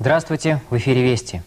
Здравствуйте, 0.00 0.62
в 0.70 0.78
эфире 0.78 1.02
Вести. 1.02 1.42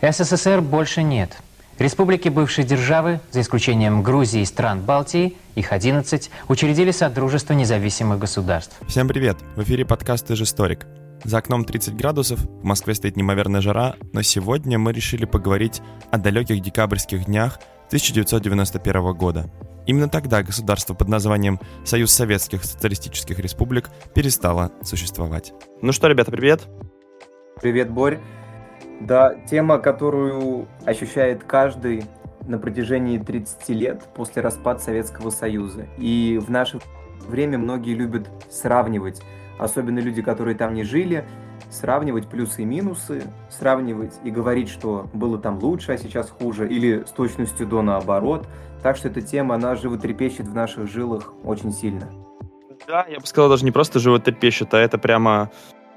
СССР 0.00 0.60
больше 0.60 1.02
нет. 1.02 1.36
Республики 1.80 2.28
бывшей 2.28 2.62
державы, 2.62 3.18
за 3.32 3.40
исключением 3.40 4.04
Грузии 4.04 4.42
и 4.42 4.44
стран 4.44 4.80
Балтии, 4.80 5.36
их 5.56 5.72
11, 5.72 6.30
учредили 6.46 6.92
Содружество 6.92 7.52
независимых 7.54 8.20
государств. 8.20 8.76
Всем 8.86 9.08
привет! 9.08 9.38
В 9.56 9.64
эфире 9.64 9.84
подкаст 9.84 10.30
«Историк». 10.30 10.86
За 11.24 11.38
окном 11.38 11.64
30 11.64 11.96
градусов, 11.96 12.38
в 12.38 12.62
Москве 12.62 12.94
стоит 12.94 13.16
неимоверная 13.16 13.60
жара, 13.60 13.96
но 14.12 14.22
сегодня 14.22 14.78
мы 14.78 14.92
решили 14.92 15.24
поговорить 15.24 15.82
о 16.12 16.18
далеких 16.18 16.62
декабрьских 16.62 17.24
днях 17.24 17.58
1991 17.88 19.14
года. 19.14 19.50
Именно 19.84 20.08
тогда 20.08 20.44
государство 20.44 20.94
под 20.94 21.08
названием 21.08 21.58
Союз 21.84 22.12
Советских 22.12 22.62
Социалистических 22.62 23.40
Республик 23.40 23.90
перестало 24.14 24.70
существовать. 24.84 25.52
Ну 25.82 25.90
что, 25.90 26.06
ребята, 26.06 26.30
привет! 26.30 26.68
Привет, 27.58 27.90
Борь. 27.90 28.18
Да, 29.00 29.34
тема, 29.48 29.78
которую 29.78 30.68
ощущает 30.84 31.42
каждый 31.42 32.04
на 32.46 32.58
протяжении 32.58 33.16
30 33.16 33.68
лет 33.70 34.02
после 34.14 34.42
распада 34.42 34.78
Советского 34.78 35.30
Союза. 35.30 35.86
И 35.96 36.38
в 36.38 36.50
наше 36.50 36.80
время 37.26 37.56
многие 37.56 37.94
любят 37.94 38.28
сравнивать, 38.50 39.22
особенно 39.58 40.00
люди, 40.00 40.20
которые 40.20 40.54
там 40.54 40.74
не 40.74 40.84
жили, 40.84 41.26
сравнивать 41.70 42.28
плюсы 42.28 42.60
и 42.60 42.66
минусы, 42.66 43.22
сравнивать 43.48 44.20
и 44.22 44.30
говорить, 44.30 44.68
что 44.68 45.08
было 45.14 45.38
там 45.38 45.58
лучше, 45.58 45.92
а 45.92 45.96
сейчас 45.96 46.28
хуже, 46.28 46.68
или 46.68 47.04
с 47.04 47.10
точностью 47.10 47.66
до 47.66 47.80
наоборот. 47.80 48.46
Так 48.82 48.98
что 48.98 49.08
эта 49.08 49.22
тема, 49.22 49.54
она 49.54 49.76
животрепещет 49.76 50.46
в 50.46 50.54
наших 50.54 50.90
жилах 50.90 51.32
очень 51.42 51.72
сильно. 51.72 52.06
Да, 52.86 53.06
я 53.08 53.18
бы 53.18 53.26
сказал, 53.26 53.48
даже 53.48 53.64
не 53.64 53.72
просто 53.72 53.98
животрепещет, 53.98 54.74
а 54.74 54.78
это 54.78 54.98
прямо 54.98 55.50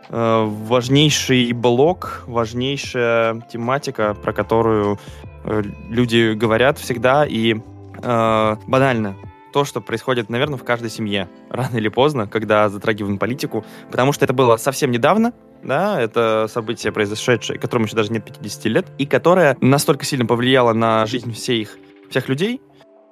важнейший 0.10 1.52
блок, 1.54 2.24
важнейшая 2.28 3.42
тематика, 3.52 4.16
про 4.16 4.34
которую 4.34 4.98
э, 5.44 5.62
люди 5.90 6.34
говорят 6.34 6.80
всегда. 6.80 7.26
И 7.26 7.56
э, 8.02 8.56
банально 8.68 9.16
то, 9.54 9.66
что 9.66 9.82
происходит, 9.82 10.30
наверное, 10.30 10.58
в 10.58 10.64
каждой 10.64 10.90
семье, 10.90 11.30
рано 11.50 11.78
или 11.78 11.90
поздно, 11.90 12.28
когда 12.28 12.70
затрагиваем 12.70 13.18
политику, 13.18 13.66
потому 13.90 14.12
что 14.12 14.26
это 14.26 14.34
было 14.34 14.58
совсем 14.58 14.92
недавно, 14.92 15.34
да, 15.64 16.02
это 16.02 16.48
событие, 16.50 16.92
произошедшее, 16.92 17.60
которому 17.60 17.86
еще 17.86 17.96
даже 17.96 18.12
нет 18.12 18.26
50 18.26 18.66
лет, 18.66 18.88
и 18.98 19.06
которое 19.06 19.58
настолько 19.62 20.06
сильно 20.06 20.26
повлияло 20.26 20.74
на 20.74 21.06
жизнь 21.06 21.34
всех, 21.34 21.78
всех 22.10 22.30
людей, 22.30 22.62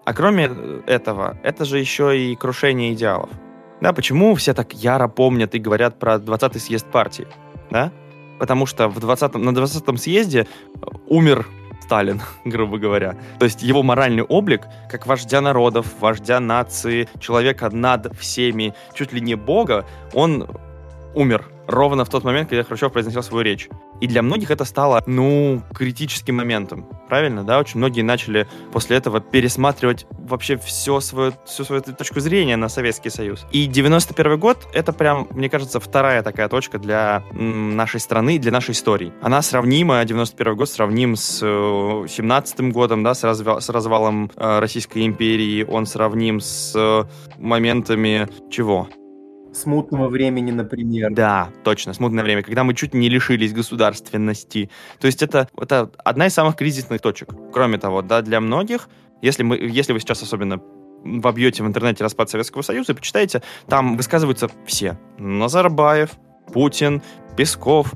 а 0.05 0.13
кроме 0.13 0.49
этого, 0.87 1.37
это 1.43 1.65
же 1.65 1.79
еще 1.79 2.17
и 2.17 2.35
крушение 2.35 2.93
идеалов. 2.93 3.29
Да, 3.81 3.93
почему 3.93 4.33
все 4.35 4.53
так 4.53 4.73
яро 4.73 5.07
помнят 5.07 5.53
и 5.55 5.59
говорят 5.59 5.99
про 5.99 6.15
20-й 6.15 6.59
съезд 6.59 6.87
партии? 6.87 7.27
Да? 7.69 7.91
Потому 8.39 8.65
что 8.65 8.87
в 8.87 8.99
20 8.99 9.35
на 9.35 9.49
20-м 9.49 9.97
съезде 9.97 10.47
э, 10.75 10.85
умер 11.07 11.47
Сталин, 11.81 12.21
грубо 12.45 12.77
говоря. 12.77 13.15
То 13.39 13.45
есть 13.45 13.63
его 13.63 13.83
моральный 13.83 14.23
облик, 14.23 14.67
как 14.91 15.07
вождя 15.07 15.41
народов, 15.41 15.85
вождя 15.99 16.39
нации, 16.39 17.07
человека 17.19 17.69
над 17.69 18.13
всеми, 18.17 18.73
чуть 18.93 19.13
ли 19.13 19.21
не 19.21 19.35
бога, 19.35 19.85
он 20.13 20.47
умер 21.15 21.45
ровно 21.67 22.05
в 22.05 22.09
тот 22.09 22.23
момент, 22.23 22.49
когда 22.49 22.63
Хрущев 22.63 22.91
произносил 22.91 23.23
свою 23.23 23.43
речь. 23.43 23.69
И 24.01 24.07
для 24.07 24.21
многих 24.21 24.51
это 24.51 24.65
стало, 24.65 25.03
ну, 25.05 25.61
критическим 25.73 26.35
моментом. 26.35 26.85
Правильно, 27.07 27.43
да? 27.43 27.59
Очень 27.59 27.77
многие 27.77 28.01
начали 28.01 28.47
после 28.71 28.97
этого 28.97 29.19
пересматривать 29.19 30.05
вообще 30.09 30.57
все 30.57 30.99
свое, 30.99 31.33
всю 31.45 31.63
свою 31.63 31.81
точку 31.81 32.19
зрения 32.19 32.57
на 32.57 32.69
Советский 32.69 33.09
Союз. 33.09 33.45
И 33.51 33.65
91 33.65 34.39
год— 34.39 34.67
это 34.73 34.93
прям, 34.93 35.27
мне 35.31 35.49
кажется, 35.49 35.79
вторая 35.79 36.23
такая 36.23 36.49
точка 36.49 36.79
для 36.79 37.23
нашей 37.31 37.99
страны, 37.99 38.39
для 38.39 38.51
нашей 38.51 38.71
истории. 38.71 39.13
Она 39.21 39.41
сравнима, 39.41 40.03
91 40.03 40.55
год 40.55 40.69
сравним 40.69 41.15
с 41.15 41.39
17 41.39 42.59
э, 42.59 42.63
годом, 42.69 43.03
да, 43.03 43.13
с, 43.13 43.23
развал, 43.23 43.61
с 43.61 43.69
развалом 43.69 44.31
э, 44.35 44.59
Российской 44.59 45.05
империи, 45.05 45.63
он 45.63 45.85
сравним 45.85 46.39
с 46.39 46.73
э, 46.75 47.03
моментами 47.37 48.27
чего? 48.49 48.87
Смутного 49.57 50.07
времени, 50.07 50.51
например. 50.51 51.11
Да, 51.11 51.49
точно, 51.63 51.93
смутное 51.93 52.23
время, 52.23 52.43
когда 52.43 52.63
мы 52.63 52.75
чуть 52.75 52.93
не 52.93 53.09
лишились 53.09 53.53
государственности. 53.53 54.69
То 54.99 55.07
есть 55.07 55.23
это, 55.23 55.49
это 55.57 55.89
одна 56.05 56.27
из 56.27 56.33
самых 56.35 56.55
кризисных 56.55 57.01
точек. 57.01 57.29
Кроме 57.51 57.79
того, 57.79 58.03
да, 58.03 58.21
для 58.21 58.39
многих, 58.39 58.87
если, 59.23 59.41
мы, 59.41 59.57
если 59.57 59.93
вы 59.93 59.99
сейчас 59.99 60.21
особенно 60.21 60.61
вобьете 61.03 61.63
в 61.63 61.67
интернете 61.67 62.03
распад 62.03 62.29
Советского 62.29 62.61
Союза 62.61 62.91
и 62.91 62.95
почитаете, 62.95 63.41
там 63.67 63.97
высказываются 63.97 64.47
все. 64.67 64.99
Назарбаев, 65.17 66.11
Путин, 66.53 67.01
Песков, 67.35 67.93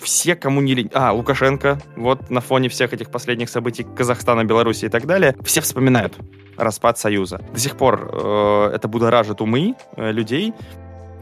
все, 0.00 0.34
кому 0.34 0.60
не 0.60 0.74
лень... 0.74 0.90
А, 0.94 1.12
Лукашенко, 1.12 1.80
вот 1.96 2.30
на 2.30 2.40
фоне 2.40 2.68
всех 2.68 2.92
этих 2.92 3.10
последних 3.10 3.48
событий 3.48 3.84
Казахстана, 3.84 4.44
Беларуси 4.44 4.86
и 4.86 4.88
так 4.88 5.06
далее, 5.06 5.36
все 5.44 5.60
вспоминают 5.60 6.16
распад 6.56 6.98
Союза. 6.98 7.40
До 7.52 7.58
сих 7.58 7.76
пор 7.76 8.10
э, 8.12 8.72
это 8.74 8.88
будоражит 8.88 9.40
умы 9.40 9.74
э, 9.96 10.12
людей, 10.12 10.52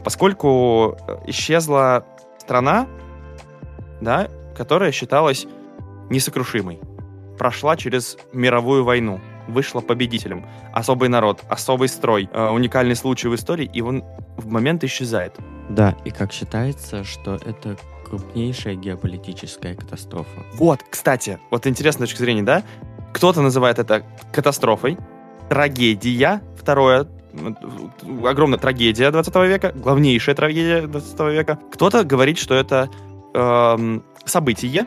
поскольку 0.03 0.97
исчезла 1.27 2.05
страна, 2.39 2.87
да, 4.01 4.29
которая 4.55 4.91
считалась 4.91 5.47
несокрушимой. 6.09 6.79
Прошла 7.37 7.77
через 7.77 8.17
мировую 8.33 8.83
войну, 8.83 9.19
вышла 9.47 9.81
победителем. 9.81 10.47
Особый 10.73 11.09
народ, 11.09 11.43
особый 11.49 11.87
строй, 11.87 12.29
э, 12.31 12.49
уникальный 12.49 12.95
случай 12.95 13.27
в 13.27 13.35
истории, 13.35 13.69
и 13.71 13.81
он 13.81 14.03
в 14.37 14.47
момент 14.47 14.83
исчезает. 14.83 15.35
Да, 15.69 15.95
и 16.05 16.11
как 16.11 16.31
считается, 16.31 17.03
что 17.03 17.35
это 17.35 17.77
крупнейшая 18.07 18.75
геополитическая 18.75 19.75
катастрофа. 19.75 20.45
Вот, 20.53 20.81
кстати, 20.89 21.39
вот 21.51 21.67
интересная 21.67 22.07
точка 22.07 22.19
зрения, 22.19 22.43
да? 22.43 22.63
Кто-то 23.13 23.41
называет 23.41 23.79
это 23.79 24.03
катастрофой, 24.31 24.97
трагедия, 25.49 26.41
второе, 26.57 27.07
огромная 28.25 28.59
трагедия 28.59 29.11
20 29.11 29.35
века, 29.35 29.71
главнейшая 29.75 30.35
трагедия 30.35 30.87
20 30.87 31.19
века. 31.31 31.59
Кто-то 31.71 32.03
говорит, 32.03 32.37
что 32.37 32.55
это 32.55 32.89
эм, 33.33 34.03
событие, 34.25 34.85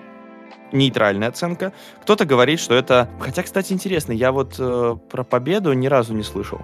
нейтральная 0.72 1.28
оценка. 1.28 1.72
Кто-то 2.02 2.24
говорит, 2.24 2.60
что 2.60 2.74
это... 2.74 3.08
Хотя, 3.18 3.42
кстати, 3.42 3.72
интересно, 3.72 4.12
я 4.12 4.32
вот 4.32 4.56
э, 4.58 4.96
про 5.10 5.24
победу 5.24 5.72
ни 5.72 5.86
разу 5.86 6.14
не 6.14 6.22
слышал. 6.22 6.60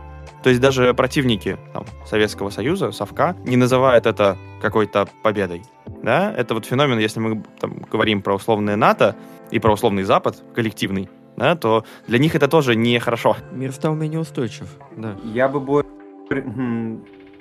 То 0.46 0.50
есть 0.50 0.62
даже 0.62 0.94
противники 0.94 1.58
там, 1.72 1.86
Советского 2.04 2.50
Союза, 2.50 2.92
Совка, 2.92 3.34
не 3.44 3.56
называют 3.56 4.06
это 4.06 4.38
какой-то 4.62 5.08
победой. 5.24 5.64
Да? 6.04 6.32
Это 6.32 6.54
вот 6.54 6.66
феномен, 6.66 7.00
если 7.00 7.18
мы 7.18 7.42
там, 7.58 7.80
говорим 7.90 8.22
про 8.22 8.36
условное 8.36 8.76
НАТО 8.76 9.16
и 9.50 9.58
про 9.58 9.72
условный 9.72 10.04
Запад, 10.04 10.40
коллективный, 10.54 11.08
да, 11.36 11.56
то 11.56 11.84
для 12.06 12.20
них 12.20 12.36
это 12.36 12.46
тоже 12.46 12.76
нехорошо. 12.76 13.36
Мир 13.50 13.72
стал 13.72 13.96
менее 13.96 14.20
устойчив, 14.20 14.68
да. 14.96 15.16
Я 15.24 15.48
бы 15.48 15.84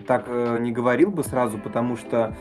так 0.08 0.24
э, 0.26 0.58
не 0.62 0.72
говорил 0.72 1.12
бы 1.12 1.24
сразу, 1.24 1.60
потому 1.60 1.98
что, 1.98 2.36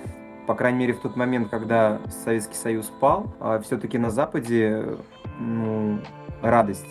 по 0.47 0.55
крайней 0.55 0.79
мере, 0.79 0.95
в 0.95 1.01
тот 1.01 1.15
момент, 1.15 1.51
когда 1.51 2.01
Советский 2.25 2.57
Союз 2.57 2.91
пал, 3.01 3.37
а 3.39 3.61
все-таки 3.61 3.99
на 3.99 4.09
Западе 4.09 4.97
ну, 5.39 6.01
радость 6.45 6.87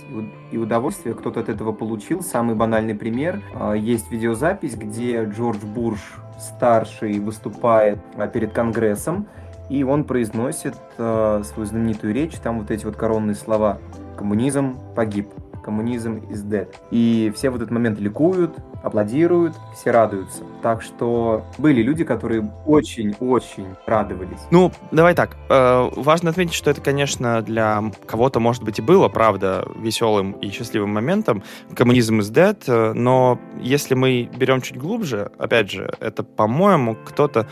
и 0.52 0.58
удовольствие 0.58 1.16
кто-то 1.16 1.40
от 1.40 1.50
этого 1.50 1.72
получил. 1.72 2.22
Самый 2.22 2.56
банальный 2.56 2.96
пример. 2.96 3.42
А, 3.54 3.74
есть 3.74 4.12
видеозапись, 4.12 4.76
где 4.76 5.24
Джордж 5.26 5.64
Буш 5.64 6.00
старший 6.40 7.20
выступает 7.20 8.00
а, 8.16 8.28
перед 8.28 8.52
Конгрессом, 8.52 9.28
и 9.70 9.84
он 9.84 10.04
произносит 10.04 10.76
а, 10.98 11.44
свою 11.44 11.68
знаменитую 11.68 12.14
речь, 12.14 12.34
там 12.38 12.60
вот 12.60 12.72
эти 12.72 12.86
вот 12.86 12.96
коронные 12.96 13.36
слова 13.36 13.78
«Коммунизм 14.18 14.76
погиб», 14.96 15.30
«Коммунизм 15.64 16.18
is 16.30 16.46
dead». 16.46 16.68
И 16.92 17.32
все 17.36 17.50
в 17.50 17.56
этот 17.56 17.72
момент 17.72 18.00
ликуют, 18.00 18.58
аплодируют, 18.84 19.56
все 19.76 19.92
радуются. 19.92 20.44
Так 20.62 20.82
что 20.82 21.46
были 21.58 21.82
люди, 21.82 22.04
которые 22.04 22.52
очень-очень 22.66 23.68
радовались. 23.86 24.40
Ну, 24.52 24.72
давай 24.92 25.16
так. 25.16 25.38
Э, 25.50 25.90
важно 25.96 26.30
отметить, 26.32 26.54
что 26.54 26.70
это, 26.70 26.82
конечно, 26.82 27.42
для 27.42 27.84
кого-то, 28.06 28.40
может 28.40 28.64
быть, 28.64 28.80
и 28.80 28.82
было, 28.82 29.08
правда, 29.08 29.68
веселым 29.78 30.34
и 30.34 30.50
счастливым 30.50 30.94
моментом. 30.94 31.44
Коммунизм 31.76 32.20
is 32.20 32.32
dead, 32.32 32.58
э, 32.68 32.94
но 32.94 33.40
если 33.60 33.96
мы 33.96 34.30
берем 34.36 34.62
чуть 34.62 34.78
глубже, 34.78 35.32
опять 35.38 35.72
же, 35.72 35.94
это, 36.00 36.24
по-моему, 36.24 36.98
кто-то, 37.06 37.48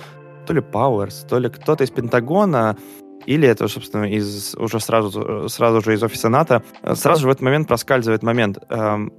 то 0.46 0.54
ли 0.54 0.62
Пауэрс, 0.62 1.25
то 1.30 1.40
ли 1.40 1.50
кто-то 1.50 1.84
из 1.84 1.92
Пентагона 1.92 2.78
или 3.25 3.47
это, 3.47 3.68
собственно, 3.68 4.06
из, 4.06 4.56
уже 4.56 4.79
сразу, 4.79 5.47
сразу 5.50 5.81
же 5.81 5.94
из 5.94 6.03
офиса 6.03 6.29
НАТО, 6.29 6.63
сразу 6.94 7.21
же 7.21 7.27
в 7.27 7.31
этот 7.31 7.41
момент 7.41 7.68
проскальзывает 7.68 8.23
момент. 8.23 8.59
Эм, 8.69 9.13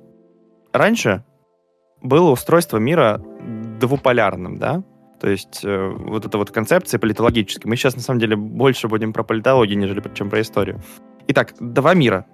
раньше 0.72 1.25
было 2.02 2.31
устройство 2.31 2.78
мира 2.78 3.22
двуполярным, 3.81 4.58
да? 4.58 4.82
То 5.20 5.28
есть 5.28 5.64
э, 5.64 5.88
вот 5.88 6.26
эта 6.26 6.37
вот 6.37 6.50
концепция 6.50 6.99
политологическая. 6.99 7.69
Мы 7.69 7.76
сейчас, 7.76 7.94
на 7.94 8.02
самом 8.02 8.19
деле, 8.19 8.34
больше 8.34 8.88
будем 8.88 9.12
про 9.12 9.22
политологию, 9.22 9.78
нежели 9.78 10.02
чем 10.14 10.28
про 10.31 10.40
историю. 10.40 10.82
Итак, 11.28 11.54
два 11.60 11.94
мира. 11.94 12.26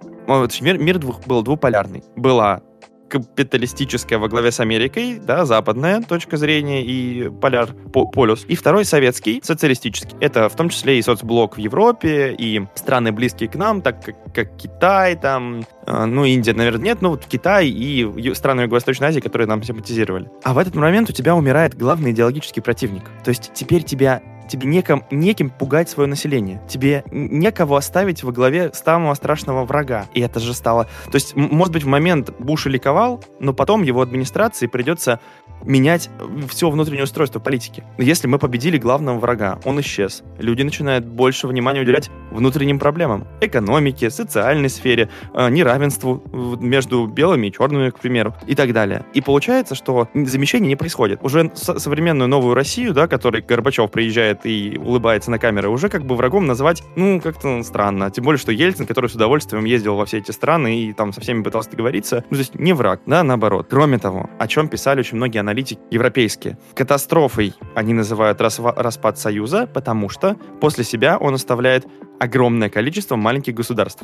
Мир, 0.61 0.77
мир 0.79 0.97
двух, 0.97 1.25
был 1.27 1.43
двуполярный. 1.43 2.03
Была 2.15 2.61
капиталистическая 3.09 4.17
во 4.17 4.27
главе 4.27 4.51
с 4.51 4.59
Америкой, 4.59 5.19
да, 5.19 5.45
западная 5.45 6.01
точка 6.01 6.37
зрения 6.37 6.83
и 6.83 7.29
поляр, 7.29 7.73
по, 7.91 8.05
полюс. 8.05 8.45
И 8.47 8.55
второй 8.55 8.85
советский, 8.85 9.41
социалистический. 9.43 10.15
Это 10.19 10.47
в 10.49 10.55
том 10.55 10.69
числе 10.69 10.99
и 10.99 11.01
соцблок 11.01 11.57
в 11.57 11.59
Европе, 11.59 12.35
и 12.37 12.61
страны 12.75 13.11
близкие 13.11 13.49
к 13.49 13.55
нам, 13.55 13.81
так 13.81 14.03
как, 14.03 14.33
как 14.33 14.57
Китай, 14.57 15.15
там, 15.15 15.65
э, 15.85 16.05
ну, 16.05 16.25
Индия, 16.25 16.53
наверное, 16.53 16.85
нет, 16.85 17.01
но 17.01 17.11
вот 17.11 17.25
Китай 17.25 17.67
и 17.67 18.33
страны 18.33 18.61
Юго-Восточной 18.61 19.07
Азии, 19.07 19.19
которые 19.19 19.47
нам 19.47 19.63
симпатизировали. 19.63 20.29
А 20.43 20.53
в 20.53 20.57
этот 20.57 20.75
момент 20.75 21.09
у 21.09 21.13
тебя 21.13 21.35
умирает 21.35 21.75
главный 21.75 22.11
идеологический 22.11 22.61
противник. 22.61 23.03
То 23.23 23.29
есть 23.29 23.51
теперь 23.53 23.83
тебя 23.83 24.21
тебе 24.49 24.67
неком, 24.67 25.05
неким 25.11 25.49
пугать 25.49 25.89
свое 25.89 26.09
население. 26.09 26.61
Тебе 26.67 27.03
некого 27.11 27.77
оставить 27.77 28.23
во 28.23 28.31
главе 28.31 28.71
самого 28.73 29.13
страшного 29.13 29.65
врага. 29.65 30.07
И 30.13 30.21
это 30.21 30.39
же 30.39 30.53
стало... 30.53 30.85
То 31.05 31.15
есть, 31.15 31.35
может 31.35 31.73
быть, 31.73 31.83
в 31.83 31.87
момент 31.87 32.31
Буш 32.39 32.65
ликовал, 32.65 33.23
но 33.39 33.53
потом 33.53 33.83
его 33.83 34.01
администрации 34.01 34.67
придется 34.67 35.19
менять 35.63 36.09
все 36.49 36.69
внутреннее 36.69 37.03
устройство 37.03 37.39
политики. 37.39 37.83
Если 37.97 38.27
мы 38.27 38.39
победили 38.39 38.77
главного 38.77 39.19
врага, 39.19 39.59
он 39.65 39.79
исчез. 39.81 40.23
Люди 40.37 40.61
начинают 40.61 41.05
больше 41.05 41.47
внимания 41.47 41.81
уделять 41.81 42.09
внутренним 42.31 42.79
проблемам. 42.79 43.27
Экономике, 43.41 44.09
социальной 44.09 44.69
сфере, 44.69 45.09
э, 45.33 45.49
неравенству 45.49 46.23
между 46.59 47.07
белыми 47.07 47.47
и 47.47 47.51
черными, 47.51 47.89
к 47.89 47.99
примеру, 47.99 48.35
и 48.47 48.55
так 48.55 48.73
далее. 48.73 49.05
И 49.13 49.21
получается, 49.21 49.75
что 49.75 50.07
замещение 50.13 50.69
не 50.69 50.75
происходит. 50.75 51.19
Уже 51.23 51.51
современную 51.53 52.27
новую 52.27 52.55
Россию, 52.55 52.93
да, 52.93 53.07
которой 53.07 53.41
Горбачев 53.41 53.91
приезжает 53.91 54.38
улыбает 54.39 54.45
и 54.45 54.77
улыбается 54.77 55.31
на 55.31 55.39
камеры, 55.39 55.69
уже 55.69 55.89
как 55.89 56.05
бы 56.05 56.15
врагом 56.15 56.45
назвать, 56.45 56.83
ну, 56.95 57.19
как-то 57.21 57.63
странно. 57.63 58.11
Тем 58.11 58.25
более, 58.25 58.39
что 58.39 58.51
Ельцин, 58.51 58.85
который 58.85 59.09
с 59.09 59.15
удовольствием 59.15 59.65
ездил 59.65 59.95
во 59.95 60.05
все 60.05 60.17
эти 60.17 60.31
страны 60.31 60.81
и 60.83 60.93
там 60.93 61.13
со 61.13 61.21
всеми 61.21 61.43
пытался 61.43 61.71
договориться, 61.71 62.23
ну, 62.29 62.35
то 62.35 62.39
есть 62.39 62.55
не 62.55 62.73
враг, 62.73 63.01
да, 63.05 63.23
наоборот. 63.23 63.67
Кроме 63.69 63.97
того, 63.97 64.29
о 64.37 64.47
чем 64.47 64.67
писали 64.67 64.99
очень 64.99 65.17
многие 65.17 65.39
аналитики 65.39 65.79
европейские. 65.91 66.57
Катастрофой 66.73 67.53
они 67.75 67.93
называют 67.93 68.41
распад 68.41 69.17
Союза, 69.17 69.67
потому 69.67 70.09
что 70.09 70.35
после 70.59 70.83
себя 70.83 71.17
он 71.17 71.33
оставляет 71.33 71.85
огромное 72.19 72.69
количество 72.69 73.15
маленьких 73.15 73.53
государств. 73.53 74.03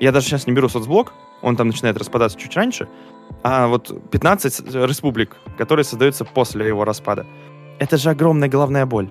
Я 0.00 0.12
даже 0.12 0.26
сейчас 0.26 0.46
не 0.46 0.52
беру 0.52 0.68
соцблок, 0.68 1.12
он 1.40 1.56
там 1.56 1.68
начинает 1.68 1.96
распадаться 1.96 2.38
чуть 2.38 2.54
раньше, 2.56 2.88
а 3.42 3.68
вот 3.68 4.10
15 4.10 4.74
республик, 4.86 5.36
которые 5.56 5.84
создаются 5.84 6.24
после 6.24 6.66
его 6.66 6.84
распада. 6.84 7.26
Это 7.78 7.96
же 7.96 8.10
огромная 8.10 8.48
головная 8.48 8.86
боль. 8.86 9.10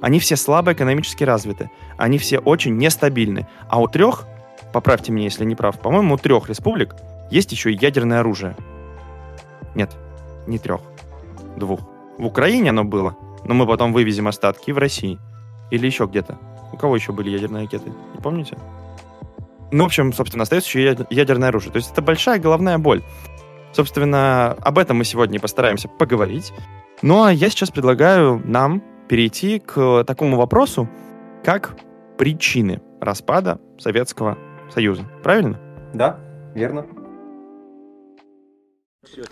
Они 0.00 0.18
все 0.18 0.36
слабо 0.36 0.72
экономически 0.72 1.24
развиты. 1.24 1.70
Они 1.96 2.18
все 2.18 2.38
очень 2.38 2.76
нестабильны. 2.76 3.46
А 3.68 3.80
у 3.80 3.88
трех, 3.88 4.26
поправьте 4.72 5.12
меня, 5.12 5.24
если 5.24 5.44
не 5.44 5.54
прав, 5.54 5.80
по-моему, 5.80 6.14
у 6.14 6.18
трех 6.18 6.48
республик 6.48 6.94
есть 7.30 7.52
еще 7.52 7.72
и 7.72 7.78
ядерное 7.80 8.20
оружие. 8.20 8.56
Нет, 9.74 9.96
не 10.46 10.58
трех. 10.58 10.80
Двух. 11.56 11.80
В 12.18 12.26
Украине 12.26 12.70
оно 12.70 12.84
было, 12.84 13.16
но 13.44 13.54
мы 13.54 13.66
потом 13.66 13.92
вывезем 13.92 14.28
остатки 14.28 14.70
в 14.70 14.78
России. 14.78 15.18
Или 15.70 15.86
еще 15.86 16.06
где-то. 16.06 16.38
У 16.72 16.76
кого 16.76 16.94
еще 16.94 17.12
были 17.12 17.30
ядерные 17.30 17.64
ракеты? 17.64 17.92
Не 18.14 18.20
помните? 18.20 18.56
Ну, 19.72 19.82
в 19.82 19.86
общем, 19.86 20.12
собственно, 20.12 20.42
остается 20.42 20.68
еще 20.68 20.96
ядерное 21.10 21.48
оружие. 21.48 21.72
То 21.72 21.78
есть 21.78 21.90
это 21.92 22.02
большая 22.02 22.38
головная 22.38 22.78
боль. 22.78 23.02
Собственно, 23.72 24.52
об 24.52 24.78
этом 24.78 24.98
мы 24.98 25.04
сегодня 25.04 25.40
постараемся 25.40 25.88
поговорить. 25.88 26.52
Ну, 27.02 27.24
а 27.24 27.32
я 27.32 27.50
сейчас 27.50 27.70
предлагаю 27.70 28.40
нам 28.44 28.82
перейти 29.08 29.58
к 29.58 30.04
такому 30.04 30.36
вопросу, 30.36 30.88
как 31.44 31.76
причины 32.18 32.80
распада 33.00 33.60
Советского 33.78 34.38
Союза. 34.72 35.04
Правильно? 35.22 35.60
Да, 35.94 36.18
верно. 36.54 36.86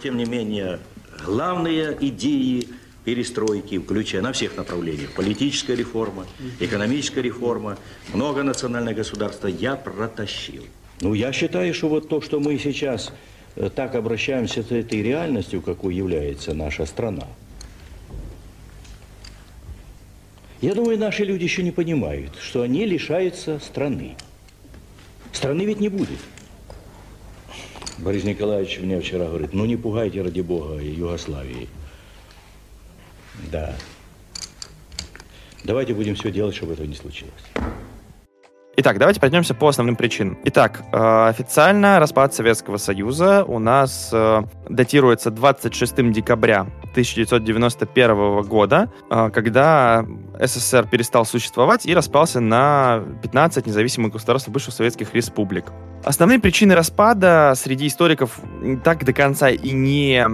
Тем 0.02 0.16
не 0.16 0.24
менее, 0.24 0.78
главные 1.24 1.96
идеи 2.00 2.68
перестройки, 3.04 3.78
включая 3.78 4.22
на 4.22 4.32
всех 4.32 4.56
направлениях, 4.56 5.12
политическая 5.12 5.76
реформа, 5.76 6.26
экономическая 6.60 7.22
реформа, 7.22 7.76
многонациональное 8.12 8.94
государство, 8.94 9.46
я 9.46 9.76
протащил. 9.76 10.64
Ну, 11.00 11.12
я 11.12 11.32
считаю, 11.32 11.74
что 11.74 11.88
вот 11.88 12.08
то, 12.08 12.20
что 12.20 12.40
мы 12.40 12.58
сейчас 12.58 13.12
э, 13.56 13.68
так 13.68 13.94
обращаемся 13.94 14.62
с 14.62 14.70
этой 14.70 15.02
реальностью, 15.02 15.60
какой 15.60 15.94
является 15.94 16.54
наша 16.54 16.86
страна, 16.86 17.26
Я 20.60 20.74
думаю, 20.74 20.98
наши 20.98 21.24
люди 21.24 21.44
еще 21.44 21.62
не 21.62 21.70
понимают, 21.70 22.36
что 22.40 22.62
они 22.62 22.86
лишаются 22.86 23.58
страны. 23.58 24.16
Страны 25.32 25.62
ведь 25.62 25.80
не 25.80 25.88
будет. 25.88 26.18
Борис 27.98 28.24
Николаевич 28.24 28.78
мне 28.80 29.00
вчера 29.00 29.26
говорит, 29.26 29.52
ну 29.52 29.64
не 29.64 29.76
пугайте, 29.76 30.22
ради 30.22 30.40
бога, 30.40 30.80
Югославии. 30.80 31.68
Да. 33.50 33.74
Давайте 35.64 35.94
будем 35.94 36.14
все 36.14 36.30
делать, 36.30 36.54
чтобы 36.54 36.74
этого 36.74 36.86
не 36.86 36.94
случилось. 36.94 37.32
Итак, 38.76 38.98
давайте 38.98 39.20
пройдемся 39.20 39.54
по 39.54 39.68
основным 39.68 39.94
причинам. 39.94 40.36
Итак, 40.44 40.82
э, 40.92 41.28
официально 41.28 42.00
распад 42.00 42.34
Советского 42.34 42.76
Союза 42.76 43.44
у 43.44 43.60
нас 43.60 44.10
э, 44.12 44.42
датируется 44.68 45.30
26 45.30 46.10
декабря 46.10 46.66
1991 46.94 48.42
года, 48.42 48.90
э, 49.10 49.30
когда 49.30 50.06
СССР 50.40 50.86
перестал 50.88 51.26
существовать 51.26 51.86
и 51.86 51.94
распался 51.94 52.40
на 52.40 53.02
15 53.22 53.66
независимых 53.66 54.12
государств 54.12 54.48
бывших 54.48 54.74
советских 54.74 55.14
республик. 55.14 55.66
Основные 56.04 56.38
причины 56.38 56.74
распада 56.74 57.54
среди 57.56 57.86
историков 57.86 58.38
так 58.84 59.04
до 59.04 59.12
конца 59.12 59.48
и 59.48 59.70
не 59.70 60.24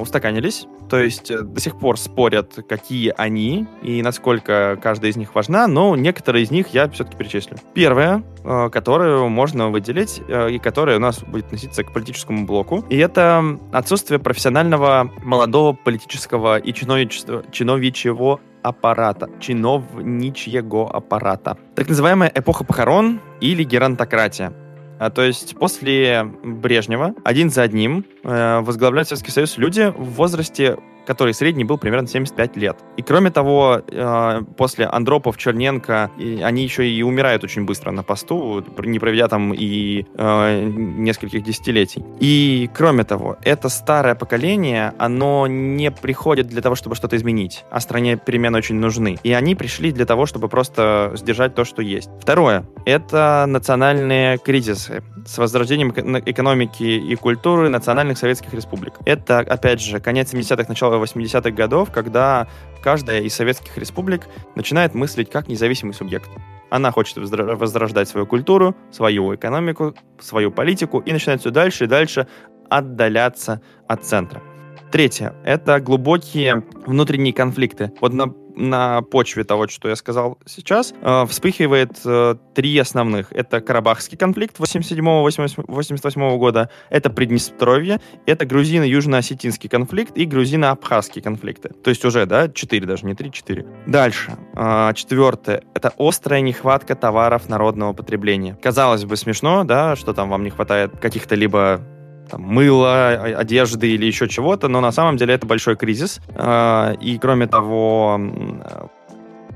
устаканились. 0.00 0.66
То 0.88 0.98
есть 0.98 1.30
э, 1.30 1.42
до 1.42 1.60
сих 1.60 1.78
пор 1.78 1.98
спорят, 1.98 2.58
какие 2.68 3.12
они 3.16 3.66
и 3.82 4.02
насколько 4.02 4.78
каждая 4.82 5.10
из 5.10 5.16
них 5.16 5.34
важна, 5.34 5.66
но 5.66 5.96
некоторые 5.96 6.44
из 6.44 6.50
них 6.50 6.68
я 6.68 6.88
все-таки 6.88 7.16
перечислю. 7.16 7.56
Первое, 7.74 8.22
э, 8.44 8.70
которую 8.70 9.28
можно 9.28 9.68
выделить 9.70 10.22
э, 10.28 10.52
и 10.52 10.58
которая 10.58 10.96
у 10.96 11.00
нас 11.00 11.20
будет 11.20 11.46
относиться 11.46 11.84
к 11.84 11.92
политическому 11.92 12.46
блоку, 12.46 12.84
и 12.88 12.96
это 12.96 13.58
отсутствие 13.72 14.18
профессионального 14.18 15.10
молодого 15.22 15.72
политического 15.74 16.58
и 16.58 16.72
чиновничьего 16.72 18.40
аппарата, 18.62 19.30
чиновничьего 19.40 20.90
аппарата. 20.90 21.56
Так 21.74 21.88
называемая 21.88 22.32
эпоха 22.34 22.64
похорон 22.64 23.20
или 23.40 23.62
геронтократия. 23.62 24.52
А, 24.98 25.10
то 25.10 25.22
есть 25.22 25.56
после 25.56 26.28
Брежнева 26.42 27.14
один 27.24 27.50
за 27.50 27.62
одним 27.62 28.04
э, 28.24 28.60
возглавляют 28.60 29.08
Советский 29.08 29.30
Союз 29.30 29.56
люди 29.56 29.92
в 29.96 30.14
возрасте 30.14 30.76
который 31.08 31.32
средний 31.32 31.64
был 31.64 31.78
примерно 31.78 32.06
75 32.06 32.56
лет. 32.56 32.76
И 32.98 33.02
кроме 33.02 33.30
того, 33.30 33.80
э, 33.90 34.42
после 34.58 34.84
Андропов, 34.84 35.38
Черненко, 35.38 36.10
они 36.42 36.62
еще 36.62 36.86
и 36.86 37.02
умирают 37.02 37.44
очень 37.44 37.64
быстро 37.64 37.92
на 37.92 38.02
посту, 38.02 38.62
не 38.84 38.98
проведя 38.98 39.26
там 39.28 39.54
и 39.54 40.04
э, 40.14 40.64
нескольких 40.68 41.42
десятилетий. 41.42 42.04
И 42.20 42.68
кроме 42.74 43.04
того, 43.04 43.38
это 43.42 43.70
старое 43.70 44.14
поколение, 44.14 44.92
оно 44.98 45.46
не 45.46 45.90
приходит 45.90 46.48
для 46.48 46.60
того, 46.60 46.74
чтобы 46.74 46.94
что-то 46.94 47.16
изменить, 47.16 47.64
а 47.70 47.80
стране 47.80 48.18
перемены 48.18 48.58
очень 48.58 48.76
нужны. 48.76 49.16
И 49.22 49.32
они 49.32 49.54
пришли 49.54 49.92
для 49.92 50.04
того, 50.04 50.26
чтобы 50.26 50.48
просто 50.50 51.12
сдержать 51.14 51.54
то, 51.54 51.64
что 51.64 51.80
есть. 51.80 52.10
Второе— 52.20 52.66
это 52.84 53.46
национальные 53.48 54.36
кризисы 54.36 55.02
с 55.26 55.38
возрождением 55.38 55.90
экономики 56.26 56.82
и 56.82 57.14
культуры 57.14 57.70
национальных 57.70 58.18
советских 58.18 58.52
республик. 58.52 58.94
Это, 59.06 59.38
опять 59.38 59.80
же, 59.80 60.00
конец 60.00 60.34
70-х, 60.34 60.66
начало 60.68 60.97
80-х 61.02 61.50
годов, 61.50 61.90
когда 61.92 62.48
каждая 62.82 63.20
из 63.20 63.34
советских 63.34 63.76
республик 63.78 64.28
начинает 64.54 64.94
мыслить 64.94 65.30
как 65.30 65.48
независимый 65.48 65.94
субъект. 65.94 66.30
Она 66.70 66.90
хочет 66.90 67.16
возрождать 67.16 68.08
свою 68.08 68.26
культуру, 68.26 68.76
свою 68.90 69.34
экономику, 69.34 69.94
свою 70.20 70.50
политику 70.50 70.98
и 71.00 71.12
начинает 71.12 71.40
все 71.40 71.50
дальше 71.50 71.84
и 71.84 71.86
дальше 71.86 72.26
отдаляться 72.68 73.62
от 73.86 74.04
центра. 74.04 74.42
Третье— 74.90 75.34
это 75.44 75.80
глубокие 75.80 76.64
внутренние 76.86 77.34
конфликты. 77.34 77.92
Вот 78.00 78.12
на 78.12 78.32
на 78.58 79.02
почве 79.02 79.44
того, 79.44 79.68
что 79.68 79.88
я 79.88 79.96
сказал 79.96 80.38
сейчас, 80.44 80.92
э, 81.00 81.26
вспыхивает 81.26 81.98
э, 82.04 82.34
три 82.54 82.76
основных. 82.78 83.32
Это 83.32 83.60
Карабахский 83.60 84.18
конфликт 84.18 84.58
87-88 84.58 86.38
года, 86.38 86.68
это 86.90 87.10
Приднестровье, 87.10 88.00
это 88.26 88.44
грузино-южно-осетинский 88.44 89.68
конфликт 89.68 90.16
и 90.16 90.24
грузино-абхазский 90.26 91.22
конфликты. 91.22 91.68
То 91.68 91.90
есть 91.90 92.04
уже, 92.04 92.26
да, 92.26 92.48
четыре 92.48 92.86
даже, 92.86 93.06
не 93.06 93.14
три, 93.14 93.30
четыре. 93.32 93.66
Дальше. 93.86 94.36
Э, 94.54 94.92
четвертое. 94.94 95.62
Это 95.74 95.92
острая 95.96 96.40
нехватка 96.40 96.96
товаров 96.96 97.48
народного 97.48 97.92
потребления. 97.92 98.58
Казалось 98.60 99.04
бы, 99.04 99.16
смешно, 99.16 99.64
да, 99.64 99.94
что 99.94 100.12
там 100.12 100.30
вам 100.30 100.42
не 100.42 100.50
хватает 100.50 100.98
каких-то 100.98 101.36
либо 101.36 101.80
там, 102.28 102.42
мыла, 102.42 103.10
одежды 103.10 103.88
или 103.88 104.06
еще 104.06 104.28
чего-то, 104.28 104.68
но 104.68 104.80
на 104.80 104.92
самом 104.92 105.16
деле 105.16 105.34
это 105.34 105.46
большой 105.46 105.76
кризис. 105.76 106.20
А, 106.34 106.92
и 107.00 107.18
кроме 107.18 107.46
того, 107.46 108.20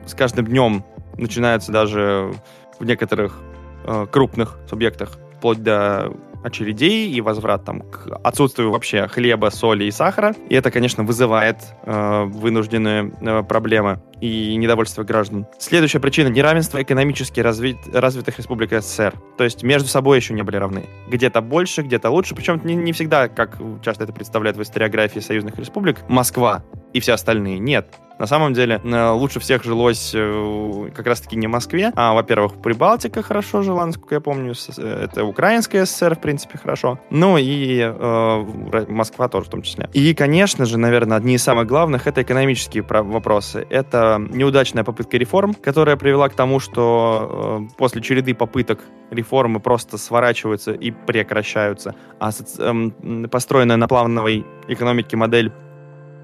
с 0.07 0.15
каждым 0.15 0.47
днем 0.47 0.85
начинается 1.17 1.73
даже 1.73 2.33
в 2.79 2.85
некоторых 2.85 3.39
а, 3.85 4.07
крупных 4.07 4.59
субъектах, 4.69 5.19
вплоть 5.37 5.63
до 5.63 6.13
очередей 6.43 7.11
и 7.11 7.21
возврат 7.21 7.65
там 7.65 7.81
к 7.81 8.09
отсутствию 8.23 8.71
вообще 8.71 9.07
хлеба, 9.09 9.51
соли 9.51 9.85
и 9.85 9.91
сахара. 9.91 10.35
И 10.49 10.55
это, 10.55 10.71
конечно, 10.71 11.05
вызывает 11.05 11.59
э, 11.85 12.25
вынужденные 12.25 13.13
э, 13.21 13.43
проблемы 13.43 14.01
и 14.21 14.55
недовольство 14.57 15.03
граждан. 15.03 15.47
Следующая 15.59 16.01
причина– 16.01 16.29
неравенство 16.29 16.83
экономически 16.83 17.41
развит, 17.41 17.77
развитых 17.93 18.39
республик 18.39 18.71
СССР. 18.73 19.15
То 19.37 19.45
есть 19.45 19.63
между 19.63 19.89
собой 19.89 20.19
еще 20.19 20.35
не 20.35 20.43
были 20.43 20.57
равны. 20.57 20.85
Где-то 21.09 21.41
больше, 21.41 21.83
где-то 21.83 22.11
лучше. 22.11 22.35
Причем 22.35 22.61
не, 22.65 22.75
не 22.75 22.93
всегда, 22.93 23.29
как 23.29 23.59
часто 23.83 24.05
это 24.05 24.13
представляют 24.13 24.57
в 24.57 24.63
историографии 24.63 25.21
союзных 25.21 25.59
республик, 25.59 25.99
Москва 26.09 26.63
и 26.93 27.01
все 27.01 27.13
остальные. 27.13 27.59
Нет. 27.59 27.89
На 28.19 28.27
самом 28.27 28.53
деле, 28.53 28.81
э, 28.85 29.11
лучше 29.11 29.41
всех 29.41 29.65
жилось 29.65 30.13
э, 30.15 30.91
как 30.95 31.07
раз-таки 31.07 31.35
не 31.35 31.49
в 31.49 31.51
Москве, 31.51 31.93
а, 31.97 32.15
во-первых, 32.15 32.63
Прибалтика 32.63 33.21
хорошо 33.21 33.63
жила, 33.63 33.85
насколько 33.85 34.15
я 34.15 34.21
помню, 34.21 34.55
э, 34.77 35.05
это 35.05 35.25
Украинская 35.25 35.85
ССР, 35.85 36.15
в 36.15 36.21
принципе, 36.21 36.32
хорошо. 36.63 36.99
Ну 37.11 37.37
и 37.39 37.81
э, 37.81 38.85
Москва 38.89 39.29
тоже 39.29 39.47
в 39.47 39.51
том 39.51 39.63
числе. 39.63 39.89
И, 39.93 40.15
конечно 40.15 40.65
же, 40.65 40.79
наверное, 40.79 41.17
одни 41.17 41.35
из 41.35 41.43
самых 41.43 41.67
главных— 41.67 42.07
это 42.07 42.23
экономические 42.23 42.83
вопросы. 42.83 43.67
Это 43.71 44.21
неудачная 44.31 44.85
попытка 44.85 45.17
реформ, 45.17 45.55
которая 45.55 45.97
привела 45.97 46.29
к 46.29 46.35
тому, 46.35 46.61
что 46.61 47.67
э, 47.71 47.75
после 47.77 48.03
череды 48.03 48.35
попыток 48.35 48.81
реформы 49.11 49.61
просто 49.61 49.99
сворачиваются 49.99 50.73
и 50.73 50.91
прекращаются, 50.91 51.95
а 52.19 52.31
э, 52.31 53.29
построенная 53.31 53.77
на 53.77 53.89
плановой 53.89 54.47
экономике 54.69 55.17
модель 55.17 55.53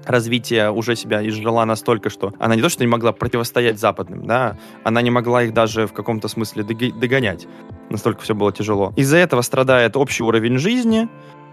развития 0.05 0.69
уже 0.69 0.95
себя 0.95 1.27
изжила 1.27 1.65
настолько, 1.65 2.09
что 2.09 2.33
она 2.39 2.55
не 2.55 2.61
то, 2.61 2.69
что 2.69 2.83
не 2.83 2.87
могла 2.87 3.11
противостоять 3.11 3.79
западным, 3.79 4.25
да, 4.25 4.57
она 4.83 5.01
не 5.01 5.11
могла 5.11 5.43
их 5.43 5.53
даже 5.53 5.87
в 5.87 5.93
каком-то 5.93 6.27
смысле 6.27 6.63
догонять. 6.63 7.47
Настолько 7.89 8.21
все 8.21 8.35
было 8.35 8.51
тяжело. 8.51 8.93
Из-за 8.95 9.17
этого 9.17 9.41
страдает 9.41 9.97
общий 9.97 10.23
уровень 10.23 10.57
жизни, 10.57 11.09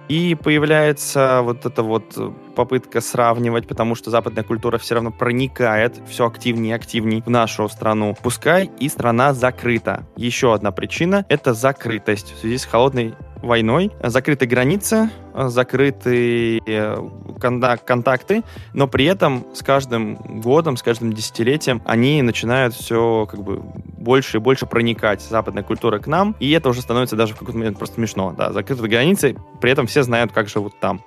и 0.09 0.37
появляется 0.37 1.41
вот 1.43 1.67
эта 1.67 1.83
вот 1.83 2.17
попытка 2.55 3.01
сравнивать, 3.01 3.67
потому 3.67 3.97
что 3.97 4.11
западная 4.11 4.45
культура 4.45 4.79
все 4.79 4.95
равно 4.95 5.11
проникает 5.11 6.01
все 6.09 6.27
активнее 6.27 6.73
и 6.73 6.77
активнее 6.77 7.23
в 7.23 7.29
нашу 7.29 7.69
страну. 7.69 8.15
Пускай 8.23 8.71
и 8.79 8.89
страна 8.89 9.35
закрыта. 9.35 10.07
Еще 10.17 10.55
одна 10.55 10.71
причина— 10.71 11.27
это 11.29 11.55
закрытость 11.55 12.35
в 12.35 12.39
связи 12.39 12.59
с 12.59 12.65
холодной 12.65 13.15
войной, 13.43 13.93
закрыты 14.03 14.47
границы, 14.47 15.11
закрыты 15.35 16.59
э, 16.67 17.09
контакты, 17.39 18.43
но 18.73 18.87
при 18.89 19.05
этом 19.05 19.47
с 19.55 19.63
каждым 19.63 20.17
годом, 20.41 20.77
с 20.77 20.83
каждым 20.83 21.13
десятилетием 21.13 21.83
они 21.85 22.23
начинают 22.23 22.75
все 22.75 23.27
как 23.31 23.43
бы 23.43 23.59
больше 23.59 24.39
и 24.39 24.41
больше 24.41 24.67
проникать, 24.67 25.21
западная 25.23 25.63
культура 25.63 25.99
к 25.99 26.07
нам, 26.07 26.35
и 26.41 26.51
это 26.53 26.69
уже 26.69 26.81
становится 26.81 27.17
даже 27.17 27.35
в 27.35 27.39
какой-то 27.39 27.59
момент 27.59 27.79
просто 27.79 27.97
смешно, 27.97 28.35
да, 28.37 28.53
закрыты 28.53 28.87
границы, 28.89 29.37
при 29.61 29.71
этом 29.71 29.87
все 29.87 30.03
знают, 30.03 30.33
как 30.33 30.49
живут 30.49 30.79
там. 30.81 31.03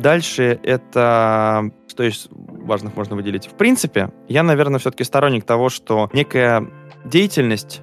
Дальше 0.00 0.58
это 0.62 1.70
что 1.88 2.04
из 2.04 2.28
важных 2.30 2.96
можно 2.96 3.16
выделить? 3.16 3.46
В 3.46 3.54
принципе, 3.54 4.10
я, 4.28 4.42
наверное, 4.42 4.78
все-таки 4.78 5.04
сторонник 5.04 5.44
того, 5.44 5.68
что 5.68 6.08
некая 6.12 6.66
деятельность 7.04 7.82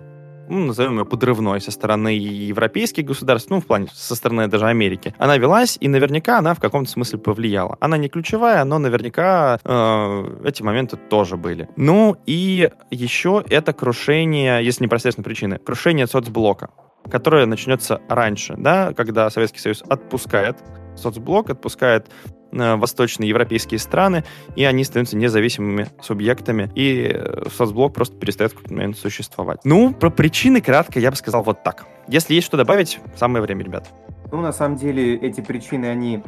ну, 0.50 0.66
назовем 0.66 1.00
ее 1.00 1.06
подрывной 1.06 1.62
со 1.62 1.72
стороны 1.72 2.10
европейских 2.10 3.06
государств, 3.06 3.50
ну, 3.50 3.62
в 3.62 3.66
плане 3.66 3.88
со 3.94 4.16
стороны 4.16 4.48
даже 4.48 4.66
Америки, 4.68 5.14
она 5.18 5.38
велась, 5.38 5.78
и 5.80 5.88
наверняка 5.88 6.40
она 6.40 6.54
в 6.54 6.60
каком-то 6.60 6.90
смысле 6.90 7.20
повлияла. 7.20 7.78
Она 7.80 7.98
не 7.98 8.10
ключевая, 8.10 8.64
но 8.64 8.80
наверняка 8.80 9.60
э, 9.64 10.42
эти 10.46 10.64
моменты 10.64 10.98
тоже 10.98 11.38
были. 11.38 11.70
Ну, 11.76 12.18
и 12.26 12.70
еще 12.92 13.44
это 13.50 13.74
крушение, 13.74 14.64
если 14.64 14.84
не 14.84 14.88
простейшая 14.88 15.24
причины, 15.24 15.58
крушение 15.60 16.08
соцблока 16.08 16.70
которое 17.10 17.46
начнется 17.46 18.02
раньше, 18.10 18.56
да, 18.58 18.94
когда 18.94 19.30
Советский 19.30 19.60
Союз 19.60 19.82
отпускает 19.88 20.58
соцблок, 20.98 21.50
отпускает 21.50 22.08
Э, 22.52 22.76
восточные 22.76 23.30
европейские 23.30 23.80
страны, 23.80 24.24
и 24.56 24.64
они 24.64 24.84
становятся 24.84 25.18
независимыми 25.18 25.88
субъектами, 26.02 26.72
и 26.76 27.12
э, 27.14 27.50
соцблок 27.50 27.94
просто 27.94 28.16
перестает 28.18 28.52
в 28.52 28.56
какой-то 28.56 28.74
момент 28.74 28.98
существовать. 28.98 29.60
Ну, 29.66 29.94
про 29.94 30.10
причины 30.10 30.62
кратко 30.62 31.00
я 31.00 31.12
бы 31.12 31.18
сказал 31.18 31.44
вот 31.44 31.64
так. 31.64 31.86
Если 32.08 32.36
есть 32.36 32.48
что 32.48 32.56
добавить, 32.56 33.00
самое 33.16 33.42
время, 33.44 33.66
ребят. 33.66 33.90
Ну, 34.32 34.42
на 34.42 34.54
самом 34.54 34.78
деле, 34.78 35.16
эти 35.16 35.42
причины, 35.42 35.88
они 35.88 36.24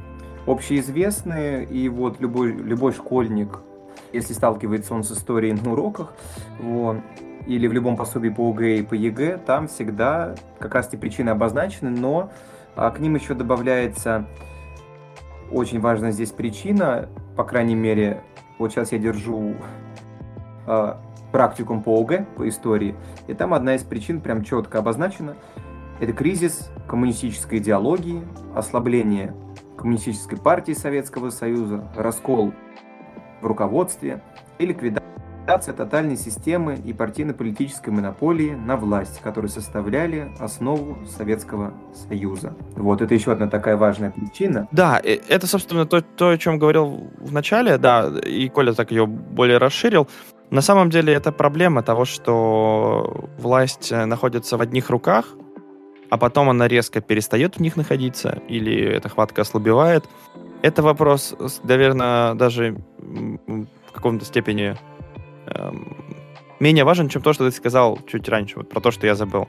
общеизвестные, 0.46 1.64
и 1.64 1.88
вот 1.88 2.20
любой, 2.20 2.52
любой 2.52 2.92
школьник, 2.92 3.60
если 4.12 4.34
сталкивается 4.34 4.94
он 4.94 5.04
с 5.04 5.12
историей 5.12 5.54
на 5.54 5.72
уроках, 5.72 6.14
вот, 6.60 6.98
или 7.48 7.68
в 7.68 7.74
любом 7.74 7.96
пособии 7.96 8.30
по 8.30 8.50
ОГЭ 8.50 8.80
и 8.80 8.82
по 8.84 8.94
ЕГЭ, 8.94 9.38
там 9.46 9.68
всегда 9.68 10.36
как 10.60 10.76
раз 10.76 10.90
эти 10.90 10.98
причины 10.98 11.30
обозначены, 11.30 11.92
но 11.92 12.32
а, 12.76 12.92
к 12.92 13.00
ним 13.00 13.16
еще 13.16 13.34
добавляется 13.34 14.26
очень 15.52 15.80
важна 15.80 16.12
здесь 16.12 16.32
причина, 16.32 17.10
по 17.36 17.44
крайней 17.44 17.76
мере, 17.76 18.24
вот 18.58 18.72
сейчас 18.72 18.92
я 18.92 19.00
держу 19.00 19.56
э, 20.68 20.94
практикум 21.32 21.84
по 21.84 22.00
ОГЭ, 22.02 22.26
по 22.36 22.48
истории, 22.48 22.96
и 23.28 23.34
там 23.34 23.54
одна 23.54 23.76
из 23.76 23.84
причин 23.84 24.22
прям 24.22 24.44
четко 24.44 24.80
обозначена. 24.80 25.36
Это 26.00 26.14
кризис 26.14 26.72
коммунистической 26.88 27.60
идеологии, 27.60 28.24
ослабление 28.56 29.34
коммунистической 29.78 30.38
партии 30.38 30.74
Советского 30.74 31.30
Союза, 31.30 31.88
раскол 31.96 32.54
в 33.42 33.46
руководстве 33.46 34.22
и 34.58 34.66
ликвидация 34.66 35.09
ликвидация 35.50 35.74
тотальной 35.74 36.16
системы 36.16 36.76
и 36.86 36.94
партийно-политической 36.94 37.90
монополии 37.90 38.52
на 38.52 38.78
власть, 38.78 39.20
которые 39.22 39.50
составляли 39.50 40.32
основу 40.40 41.00
Советского 41.18 41.74
Союза. 42.08 42.54
Вот, 42.76 43.02
это 43.02 43.16
еще 43.16 43.32
одна 43.32 43.48
такая 43.48 43.76
важная 43.76 44.12
причина. 44.12 44.68
Да, 44.72 45.02
это, 45.04 45.48
собственно, 45.48 45.88
то, 45.88 46.02
то 46.02 46.30
о 46.30 46.38
чем 46.38 46.60
говорил 46.60 47.10
в 47.18 47.32
начале, 47.34 47.80
да, 47.80 48.12
и 48.24 48.48
Коля 48.50 48.74
так 48.74 48.92
ее 48.92 49.08
более 49.08 49.58
расширил. 49.58 50.08
На 50.52 50.62
самом 50.62 50.92
деле 50.92 51.14
это 51.14 51.32
проблема 51.32 51.82
того, 51.82 52.06
что 52.06 53.28
власть 53.40 53.92
э, 53.92 54.06
находится 54.06 54.56
в 54.58 54.62
одних 54.62 54.92
руках, 54.92 55.26
а 56.12 56.18
потом 56.18 56.50
она 56.50 56.68
резко 56.68 57.02
перестает 57.02 57.56
в 57.56 57.60
них 57.60 57.76
находиться, 57.76 58.40
или 58.48 58.84
эта 58.84 59.10
хватка 59.10 59.42
ослабевает. 59.42 60.06
Это 60.62 60.84
вопрос, 60.84 61.36
наверное, 61.64 62.36
даже 62.36 62.78
в 63.00 63.92
каком-то 63.94 64.26
степени 64.26 64.76
эм, 65.56 65.98
менее 66.60 66.84
важен, 66.84 67.10
чем 67.10 67.22
то, 67.22 67.34
что 67.34 67.50
ты 67.50 67.56
сказал 67.56 68.00
чуть 68.08 68.28
раньше, 68.30 68.58
вот 68.58 68.70
про 68.70 68.80
то, 68.82 68.92
что 68.92 69.08
я 69.08 69.16
забыл. 69.16 69.48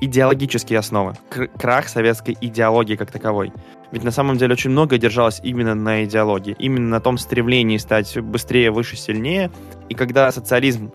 Идеологические 0.00 0.78
основы. 0.78 1.14
Крах 1.58 1.88
советской 1.88 2.36
идеологии 2.40 2.94
как 2.94 3.10
таковой. 3.10 3.52
Ведь 3.90 4.04
на 4.04 4.10
самом 4.10 4.36
деле 4.36 4.52
очень 4.52 4.70
многое 4.70 4.98
держалось 4.98 5.40
именно 5.42 5.74
на 5.74 6.04
идеологии, 6.04 6.54
именно 6.58 6.88
на 6.88 7.00
том 7.00 7.18
стремлении 7.18 7.78
стать 7.78 8.16
быстрее, 8.18 8.70
выше, 8.70 8.96
сильнее. 8.96 9.50
И 9.88 9.94
когда 9.94 10.30
социализм, 10.30 10.92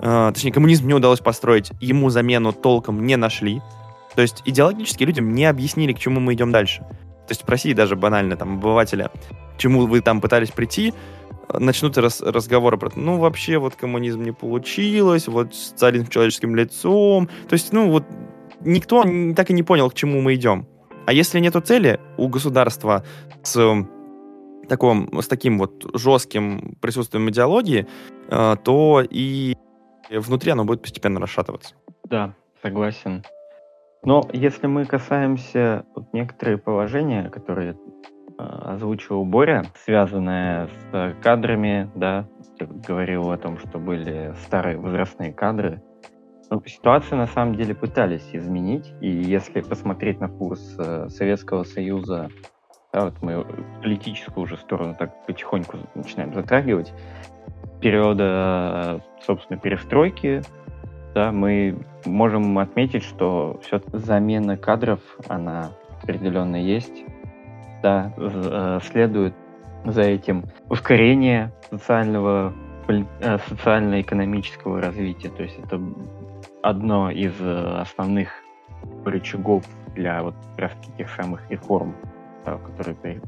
э, 0.00 0.30
точнее 0.32 0.52
коммунизм 0.52 0.86
не 0.86 0.94
удалось 0.94 1.20
построить, 1.20 1.72
ему 1.80 2.10
замену 2.10 2.52
толком 2.52 3.04
не 3.04 3.16
нашли. 3.16 3.60
То 4.14 4.22
есть 4.22 4.42
идеологически 4.44 5.04
людям 5.04 5.32
не 5.32 5.46
объяснили, 5.46 5.92
к 5.92 5.98
чему 5.98 6.20
мы 6.20 6.34
идем 6.34 6.52
дальше. 6.52 6.80
То 7.26 7.30
есть 7.30 7.40
спроси 7.40 7.72
даже 7.72 7.96
банально 7.96 8.36
там 8.36 8.58
обывателя, 8.58 9.10
к 9.56 9.58
чему 9.58 9.86
вы 9.86 10.00
там 10.00 10.20
пытались 10.20 10.50
прийти, 10.50 10.92
начнут 11.52 11.96
рас, 11.98 12.20
разговоры 12.20 12.78
про, 12.78 12.90
ну, 12.96 13.18
вообще, 13.18 13.58
вот 13.58 13.74
коммунизм 13.76 14.22
не 14.22 14.32
получилось, 14.32 15.28
вот 15.28 15.54
социализм 15.54 16.08
человеческим 16.08 16.54
лицом. 16.54 17.28
То 17.48 17.54
есть, 17.54 17.72
ну, 17.72 17.90
вот 17.90 18.04
никто 18.60 19.04
так 19.34 19.50
и 19.50 19.52
не 19.52 19.62
понял, 19.62 19.90
к 19.90 19.94
чему 19.94 20.20
мы 20.20 20.34
идем. 20.34 20.66
А 21.06 21.12
если 21.12 21.40
нету 21.40 21.60
цели 21.60 22.00
у 22.16 22.28
государства 22.28 23.04
с 23.42 23.86
таком, 24.68 25.20
с 25.20 25.28
таким 25.28 25.58
вот 25.58 25.84
жестким 25.94 26.76
присутствием 26.80 27.28
идеологии, 27.28 27.86
э, 28.28 28.56
то 28.64 29.02
и 29.08 29.56
внутри 30.10 30.52
оно 30.52 30.64
будет 30.64 30.82
постепенно 30.82 31.20
расшатываться. 31.20 31.74
Да, 32.04 32.34
согласен. 32.62 33.22
Но 34.02 34.28
если 34.32 34.66
мы 34.66 34.84
касаемся 34.84 35.84
вот 35.94 36.12
некоторые 36.12 36.58
положения, 36.58 37.30
которые 37.30 37.76
озвучивал 38.62 39.24
Боря, 39.24 39.64
связанная 39.84 40.68
с 40.68 41.14
кадрами, 41.22 41.90
да, 41.94 42.26
говорил 42.60 43.30
о 43.30 43.36
том, 43.36 43.58
что 43.58 43.78
были 43.78 44.34
старые 44.44 44.78
возрастные 44.78 45.32
кадры. 45.32 45.82
Но 46.50 46.56
ну, 46.56 46.62
ситуацию 46.66 47.18
на 47.18 47.26
самом 47.26 47.54
деле 47.56 47.74
пытались 47.74 48.28
изменить, 48.32 48.92
и 49.00 49.08
если 49.08 49.60
посмотреть 49.60 50.20
на 50.20 50.28
курс 50.28 50.76
э, 50.78 51.08
Советского 51.08 51.64
Союза, 51.64 52.28
да, 52.92 53.06
вот 53.06 53.22
мы 53.22 53.44
политическую 53.82 54.44
уже 54.44 54.56
сторону 54.58 54.94
так 54.96 55.26
потихоньку 55.26 55.78
начинаем 55.94 56.34
затрагивать, 56.34 56.92
периода, 57.80 59.02
собственно, 59.22 59.58
перестройки, 59.58 60.42
да, 61.14 61.32
мы 61.32 61.78
можем 62.04 62.58
отметить, 62.58 63.04
что 63.04 63.58
все 63.62 63.80
замена 63.92 64.56
кадров, 64.56 65.00
она 65.28 65.70
определенно 66.02 66.56
есть 66.56 67.04
да, 67.84 68.14
э, 68.16 68.78
следует 68.82 69.34
за 69.84 70.00
этим 70.00 70.44
ускорение 70.70 71.52
социального 71.70 72.54
э, 72.88 73.38
социально-экономического 73.46 74.80
развития. 74.80 75.28
То 75.28 75.42
есть 75.42 75.58
это 75.62 75.78
одно 76.62 77.10
из 77.10 77.34
э, 77.38 77.80
основных 77.82 78.30
рычагов 79.04 79.64
для 79.94 80.22
вот 80.22 80.34
как 80.56 80.60
раз 80.60 80.72
тех 80.96 81.10
самых 81.10 81.50
реформ, 81.50 81.94
да, 82.46 82.56
которые, 82.56 83.20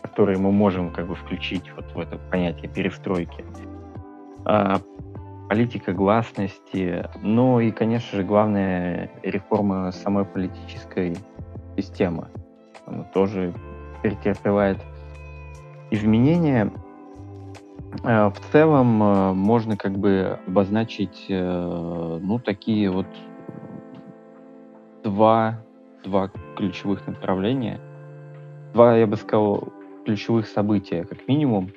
которые 0.00 0.38
мы 0.38 0.50
можем 0.50 0.90
как 0.90 1.06
бы 1.06 1.14
включить 1.14 1.70
вот 1.76 1.84
в 1.92 2.00
это 2.00 2.16
понятие 2.30 2.70
перестройки. 2.70 3.44
А, 4.46 4.80
политика 5.50 5.92
гласности, 5.92 7.04
ну 7.20 7.60
и, 7.60 7.70
конечно 7.70 8.16
же, 8.16 8.24
главная 8.24 9.10
реформа 9.22 9.92
самой 9.92 10.24
политической 10.24 11.18
системы. 11.76 12.28
Она 12.86 13.04
тоже 13.04 13.52
претерпевает 14.02 14.78
изменения. 15.90 16.72
А, 18.02 18.30
в 18.30 18.40
целом 18.52 19.02
а, 19.02 19.32
можно 19.32 19.76
как 19.76 19.98
бы 19.98 20.38
обозначить, 20.46 21.26
э, 21.28 22.18
ну, 22.22 22.38
такие 22.38 22.90
вот 22.90 23.06
два, 25.02 25.60
два 26.04 26.30
ключевых 26.56 27.04
направления. 27.06 27.80
Два, 28.72 28.96
я 28.96 29.06
бы 29.06 29.16
сказал, 29.16 29.68
ключевых 30.04 30.46
события, 30.46 31.04
как 31.04 31.28
минимум. 31.28 31.70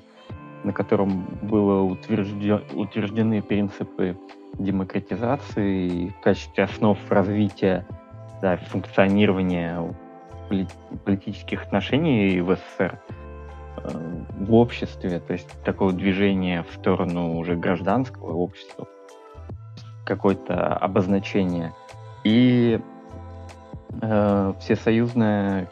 на 0.64 0.74
котором 0.74 1.26
было 1.42 1.82
утвержден, 1.82 2.64
утверждены 2.74 3.42
принципы 3.42 4.18
демократизации 4.58 6.10
в 6.10 6.22
качестве 6.22 6.64
основ 6.64 6.98
развития 7.10 7.86
да, 8.42 8.58
функционирования 8.58 9.94
политических 11.06 11.64
отношений 11.64 12.42
в 12.42 12.56
СССР 12.56 13.00
э, 13.78 13.90
в 14.40 14.54
обществе, 14.54 15.20
то 15.20 15.34
есть 15.34 15.50
такое 15.64 15.94
движение 15.94 16.64
в 16.64 16.74
сторону 16.74 17.38
уже 17.38 17.56
гражданского 17.56 18.34
общества, 18.34 18.88
какое-то 20.06 20.76
обозначение. 20.76 21.74
И 22.24 22.80
э, 24.02 24.54
всесоюзная 24.60 25.70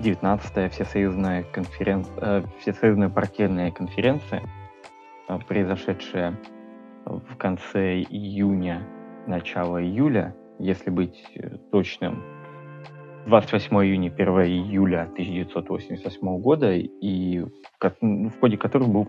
19-я 0.00 0.68
всесоюзная 0.68 1.42
конференция, 1.44 2.14
э, 2.20 2.42
всесоюзная 2.60 3.08
партийная 3.08 3.70
конференция, 3.70 4.42
э, 5.28 5.38
произошедшая 5.48 6.38
в 7.04 7.36
конце 7.36 8.00
июня, 8.02 8.82
начало 9.26 9.82
июля, 9.82 10.34
если 10.58 10.90
быть 10.90 11.24
э, 11.36 11.56
точным, 11.70 12.22
28 13.26 13.76
июня, 13.76 14.12
1 14.12 14.28
июля 14.44 15.02
1988 15.02 16.40
года, 16.40 16.72
и 16.74 17.40
в, 17.40 18.40
ходе 18.40 18.56
которых 18.56 18.88
был 18.88 19.08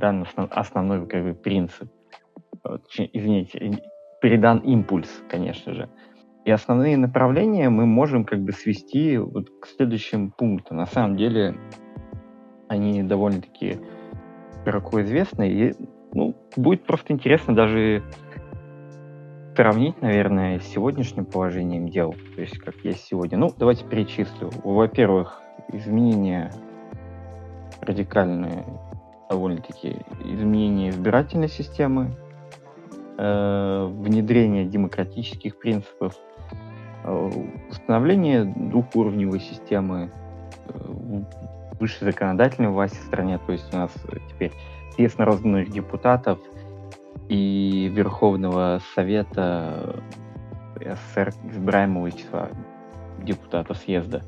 основ, 0.00 0.48
основной 0.50 1.06
как 1.06 1.22
бы, 1.22 1.34
принцип, 1.34 1.90
извините, 3.12 3.82
передан 4.22 4.58
импульс, 4.58 5.22
конечно 5.28 5.74
же. 5.74 5.88
И 6.46 6.50
основные 6.52 6.96
направления 6.96 7.68
мы 7.70 7.86
можем 7.86 8.24
как 8.24 8.40
бы 8.40 8.52
свести 8.52 9.18
вот 9.18 9.50
к 9.60 9.66
следующим 9.66 10.30
пунктам. 10.30 10.76
На 10.76 10.86
самом 10.86 11.16
деле 11.16 11.56
они 12.68 13.02
довольно-таки 13.02 13.80
широко 14.64 15.02
известны, 15.02 15.50
и 15.50 15.74
ну, 16.12 16.36
будет 16.54 16.84
просто 16.84 17.12
интересно 17.12 17.52
даже 17.52 18.04
сравнить, 19.56 20.00
наверное, 20.00 20.60
с 20.60 20.68
сегодняшним 20.68 21.24
положением 21.24 21.88
дел, 21.88 22.14
то 22.36 22.40
есть 22.40 22.58
как 22.58 22.76
есть 22.84 23.04
сегодня. 23.04 23.38
Ну, 23.38 23.52
давайте 23.58 23.84
перечислю. 23.84 24.52
Во-первых, 24.62 25.42
изменения 25.72 26.52
радикальные, 27.80 28.64
довольно-таки, 29.28 29.96
изменения 30.24 30.90
избирательной 30.90 31.48
системы, 31.48 32.14
э, 33.18 33.86
внедрение 33.90 34.64
демократических 34.64 35.58
принципов, 35.58 36.14
установление 37.70 38.44
двухуровневой 38.44 39.40
системы 39.40 40.10
э, 40.68 41.22
высшей 41.78 42.06
законодательной 42.06 42.70
власти 42.70 42.96
в 42.96 43.04
стране, 43.04 43.38
то 43.38 43.52
есть 43.52 43.72
у 43.72 43.76
нас 43.76 43.92
теперь 44.28 44.52
съезд 44.94 45.18
народных 45.18 45.70
депутатов 45.70 46.38
и 47.28 47.90
Верховного 47.94 48.80
Совета 48.94 50.02
СССР 50.76 51.32
избираемого 51.50 52.10
числа 52.12 52.48
депутатов 53.22 53.78
съезда. 53.78 54.22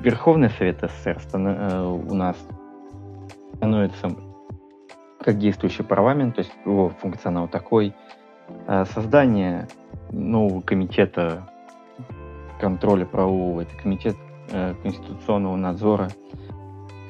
Верховный 0.00 0.50
Совет 0.50 0.80
СССР 0.82 1.18
э, 1.32 1.82
у 1.84 2.14
нас 2.14 2.36
становится 3.56 4.10
как 5.20 5.38
действующий 5.38 5.82
парламент, 5.82 6.36
то 6.36 6.40
есть 6.40 6.52
его 6.64 6.90
функционал 6.90 7.48
такой. 7.48 7.94
Создание 8.92 9.68
нового 10.14 10.60
комитета 10.60 11.48
контроля 12.60 13.04
правового, 13.04 13.62
это 13.62 13.76
комитет 13.76 14.16
э, 14.50 14.74
конституционного 14.82 15.56
надзора. 15.56 16.08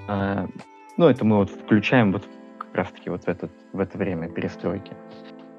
А, 0.09 0.47
ну, 0.97 1.09
это 1.09 1.25
мы 1.25 1.37
вот 1.37 1.51
включаем 1.51 2.13
вот 2.13 2.27
как 2.59 2.75
раз-таки 2.75 3.11
вот 3.11 3.25
в, 3.25 3.29
этот, 3.29 3.51
в 3.73 3.81
это 3.81 3.99
время 3.99 4.29
перестройки. 4.29 4.93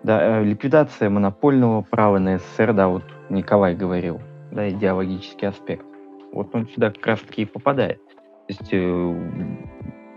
Да, 0.03 0.39
э, 0.39 0.43
ликвидация 0.43 1.09
монопольного 1.09 1.81
права 1.81 2.19
на 2.19 2.37
СССР, 2.37 2.73
да, 2.73 2.87
вот 2.87 3.03
Николай 3.29 3.75
говорил, 3.75 4.21
да, 4.51 4.69
идеологический 4.69 5.47
аспект. 5.47 5.85
Вот 6.31 6.53
он 6.53 6.67
сюда 6.67 6.91
как 6.91 7.05
раз-таки 7.05 7.43
и 7.43 7.45
попадает. 7.45 8.01
То 8.07 8.49
есть 8.49 8.69
э, 8.71 9.29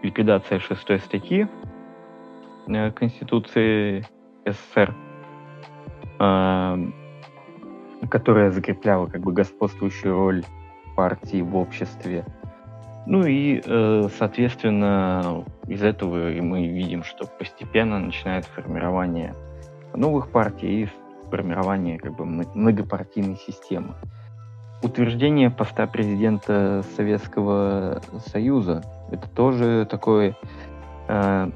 ликвидация 0.03 0.59
шестой 0.59 0.99
статьи 0.99 1.47
э, 2.67 2.91
Конституции 2.93 4.05
СССР, 4.45 4.95
э, 6.21 6.91
которая 8.11 8.51
закрепляла 8.51 9.07
как 9.07 9.21
бы 9.21 9.33
господствующую 9.33 10.15
роль 10.15 10.45
партии 10.97 11.43
в 11.43 11.57
обществе, 11.57 12.25
ну 13.07 13.25
и, 13.25 13.63
э, 13.65 14.09
соответственно, 14.19 15.45
из 15.67 15.83
этого 15.83 16.31
мы 16.43 16.67
видим, 16.67 17.03
что 17.03 17.27
постепенно 17.27 17.99
начинает 17.99 18.45
формирование 18.45 19.35
новых 19.95 20.29
партий 20.29 20.83
и 20.83 20.89
формирование 21.31 21.99
как 21.99 22.17
бы 22.17 22.27
многопартийной 22.27 23.37
системы. 23.37 23.95
Утверждение 24.83 25.51
поста 25.51 25.87
президента 25.87 26.85
Советского 26.97 28.03
Союза– 28.27 28.83
это 29.11 29.27
тоже 29.29 29.87
такое, 29.91 30.37
э, 31.09 31.51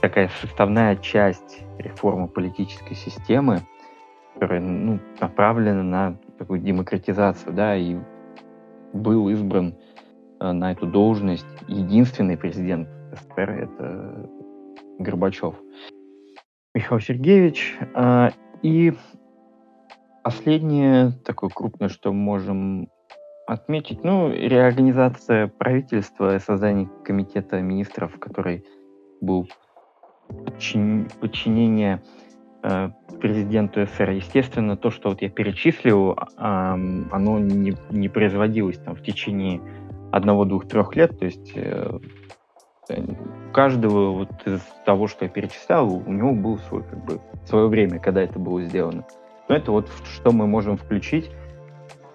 такая 0.00 0.30
составная 0.40 0.94
часть 0.96 1.64
реформы 1.78 2.28
политической 2.28 2.94
системы, 2.94 3.62
которая 4.34 4.60
ну, 4.60 4.98
направлена 5.20 5.82
на 5.82 6.16
такую 6.38 6.60
демократизацию, 6.60 7.52
да, 7.52 7.76
и 7.76 7.96
был 8.92 9.28
избран 9.28 9.74
Э, 10.42 10.52
на 10.52 10.72
эту 10.72 10.86
должность 10.86 11.46
единственный 11.68 12.36
президент 12.36 12.88
СССР— 13.12 13.50
это 13.50 14.28
Горбачев. 14.98 15.54
Михаил 16.74 17.00
Сергеевич. 17.00 17.78
Э, 17.94 18.30
и 18.62 18.92
последнее, 20.24 21.12
такое 21.24 21.50
крупное, 21.50 21.88
что 21.88 22.12
можем 22.12 22.88
отметить, 23.46 24.02
ну, 24.02 24.32
реорганизация 24.32 25.46
правительства, 25.46 26.38
создание 26.38 26.88
комитета 27.04 27.60
министров, 27.60 28.18
который 28.18 28.64
был 29.20 29.48
подчинение 31.20 32.02
э, 32.64 32.90
президенту 33.22 33.86
СССР. 33.86 34.10
Естественно, 34.10 34.76
то, 34.76 34.90
что 34.90 35.10
вот 35.10 35.22
я 35.22 35.30
перечислил, 35.30 36.16
оно 36.36 37.38
не, 37.38 37.76
не 37.90 38.08
производилось 38.08 38.78
там 38.78 38.96
в 38.96 39.02
течение 39.02 39.60
одного, 40.10 40.44
двух, 40.44 40.66
трех 40.66 40.96
лет. 40.96 41.16
То 41.18 41.26
есть 41.26 41.52
э, 41.54 42.00
каждого 43.52 44.10
вот 44.10 44.30
из 44.44 44.60
того, 44.84 45.06
что 45.06 45.24
я 45.24 45.30
перечислял, 45.30 45.88
у 45.94 46.12
него 46.12 46.34
было 46.34 46.56
свой, 46.68 46.82
как 46.82 47.04
бы, 47.04 47.20
свое 47.46 47.68
время, 47.68 48.00
когда 48.00 48.22
это 48.22 48.40
было 48.40 48.60
сделано. 48.64 49.04
Но 49.48 49.54
это 49.54 49.70
вот 49.70 49.88
что 50.04 50.32
мы 50.32 50.48
можем 50.48 50.76
включить 50.76 51.30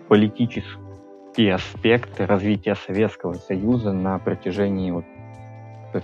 политические 0.09 1.55
аспекты 1.55 2.25
развития 2.25 2.75
Советского 2.75 3.33
Союза 3.35 3.93
на 3.93 4.19
протяжении 4.19 4.91
вот 4.91 5.05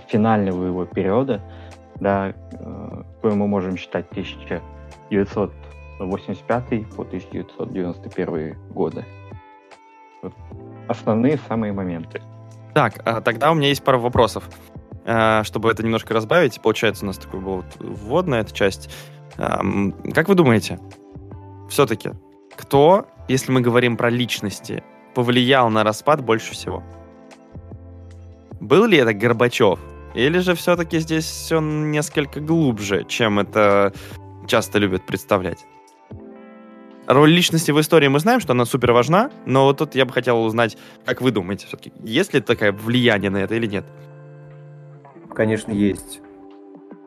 финального 0.08 0.64
его 0.64 0.86
периода, 0.86 1.42
да, 2.00 2.30
э, 2.30 3.02
который 3.16 3.36
мы 3.36 3.46
можем 3.48 3.76
считать 3.76 4.08
1985 5.06 6.68
по 6.94 7.02
1991 7.02 8.56
годы 8.70 9.04
основные 10.88 11.38
самые 11.48 11.72
моменты. 11.72 12.22
Так, 12.72 13.00
а 13.04 13.20
тогда 13.20 13.50
у 13.52 13.54
меня 13.54 13.68
есть 13.68 13.84
пара 13.84 13.98
вопросов. 13.98 14.48
А, 15.04 15.44
чтобы 15.44 15.70
это 15.70 15.82
немножко 15.82 16.14
разбавить, 16.14 16.60
получается, 16.62 17.04
у 17.04 17.08
нас 17.08 17.18
такой 17.18 17.40
был 17.40 17.62
вводная 17.78 18.40
эта 18.40 18.54
часть. 18.54 18.90
Как 19.36 20.28
вы 20.28 20.34
думаете, 20.34 20.78
все-таки, 21.68 22.12
кто, 22.56 23.06
если 23.28 23.52
мы 23.52 23.60
говорим 23.60 23.96
про 23.96 24.08
личности, 24.08 24.82
повлиял 25.14 25.68
на 25.68 25.84
распад 25.84 26.24
больше 26.24 26.52
всего? 26.52 26.82
был 28.64 28.86
ли 28.86 28.98
это 28.98 29.12
Горбачев? 29.12 29.78
Или 30.14 30.38
же 30.38 30.54
все-таки 30.54 30.98
здесь 31.00 31.24
все 31.24 31.60
несколько 31.60 32.40
глубже, 32.40 33.04
чем 33.08 33.40
это 33.40 33.92
часто 34.46 34.78
любят 34.78 35.06
представлять? 35.06 35.66
Роль 37.06 37.30
личности 37.30 37.70
в 37.70 37.80
истории 37.80 38.08
мы 38.08 38.18
знаем, 38.18 38.40
что 38.40 38.52
она 38.52 38.64
супер 38.64 38.92
важна, 38.92 39.30
но 39.44 39.64
вот 39.64 39.78
тут 39.78 39.94
я 39.94 40.06
бы 40.06 40.12
хотел 40.12 40.42
узнать, 40.42 40.78
как 41.04 41.20
вы 41.20 41.32
думаете, 41.32 41.66
все-таки, 41.66 41.92
есть 42.02 42.32
ли 42.32 42.40
такое 42.40 42.72
влияние 42.72 43.30
на 43.30 43.38
это 43.38 43.54
или 43.54 43.66
нет? 43.66 43.84
Конечно, 45.34 45.72
есть. 45.72 46.20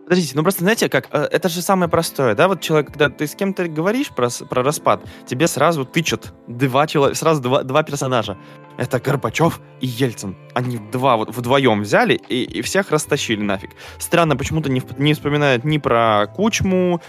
Подождите, 0.08 0.34
ну 0.36 0.44
просто 0.44 0.64
знаете, 0.64 0.88
как 0.88 1.10
э, 1.12 1.28
это 1.32 1.50
же 1.50 1.62
самое 1.62 1.90
простое, 1.90 2.34
да? 2.34 2.48
Вот 2.48 2.62
человек, 2.62 2.88
когда 2.88 3.10
ты 3.10 3.28
с 3.28 3.36
кем-то 3.36 3.68
говоришь 3.68 4.10
про, 4.10 4.30
про 4.50 4.64
распад, 4.64 5.02
тебе 5.26 5.48
сразу 5.48 5.84
тычут 5.84 6.34
два 6.48 6.88
человека, 6.88 7.18
сразу 7.18 7.42
два, 7.42 7.64
два 7.64 7.84
персонажа. 7.84 8.38
Это 8.78 9.02
Горбачев 9.02 9.60
и 9.82 9.88
Ельцин. 9.88 10.38
Они 10.54 10.78
два 10.78 11.18
вот 11.18 11.36
вдвоем 11.36 11.82
взяли 11.82 12.14
и, 12.14 12.44
и 12.44 12.62
всех 12.62 12.92
растащили 12.92 13.42
нафиг. 13.42 13.72
Странно, 13.98 14.38
почему-то 14.38 14.70
не, 14.70 14.82
не 14.98 15.14
вспоминают 15.14 15.66
ни 15.66 15.78
про 15.78 16.28
Кучму. 16.28 17.02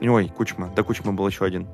Ой, 0.00 0.32
Кучма, 0.36 0.70
да 0.74 0.82
Кучма 0.82 1.12
был 1.12 1.26
еще 1.26 1.44
один 1.44 1.66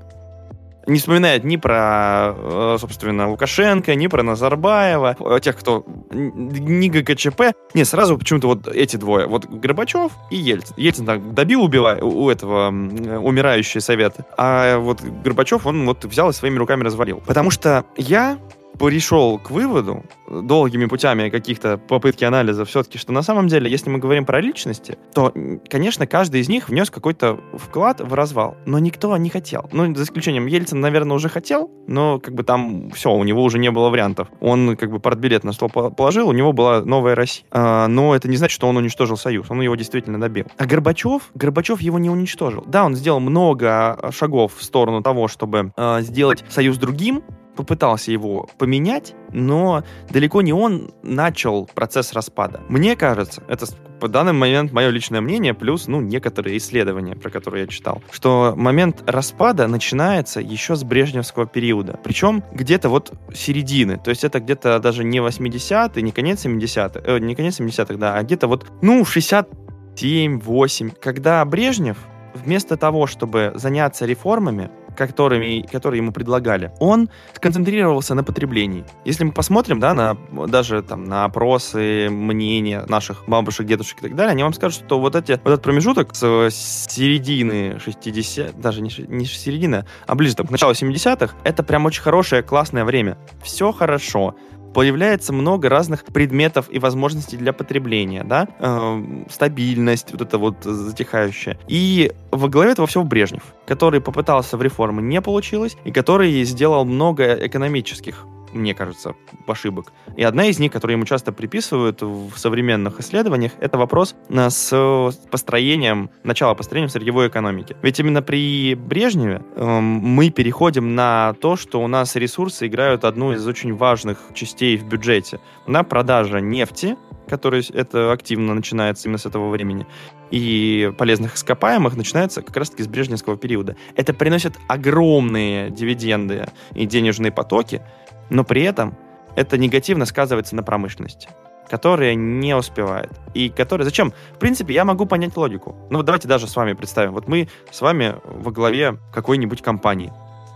не 0.87 0.99
вспоминает 0.99 1.45
ни 1.45 1.57
про, 1.57 2.35
э, 2.37 2.77
собственно, 2.81 3.31
Лукашенко, 3.31 3.95
ни 3.95 4.07
про 4.07 4.23
Назарбаева, 4.23 5.17
э, 5.19 5.41
тех, 5.41 5.57
кто 5.59 5.85
ни 6.13 6.89
ГКЧП. 6.89 7.55
Не, 7.75 7.85
сразу 7.85 8.19
почему-то 8.19 8.49
вот 8.49 8.69
эти 8.69 8.97
двое. 8.97 9.27
Вот 9.27 9.47
Горбачев 9.47 10.13
и 10.31 10.37
Ельцин. 10.37 10.75
Ельцин 10.77 11.07
так 11.07 11.35
добил, 11.35 11.63
убивая 11.63 12.03
у 12.03 12.29
этого 12.31 12.69
умирающий 12.69 13.81
совет. 13.81 14.17
А 14.37 14.79
вот 14.79 15.01
Горбачев, 15.01 15.67
он 15.67 15.87
вот 15.87 16.05
взял 16.05 16.31
и 16.31 16.33
своими 16.33 16.59
руками 16.59 16.85
развалил. 16.85 17.23
Потому 17.27 17.51
что 17.51 17.85
я 17.97 18.39
пришел 18.79 19.39
к 19.39 19.51
выводу 19.51 20.05
долгими 20.29 20.87
путями 20.87 21.29
каких-то 21.29 21.79
попытки 21.79 22.25
анализа 22.25 22.65
все-таки, 22.65 22.99
что 22.99 23.13
на 23.13 23.23
самом 23.23 23.49
деле, 23.49 23.71
если 23.71 23.91
мы 23.91 23.99
говорим 23.99 24.25
про 24.25 24.41
личности, 24.41 24.99
то, 25.13 25.33
конечно, 25.69 26.07
каждый 26.07 26.41
из 26.41 26.49
них 26.49 26.69
внес 26.69 26.91
какой-то 26.91 27.41
вклад 27.55 28.01
в 28.01 28.15
развал, 28.15 28.57
но 28.67 28.79
никто 28.79 29.17
не 29.17 29.31
хотел. 29.31 29.69
Ну, 29.73 29.95
за 29.95 30.05
исключением 30.05 30.47
Ельцин, 30.47 30.81
наверное, 30.81 31.17
уже 31.17 31.29
хотел, 31.29 31.71
но 31.87 32.19
как 32.19 32.35
бы 32.35 32.43
там 32.43 32.91
все, 32.91 33.13
у 33.13 33.25
него 33.25 33.43
уже 33.43 33.59
не 33.59 33.71
было 33.71 33.91
вариантов. 33.91 34.29
Он 34.41 34.77
как 34.77 34.91
бы 34.91 35.01
портбилет 35.01 35.45
на 35.45 35.53
стол 35.53 35.69
положил, 35.71 36.29
у 36.29 36.33
него 36.33 36.53
была 36.53 36.83
новая 36.83 37.15
Россия. 37.15 37.45
А, 37.51 37.87
но 37.89 38.15
это 38.15 38.29
не 38.29 38.37
значит, 38.37 38.55
что 38.55 38.69
он 38.69 38.77
уничтожил 38.77 39.17
Союз, 39.17 39.47
он 39.51 39.61
его 39.61 39.75
действительно 39.77 40.21
добил. 40.21 40.47
А 40.57 40.67
Горбачев, 40.67 41.31
Горбачев 41.35 41.81
его 41.81 41.99
не 41.99 42.11
уничтожил. 42.11 42.65
Да, 42.67 42.85
он 42.85 42.95
сделал 42.95 43.21
много 43.21 44.11
шагов 44.11 44.55
в 44.57 44.63
сторону 44.63 45.03
того, 45.03 45.29
чтобы 45.29 45.73
э, 45.77 46.01
сделать 46.03 46.45
Союз 46.49 46.77
другим, 46.79 47.23
попытался 47.57 48.13
его 48.13 48.49
поменять, 48.59 49.15
но 49.33 49.85
далеко 50.11 50.43
не 50.43 50.53
он 50.53 50.93
начал 51.03 51.67
процесс 51.75 52.13
распада. 52.13 52.61
Мне 52.69 52.97
кажется, 52.97 53.43
это 53.49 53.67
по 54.01 54.09
данный 54.09 54.33
момент 54.33 54.73
мое 54.73 54.91
личное 54.91 55.21
мнение, 55.21 55.55
плюс, 55.55 55.87
ну, 55.87 56.01
некоторые 56.01 56.59
исследования, 56.59 57.17
про 57.17 57.31
которые 57.31 57.63
я 57.63 57.67
читал, 57.69 58.03
что 58.11 58.55
момент 58.57 59.03
распада 59.07 59.67
начинается 59.67 60.41
еще 60.41 60.77
с 60.77 60.85
брежневского 60.85 61.47
периода. 61.47 61.99
Причем 62.05 62.43
где-то 62.53 62.89
вот 62.89 63.13
середины. 63.35 63.99
То 63.99 64.11
есть 64.11 64.25
это 64.25 64.41
где-то 64.41 64.79
даже 64.79 65.05
не 65.05 65.19
80-е, 65.19 66.03
не 66.03 66.13
конец 66.13 66.45
70-х, 66.45 67.01
э, 67.05 67.19
не 67.19 67.35
конец 67.35 67.61
70-х, 67.61 67.95
да, 67.95 68.17
а 68.17 68.23
где-то 68.23 68.47
вот, 68.47 68.67
ну, 68.83 69.03
67-8, 69.03 70.95
когда 71.01 71.45
Брежнев 71.45 71.97
вместо 72.35 72.77
того, 72.77 73.07
чтобы 73.07 73.53
заняться 73.55 74.07
реформами, 74.07 74.71
которыми, 74.97 75.67
которые 75.71 75.99
ему 75.99 76.13
предлагали, 76.13 76.73
он 76.79 77.09
сконцентрировался 77.35 78.15
на 78.15 78.25
потреблении. 78.25 78.85
Если 79.05 79.25
мы 79.25 79.33
посмотрим, 79.33 79.81
да, 79.81 79.95
на, 79.95 80.17
даже 80.47 80.83
там 80.83 81.05
на 81.05 81.25
опросы, 81.25 82.09
мнения 82.11 82.85
наших 82.89 83.25
бабушек, 83.27 83.67
дедушек 83.67 83.99
и 83.99 84.03
так 84.03 84.15
далее, 84.15 84.33
они 84.33 84.43
вам 84.43 84.53
скажут, 84.53 84.85
что 84.85 85.01
вот, 85.01 85.17
эти, 85.17 85.33
вот 85.33 85.53
этот 85.53 85.63
промежуток 85.63 86.15
с 86.15 86.51
середины 86.51 87.79
60 87.81 88.61
даже 88.61 88.83
не, 88.83 88.91
не 89.09 89.27
середины, 89.27 89.85
а 90.07 90.15
ближе 90.15 90.37
там, 90.37 90.47
к 90.47 90.51
началу 90.51 90.73
70-х, 90.73 91.35
это 91.45 91.63
прям 91.63 91.87
очень 91.87 92.03
хорошее, 92.03 92.43
классное 92.43 92.85
время. 92.85 93.19
Все 93.43 93.73
хорошо 93.73 94.37
появляется 94.75 95.33
много 95.33 95.69
разных 95.69 96.05
предметов 96.05 96.67
и 96.71 96.79
возможностей 96.79 97.37
для 97.37 97.53
потребления, 97.53 98.25
да, 98.25 98.49
э, 98.59 99.25
стабильность 99.31 100.13
вот 100.13 100.21
это 100.21 100.37
вот 100.37 100.57
затихающая. 100.63 101.57
И 101.69 102.13
во 102.31 102.49
главе 102.49 102.73
этого 102.73 102.87
всего 102.87 103.05
Брежнев, 103.05 103.55
который 103.67 104.01
попытался 104.01 104.57
в 104.57 104.63
реформы, 104.63 105.01
не 105.01 105.21
получилось, 105.23 105.77
и 105.85 105.93
который 105.93 106.43
сделал 106.45 106.85
много 106.85 107.35
экономических 107.35 108.27
мне 108.55 108.75
кажется, 108.75 109.15
ошибок. 109.47 109.93
И 110.17 110.23
одна 110.23 110.47
из 110.47 110.59
них, 110.59 110.73
которую 110.73 110.97
ему 110.97 111.07
часто 111.07 111.33
приписывают 111.33 112.03
в 112.03 112.37
современных 112.37 113.01
исследованиях, 113.01 113.53
это 113.61 113.79
вопрос 113.79 114.15
э, 114.29 114.51
с 114.51 115.19
построением, 115.31 116.11
начало 116.23 116.55
построения 116.55 116.89
сырьевой 116.89 117.29
экономики. 117.29 117.77
Ведь 117.83 118.01
именно 118.01 118.23
при 118.23 118.75
Брежневе 118.75 119.43
э, 119.57 119.81
мы 119.81 120.31
переходим 120.31 120.95
на 120.95 121.35
то, 121.41 121.57
что 121.57 121.83
у 121.83 121.87
нас 121.89 122.17
ресурсы 122.17 122.67
играют 122.67 123.05
одну 123.05 123.33
из 123.33 123.47
очень 123.47 123.75
важных 123.75 124.19
частей 124.35 124.77
в 124.77 124.85
бюджете. 124.85 125.41
На 125.67 125.83
продажа 125.83 126.41
нефти, 126.41 126.97
который 127.29 127.67
это 127.73 128.13
активно 128.13 128.55
начинается 128.55 129.09
именно 129.09 129.19
с 129.19 129.27
этого 129.27 129.51
времени, 129.51 129.87
и 130.31 130.93
полезных 130.99 131.37
ископаемых 131.37 131.97
начинается 131.97 132.43
как 132.43 132.57
раз-таки 132.57 132.83
с 132.83 132.89
брежневского 132.89 133.37
периода. 133.37 133.77
Это 133.95 134.13
приносит 134.13 134.55
огромные 134.69 135.71
дивиденды 135.71 136.47
и 136.75 136.87
денежные 136.87 137.31
потоки, 137.31 137.83
но 138.31 138.45
при 138.45 138.63
этом 138.63 138.97
это 139.37 139.59
негативно 139.59 140.07
сказывается 140.07 140.57
на 140.57 140.63
промышленности 140.63 141.29
которая 141.69 142.15
не 142.15 142.55
успевает. 142.55 143.11
И 143.33 143.49
которая... 143.49 143.85
Зачем? 143.85 144.13
В 144.35 144.39
принципе, 144.39 144.75
я 144.75 144.85
могу 144.85 145.07
понять 145.07 145.37
логику. 145.37 145.75
Ну 145.91 145.99
вот 145.99 146.07
давайте 146.07 146.29
даже 146.29 146.47
с 146.47 146.55
вами 146.55 146.75
представим. 146.75 147.13
Вот 147.13 147.27
мы 147.27 147.49
с 147.71 147.81
вами 147.81 148.17
во 148.25 148.51
главе 148.51 148.99
какой-нибудь 149.13 149.63
компании. 149.63 150.13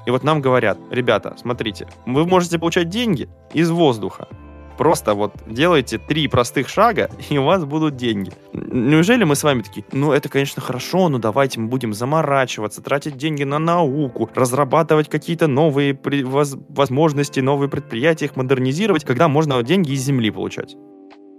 И 0.06 0.10
вот 0.10 0.22
нам 0.22 0.40
говорят, 0.40 0.78
ребята, 0.90 1.34
смотрите, 1.38 1.86
вы 2.06 2.26
можете 2.26 2.58
получать 2.58 2.88
деньги 2.88 3.28
из 3.52 3.70
воздуха. 3.70 4.28
Просто 4.78 5.14
вот 5.14 5.32
делайте 5.48 5.98
три 5.98 6.28
простых 6.28 6.68
шага, 6.68 7.10
и 7.28 7.36
у 7.36 7.44
вас 7.44 7.64
будут 7.64 7.96
деньги. 7.96 8.30
Неужели 8.52 9.24
мы 9.24 9.34
с 9.34 9.42
вами 9.42 9.62
такие, 9.62 9.84
ну 9.90 10.12
это, 10.12 10.28
конечно, 10.28 10.62
хорошо, 10.62 11.08
но 11.08 11.18
давайте 11.18 11.58
мы 11.58 11.66
будем 11.66 11.92
заморачиваться, 11.92 12.80
тратить 12.80 13.16
деньги 13.16 13.42
на 13.42 13.58
науку, 13.58 14.30
разрабатывать 14.32 15.08
какие-то 15.08 15.48
новые 15.48 15.98
возможности, 16.68 17.40
новые 17.40 17.68
предприятия, 17.68 18.26
их 18.26 18.36
модернизировать, 18.36 19.04
когда 19.04 19.26
можно 19.26 19.60
деньги 19.64 19.90
из 19.90 20.02
земли 20.02 20.30
получать. 20.30 20.76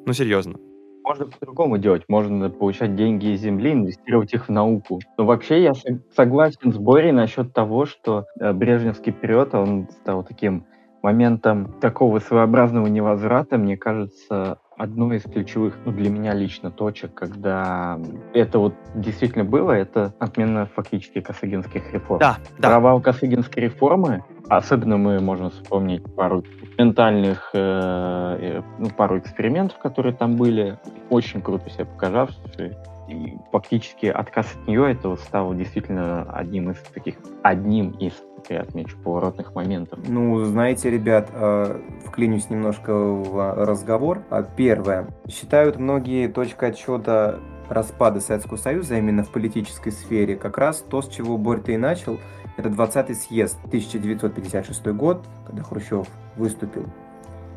Ну, 0.06 0.12
серьезно. 0.12 0.58
Можно 1.06 1.28
по-другому 1.28 1.78
делать. 1.78 2.04
Можно 2.10 2.49
получать 2.49 2.95
деньги 2.95 3.28
из 3.28 3.39
земли, 3.39 3.71
инвестировать 3.71 4.34
их 4.34 4.49
в 4.49 4.52
науку. 4.52 4.99
Но 5.17 5.25
вообще 5.25 5.63
я 5.63 5.71
согласен 6.13 6.73
с 6.73 6.78
Борей 6.78 7.13
насчет 7.13 7.54
того, 7.54 7.86
что 7.86 8.25
э, 8.39 8.52
Брежневский 8.52 9.13
период, 9.13 9.56
он 9.56 9.88
стал 9.89 10.23
таким 10.23 10.65
моментом 11.01 11.73
такого 11.79 12.19
своеобразного 12.19 12.88
невозврата, 12.88 13.57
мне 13.57 13.77
кажется, 13.77 14.59
одной 14.79 15.17
из 15.17 15.23
ключевых, 15.23 15.77
ну, 15.85 15.91
для 15.91 16.09
меня 16.09 16.33
лично 16.33 16.71
точек, 16.71 17.13
когда 17.13 17.99
это 18.33 18.59
вот 18.59 18.73
действительно 18.95 19.43
было, 19.43 19.73
это 19.73 20.13
отмена 20.19 20.69
фактически 20.73 21.19
косыгинских 21.19 21.91
реформ. 21.93 22.19
Да, 22.19 22.38
да. 22.57 22.69
Провал 22.69 23.01
косыгинской 23.01 23.63
реформы, 23.63 24.23
особенно 24.47 24.97
мы 24.97 25.19
можем 25.19 25.49
вспомнить 25.49 26.03
пару 26.15 26.45
ментальных, 26.77 27.49
э, 27.53 27.59
э, 27.59 28.62
ну, 28.77 28.89
пару 28.89 29.19
экспериментов, 29.19 29.77
которые 29.79 30.15
там 30.15 30.38
были, 30.38 30.79
очень 31.09 31.41
круто 31.41 31.69
себя 31.69 31.85
показавшие. 31.85 32.77
И 33.09 33.35
фактически 33.51 34.05
отказ 34.05 34.55
от 34.55 34.67
нее 34.67 34.91
это 34.91 35.09
вот 35.09 35.19
стало 35.19 35.55
действительно 35.55 36.23
одним 36.31 36.71
из 36.71 36.77
таких, 36.93 37.15
одним 37.43 37.89
из 37.91 38.13
я 38.53 38.62
отмечу, 38.62 38.97
поворотных 39.03 39.55
моментов. 39.55 39.99
Ну, 40.07 40.43
знаете, 40.45 40.89
ребят, 40.89 41.29
э, 41.31 41.79
вклинюсь 42.05 42.49
немножко 42.49 42.93
в 42.93 43.65
разговор. 43.65 44.23
А, 44.29 44.43
первое. 44.43 45.07
Считают 45.27 45.77
многие 45.77 46.27
точка 46.27 46.67
отсчета 46.67 47.39
распада 47.69 48.19
Советского 48.19 48.57
Союза 48.57 48.97
именно 48.97 49.23
в 49.23 49.29
политической 49.29 49.91
сфере 49.91 50.35
как 50.35 50.57
раз 50.57 50.83
то, 50.88 51.01
с 51.01 51.07
чего 51.07 51.38
Борь-то 51.38 51.71
и 51.71 51.77
начал, 51.77 52.19
это 52.57 52.69
20-й 52.69 53.15
съезд 53.15 53.57
1956 53.65 54.88
год, 54.88 55.23
когда 55.45 55.63
Хрущев 55.63 56.07
выступил 56.35 56.85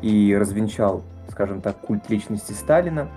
и 0.01 0.35
развенчал, 0.37 1.03
скажем 1.29 1.61
так, 1.61 1.79
культ 1.79 2.09
личности 2.09 2.53
Сталина, 2.53 3.09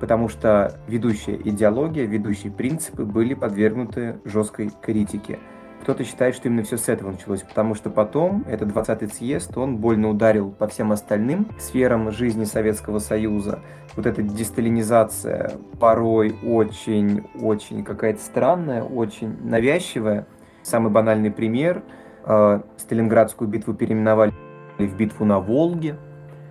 потому 0.00 0.28
что 0.28 0.76
ведущая 0.88 1.36
идеология, 1.36 2.04
ведущие 2.04 2.52
принципы 2.52 3.04
были 3.04 3.34
подвергнуты 3.34 4.18
жесткой 4.24 4.70
критике– 4.82 5.38
кто-то 5.84 6.02
считает, 6.02 6.34
что 6.34 6.48
именно 6.48 6.62
все 6.62 6.78
с 6.78 6.88
этого 6.88 7.10
началось, 7.10 7.42
потому 7.42 7.74
что 7.74 7.90
потом 7.90 8.42
этот 8.48 8.70
20-й 8.70 9.06
съезд, 9.08 9.56
он 9.58 9.76
больно 9.76 10.08
ударил 10.08 10.50
по 10.50 10.66
всем 10.66 10.92
остальным 10.92 11.46
сферам 11.58 12.10
жизни 12.10 12.44
Советского 12.44 13.00
Союза. 13.00 13.60
Вот 13.94 14.06
эта 14.06 14.22
десталинизация 14.22 15.52
порой 15.78 16.34
очень-очень 16.42 17.84
какая-то 17.84 18.18
странная, 18.20 18.82
очень 18.82 19.36
навязчивая. 19.46 20.26
Самый 20.62 20.90
банальный 20.90 21.30
пример. 21.30 21.82
Э, 22.24 22.60
Сталинградскую 22.78 23.46
битву 23.46 23.74
переименовали 23.74 24.32
в 24.78 24.96
битву 24.96 25.26
на 25.26 25.38
Волге. 25.38 25.96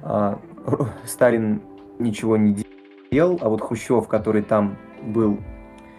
Э, 0.04 0.36
Сталин 1.06 1.63
ничего 1.98 2.38
не 2.38 2.63
делал, 3.12 3.39
а 3.41 3.50
вот 3.50 3.62
Хрущев, 3.62 4.08
который 4.08 4.43
там 4.43 4.78
был 5.02 5.39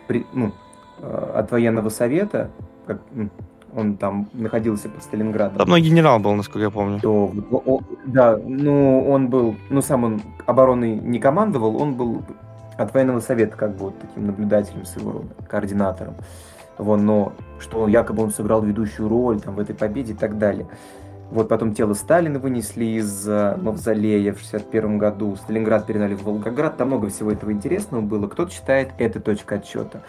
при, 0.07 0.25
ну, 0.33 0.53
э, 1.01 1.33
от 1.35 1.51
военного 1.51 1.89
совета, 1.89 2.53
как, 2.87 3.01
он 3.77 3.97
там 3.97 4.29
находился 4.33 4.89
под 4.89 5.03
Сталинградом. 5.03 5.59
Там 5.59 5.77
генерал 5.77 6.19
был, 6.19 6.35
насколько 6.35 6.61
я 6.61 6.71
помню. 6.71 7.01
То, 7.01 7.33
о, 7.51 7.81
да, 8.07 8.37
ну 8.37 9.09
он 9.09 9.29
был, 9.29 9.57
ну 9.71 9.83
сам 9.83 10.05
он 10.05 10.23
обороной 10.47 10.95
не 10.95 11.19
командовал, 11.19 11.81
он 11.81 11.95
был 11.95 12.23
от 12.77 12.95
военного 12.95 13.21
совета 13.21 13.57
как 13.57 13.77
бы 13.77 13.87
вот 13.87 13.99
таким 13.99 14.27
наблюдателем 14.27 14.85
своего 14.85 15.13
рода, 15.13 15.29
координатором. 15.49 16.15
Вон, 16.79 17.07
но 17.07 17.33
что 17.61 17.87
якобы 17.87 18.23
он 18.25 18.31
сыграл 18.31 18.63
ведущую 18.63 19.09
роль 19.09 19.41
там, 19.41 19.55
в 19.55 19.61
этой 19.61 19.75
победе 19.75 20.13
и 20.13 20.17
так 20.17 20.39
далее. 20.39 20.67
Вот 21.31 21.49
потом 21.49 21.75
тело 21.75 21.95
Сталина 21.95 22.39
вынесли 22.39 22.85
из 22.85 23.29
э, 23.29 23.57
мавзолея 23.57 24.33
в 24.33 24.39
61 24.41 24.99
году, 24.99 25.37
Сталинград 25.37 25.87
передали 25.87 26.15
в 26.15 26.23
Волгоград, 26.23 26.77
там 26.77 26.89
много 26.89 27.09
всего 27.09 27.33
этого 27.33 27.51
интересного 27.51 28.03
было. 28.03 28.29
Кто-то 28.29 28.53
считает 28.53 28.91
это 28.99 29.21
точка 29.21 29.57
отсчета. 29.57 30.03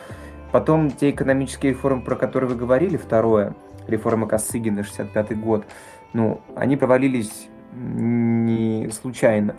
Потом 0.55 0.89
те 0.89 1.09
экономические 1.09 1.73
реформы, 1.73 2.01
про 2.01 2.15
которые 2.15 2.49
вы 2.49 2.55
говорили, 2.55 2.95
второе, 2.95 3.57
реформа 3.87 4.25
Косыгина, 4.25 4.83
65 4.83 5.37
год, 5.37 5.65
ну, 6.13 6.39
они 6.55 6.77
провалились 6.77 7.49
не 7.73 8.89
случайно 8.89 9.53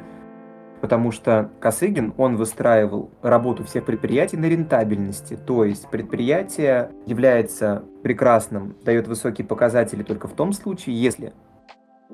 потому 0.81 1.13
что 1.13 1.51
Косыгин, 1.61 2.15
он 2.17 2.37
выстраивал 2.37 3.11
работу 3.21 3.63
всех 3.65 3.85
предприятий 3.85 4.39
на 4.39 4.47
рентабельности, 4.47 5.37
то 5.37 5.65
есть 5.65 5.87
предприятие 5.91 6.91
является 7.05 7.85
прекрасным, 8.03 8.75
дает 8.83 9.07
высокие 9.07 9.47
показатели 9.47 10.03
только 10.03 10.29
в 10.29 10.33
том 10.33 10.55
случае, 10.55 10.99
если 10.99 11.35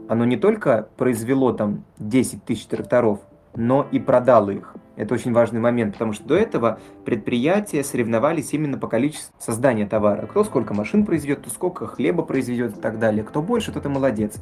оно 0.08 0.24
не 0.24 0.36
только 0.36 0.88
произвело 0.96 1.52
там 1.52 1.84
10 1.98 2.44
тысяч 2.44 2.66
тракторов, 2.66 3.20
но 3.54 3.86
и 3.92 4.00
продало 4.00 4.50
их. 4.50 4.74
Это 4.96 5.14
очень 5.14 5.32
важный 5.32 5.60
момент, 5.60 5.94
потому 5.94 6.12
что 6.12 6.24
до 6.24 6.34
этого 6.34 6.78
предприятия 7.04 7.82
соревновались 7.82 8.52
именно 8.52 8.78
по 8.78 8.88
количеству 8.88 9.34
создания 9.38 9.86
товара. 9.86 10.26
Кто 10.26 10.44
сколько 10.44 10.74
машин 10.74 11.06
произведет, 11.06 11.40
кто 11.40 11.50
сколько 11.50 11.86
хлеба 11.86 12.22
произведет 12.22 12.76
и 12.76 12.80
так 12.80 12.98
далее. 12.98 13.24
Кто 13.24 13.42
больше, 13.42 13.72
тот 13.72 13.86
и 13.86 13.88
молодец. 13.88 14.36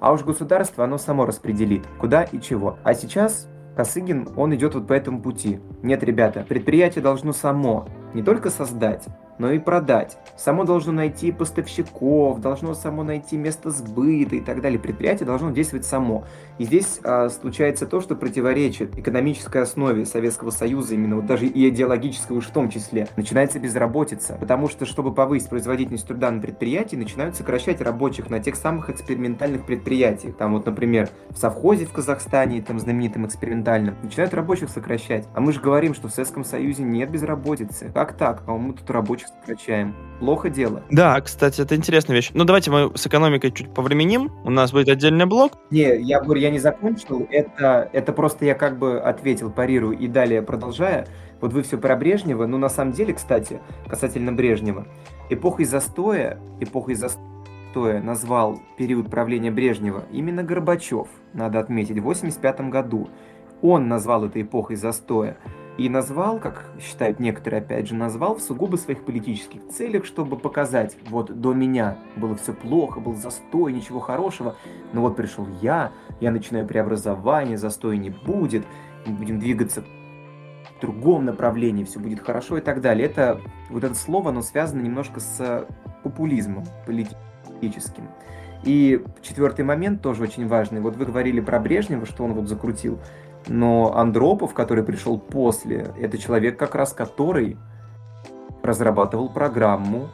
А 0.00 0.12
уж 0.12 0.22
государство, 0.22 0.84
оно 0.84 0.98
само 0.98 1.24
распределит, 1.24 1.84
куда 1.98 2.24
и 2.24 2.40
чего. 2.40 2.78
А 2.84 2.94
сейчас 2.94 3.48
Косыгин, 3.76 4.28
он 4.36 4.54
идет 4.54 4.74
вот 4.74 4.86
по 4.86 4.92
этому 4.92 5.20
пути. 5.20 5.58
Нет, 5.82 6.04
ребята, 6.04 6.44
предприятие 6.48 7.02
должно 7.02 7.32
само 7.32 7.88
не 8.14 8.22
только 8.22 8.50
создать, 8.50 9.04
но 9.38 9.52
и 9.52 9.58
продать. 9.58 10.16
Само 10.36 10.64
должно 10.64 10.92
найти 10.92 11.32
поставщиков, 11.32 12.40
должно 12.40 12.74
само 12.74 13.02
найти 13.02 13.36
место 13.36 13.70
сбыта 13.70 14.36
и 14.36 14.40
так 14.40 14.60
далее. 14.60 14.78
Предприятие 14.78 15.26
должно 15.26 15.50
действовать 15.50 15.86
само. 15.86 16.24
И 16.58 16.64
здесь 16.64 17.00
а, 17.02 17.28
случается 17.28 17.86
то, 17.86 18.00
что 18.00 18.14
противоречит 18.16 18.98
экономической 18.98 19.62
основе 19.62 20.06
Советского 20.06 20.50
Союза, 20.50 20.94
именно 20.94 21.16
вот 21.16 21.26
даже 21.26 21.46
и 21.46 21.68
идеологической 21.68 22.36
уж 22.36 22.46
в 22.46 22.52
том 22.52 22.68
числе. 22.68 23.08
Начинается 23.16 23.58
безработица, 23.58 24.36
потому 24.38 24.68
что, 24.68 24.86
чтобы 24.86 25.12
повысить 25.12 25.48
производительность 25.48 26.06
труда 26.06 26.30
на 26.30 26.40
предприятии, 26.40 26.96
начинают 26.96 27.36
сокращать 27.36 27.80
рабочих 27.80 28.30
на 28.30 28.40
тех 28.40 28.56
самых 28.56 28.90
экспериментальных 28.90 29.66
предприятиях. 29.66 30.36
Там 30.36 30.52
вот, 30.52 30.66
например, 30.66 31.08
в 31.30 31.38
совхозе 31.38 31.86
в 31.86 31.92
Казахстане, 31.92 32.62
там 32.62 32.78
знаменитым 32.78 33.26
экспериментальным, 33.26 33.96
начинают 34.02 34.34
рабочих 34.34 34.70
сокращать. 34.70 35.26
А 35.34 35.40
мы 35.40 35.52
же 35.52 35.60
говорим, 35.60 35.94
что 35.94 36.08
в 36.08 36.12
Советском 36.12 36.44
Союзе 36.44 36.82
нет 36.82 37.10
безработицы. 37.10 37.90
Как 37.92 38.14
так? 38.14 38.42
А 38.46 38.52
мы 38.52 38.74
тут 38.74 38.88
рабочих 38.90 39.23
сокращаем. 39.28 39.94
Плохо 40.20 40.50
дело. 40.50 40.82
Да, 40.90 41.20
кстати, 41.20 41.60
это 41.60 41.76
интересная 41.76 42.16
вещь. 42.16 42.30
Ну, 42.34 42.44
давайте 42.44 42.70
мы 42.70 42.96
с 42.96 43.06
экономикой 43.06 43.50
чуть 43.52 43.72
повременим. 43.72 44.32
У 44.44 44.50
нас 44.50 44.72
будет 44.72 44.88
отдельный 44.88 45.26
блок. 45.26 45.52
Не, 45.70 46.00
я 46.00 46.20
говорю, 46.20 46.40
я 46.40 46.50
не 46.50 46.58
закончил. 46.58 47.26
Это, 47.30 47.88
это 47.92 48.12
просто 48.12 48.44
я 48.44 48.54
как 48.54 48.78
бы 48.78 49.00
ответил, 49.00 49.50
парирую. 49.50 49.98
И 49.98 50.06
далее 50.06 50.42
продолжая. 50.42 51.06
Вот 51.40 51.52
вы 51.52 51.62
все 51.62 51.78
про 51.78 51.96
Брежнева. 51.96 52.46
Ну, 52.46 52.58
на 52.58 52.68
самом 52.68 52.92
деле, 52.92 53.12
кстати, 53.12 53.60
касательно 53.88 54.32
Брежнева. 54.32 54.86
Эпохой 55.30 55.64
застоя, 55.64 56.38
эпохой 56.60 56.94
застоя 56.94 58.00
назвал 58.02 58.60
период 58.78 59.10
правления 59.10 59.50
Брежнева 59.50 60.04
именно 60.12 60.42
Горбачев, 60.42 61.08
надо 61.32 61.58
отметить, 61.58 61.96
в 61.96 62.08
1985 62.08 62.70
году. 62.70 63.08
Он 63.62 63.88
назвал 63.88 64.24
это 64.24 64.40
эпохой 64.40 64.76
застоя. 64.76 65.36
И 65.76 65.88
назвал, 65.88 66.38
как 66.38 66.66
считают 66.80 67.18
некоторые, 67.18 67.60
опять 67.60 67.88
же, 67.88 67.94
назвал 67.94 68.36
в 68.36 68.40
сугубо 68.40 68.76
своих 68.76 69.04
политических 69.04 69.66
целях, 69.68 70.04
чтобы 70.04 70.38
показать, 70.38 70.96
вот 71.08 71.40
до 71.40 71.52
меня 71.52 71.98
было 72.14 72.36
все 72.36 72.52
плохо, 72.52 73.00
был 73.00 73.14
застой, 73.14 73.72
ничего 73.72 73.98
хорошего, 73.98 74.54
но 74.92 75.00
вот 75.00 75.16
пришел 75.16 75.48
я, 75.60 75.90
я 76.20 76.30
начинаю 76.30 76.64
преобразование, 76.66 77.58
застоя 77.58 77.96
не 77.96 78.10
будет, 78.10 78.64
мы 79.04 79.14
будем 79.14 79.40
двигаться 79.40 79.82
в 79.82 80.80
другом 80.80 81.24
направлении, 81.24 81.82
все 81.82 81.98
будет 81.98 82.20
хорошо 82.20 82.58
и 82.58 82.60
так 82.60 82.80
далее. 82.80 83.06
Это, 83.06 83.40
вот 83.68 83.82
это 83.82 83.94
слово, 83.96 84.30
оно 84.30 84.42
связано 84.42 84.80
немножко 84.80 85.18
с 85.18 85.66
популизмом 86.04 86.64
политическим. 86.86 88.08
И 88.64 89.04
четвертый 89.20 89.64
момент 89.64 90.00
тоже 90.00 90.22
очень 90.22 90.48
важный. 90.48 90.80
Вот 90.80 90.96
вы 90.96 91.04
говорили 91.04 91.40
про 91.40 91.58
Брежнева, 91.58 92.06
что 92.06 92.24
он 92.24 92.32
вот 92.32 92.48
закрутил. 92.48 92.98
Но 93.48 93.96
Андропов, 93.96 94.54
который 94.54 94.84
пришел 94.84 95.18
после, 95.18 95.92
это 96.00 96.18
человек 96.18 96.58
как 96.58 96.74
раз 96.74 96.92
который 96.92 97.56
разрабатывал 98.62 99.28
программу 99.28 100.08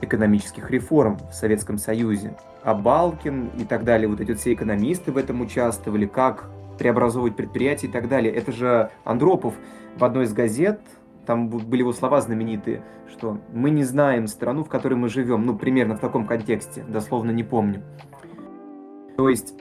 экономических 0.00 0.70
реформ 0.70 1.18
в 1.30 1.34
Советском 1.34 1.78
Союзе. 1.78 2.36
А 2.62 2.74
Балкин 2.74 3.50
и 3.58 3.64
так 3.64 3.84
далее, 3.84 4.08
вот 4.08 4.20
эти 4.20 4.34
все 4.34 4.52
экономисты 4.52 5.10
в 5.10 5.16
этом 5.16 5.40
участвовали, 5.40 6.06
как 6.06 6.48
преобразовывать 6.78 7.34
предприятия 7.34 7.88
и 7.88 7.90
так 7.90 8.08
далее. 8.08 8.32
Это 8.32 8.52
же 8.52 8.90
Андропов 9.04 9.54
в 9.96 10.04
одной 10.04 10.24
из 10.24 10.32
газет, 10.32 10.80
там 11.26 11.48
были 11.48 11.80
его 11.80 11.92
слова 11.92 12.20
знаменитые, 12.20 12.82
что 13.10 13.38
мы 13.52 13.70
не 13.70 13.84
знаем 13.84 14.28
страну, 14.28 14.64
в 14.64 14.68
которой 14.68 14.94
мы 14.94 15.08
живем. 15.08 15.44
Ну, 15.44 15.56
примерно 15.58 15.96
в 15.96 16.00
таком 16.00 16.26
контексте, 16.26 16.84
дословно 16.88 17.32
не 17.32 17.42
помню. 17.42 17.82
То 19.16 19.28
есть 19.28 19.54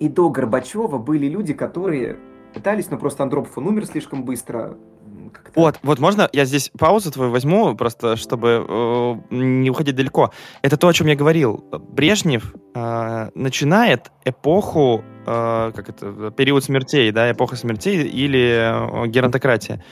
и 0.00 0.08
до 0.08 0.30
Горбачева 0.30 0.98
были 0.98 1.28
люди, 1.28 1.52
которые 1.52 2.18
пытались, 2.54 2.90
но 2.90 2.98
просто 2.98 3.22
Андропов 3.22 3.56
он 3.58 3.68
умер 3.68 3.86
слишком 3.86 4.24
быстро. 4.24 4.76
Вот, 5.54 5.78
вот 5.82 5.98
можно 6.00 6.28
я 6.32 6.44
здесь 6.44 6.70
паузу 6.76 7.12
твою 7.12 7.30
возьму, 7.30 7.76
просто 7.76 8.16
чтобы 8.16 8.66
э, 8.66 9.14
не 9.30 9.70
уходить 9.70 9.94
далеко. 9.94 10.32
Это 10.62 10.76
то, 10.76 10.88
о 10.88 10.92
чем 10.92 11.06
я 11.06 11.14
говорил. 11.14 11.64
Брежнев 11.70 12.52
э, 12.74 13.30
начинает 13.34 14.10
эпоху, 14.24 15.04
э, 15.26 15.72
как 15.74 15.88
это, 15.88 16.30
период 16.32 16.64
смертей, 16.64 17.12
да, 17.12 17.30
эпоха 17.30 17.56
смертей 17.56 18.08
или 18.08 19.04
э, 19.04 19.06
геронтократия. 19.06 19.84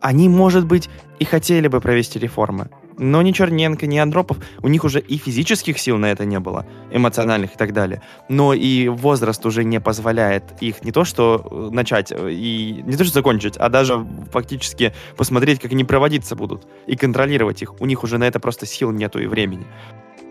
Они, 0.00 0.28
может 0.28 0.66
быть, 0.66 0.90
и 1.18 1.24
хотели 1.24 1.66
бы 1.66 1.80
провести 1.80 2.18
реформы, 2.18 2.68
но 2.98 3.22
ни 3.22 3.32
Черненко, 3.32 3.86
ни 3.86 3.98
Андропов, 3.98 4.38
у 4.62 4.68
них 4.68 4.84
уже 4.84 5.00
и 5.00 5.16
физических 5.16 5.78
сил 5.78 5.98
на 5.98 6.06
это 6.06 6.24
не 6.24 6.38
было, 6.40 6.66
эмоциональных 6.92 7.54
и 7.54 7.56
так 7.56 7.72
далее. 7.72 8.02
Но 8.28 8.54
и 8.54 8.88
возраст 8.88 9.44
уже 9.46 9.64
не 9.64 9.80
позволяет 9.80 10.44
их 10.60 10.84
не 10.84 10.92
то 10.92 11.04
что 11.04 11.46
э, 11.50 11.74
начать 11.74 12.12
э, 12.12 12.30
и 12.30 12.82
не 12.84 12.96
то 12.96 13.04
что 13.04 13.14
закончить, 13.14 13.56
а 13.56 13.68
даже 13.68 14.06
фактически 14.32 14.94
посмотреть, 15.16 15.60
как 15.60 15.72
они 15.72 15.84
проводиться 15.84 16.36
будут 16.36 16.66
и 16.86 16.96
контролировать 16.96 17.62
их. 17.62 17.80
У 17.80 17.86
них 17.86 18.04
уже 18.04 18.18
на 18.18 18.24
это 18.24 18.40
просто 18.40 18.66
сил 18.66 18.90
нету 18.92 19.20
и 19.20 19.26
времени. 19.26 19.66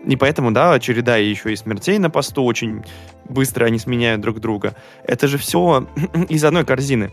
И 0.06 0.16
поэтому, 0.16 0.50
да, 0.50 0.78
череда 0.80 1.16
еще 1.16 1.52
и 1.52 1.56
смертей 1.56 1.98
на 1.98 2.10
посту, 2.10 2.44
очень 2.44 2.84
быстро 3.28 3.64
они 3.64 3.78
сменяют 3.78 4.20
друг 4.20 4.40
друга. 4.40 4.74
Это 5.04 5.28
же 5.28 5.38
все 5.38 5.86
из 6.28 6.44
одной 6.44 6.64
корзины. 6.64 7.10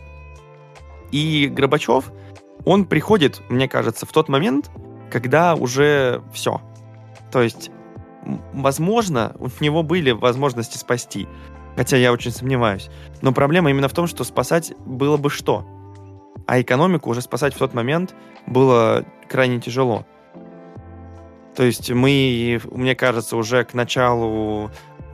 И 1.10 1.48
Горбачев, 1.50 2.10
он 2.64 2.84
приходит, 2.84 3.42
мне 3.48 3.68
кажется, 3.68 4.06
в 4.06 4.12
тот 4.12 4.28
момент, 4.28 4.70
когда 5.12 5.54
уже 5.54 6.22
все. 6.32 6.60
То 7.30 7.42
есть, 7.42 7.70
возможно, 8.52 9.36
у 9.38 9.48
него 9.62 9.82
были 9.82 10.10
возможности 10.10 10.78
спасти. 10.78 11.28
Хотя 11.76 11.96
я 11.96 12.12
очень 12.12 12.30
сомневаюсь. 12.30 12.90
Но 13.20 13.32
проблема 13.32 13.70
именно 13.70 13.88
в 13.88 13.92
том, 13.92 14.06
что 14.06 14.24
спасать 14.24 14.74
было 14.84 15.16
бы 15.18 15.30
что. 15.30 15.66
А 16.46 16.60
экономику 16.60 17.10
уже 17.10 17.20
спасать 17.20 17.54
в 17.54 17.58
тот 17.58 17.74
момент 17.74 18.14
было 18.46 19.04
крайне 19.28 19.60
тяжело. 19.60 20.06
То 21.54 21.62
есть 21.62 21.90
мы, 21.90 22.60
мне 22.70 22.94
кажется, 22.94 23.36
уже 23.36 23.64
к 23.64 23.74
началу, 23.74 24.70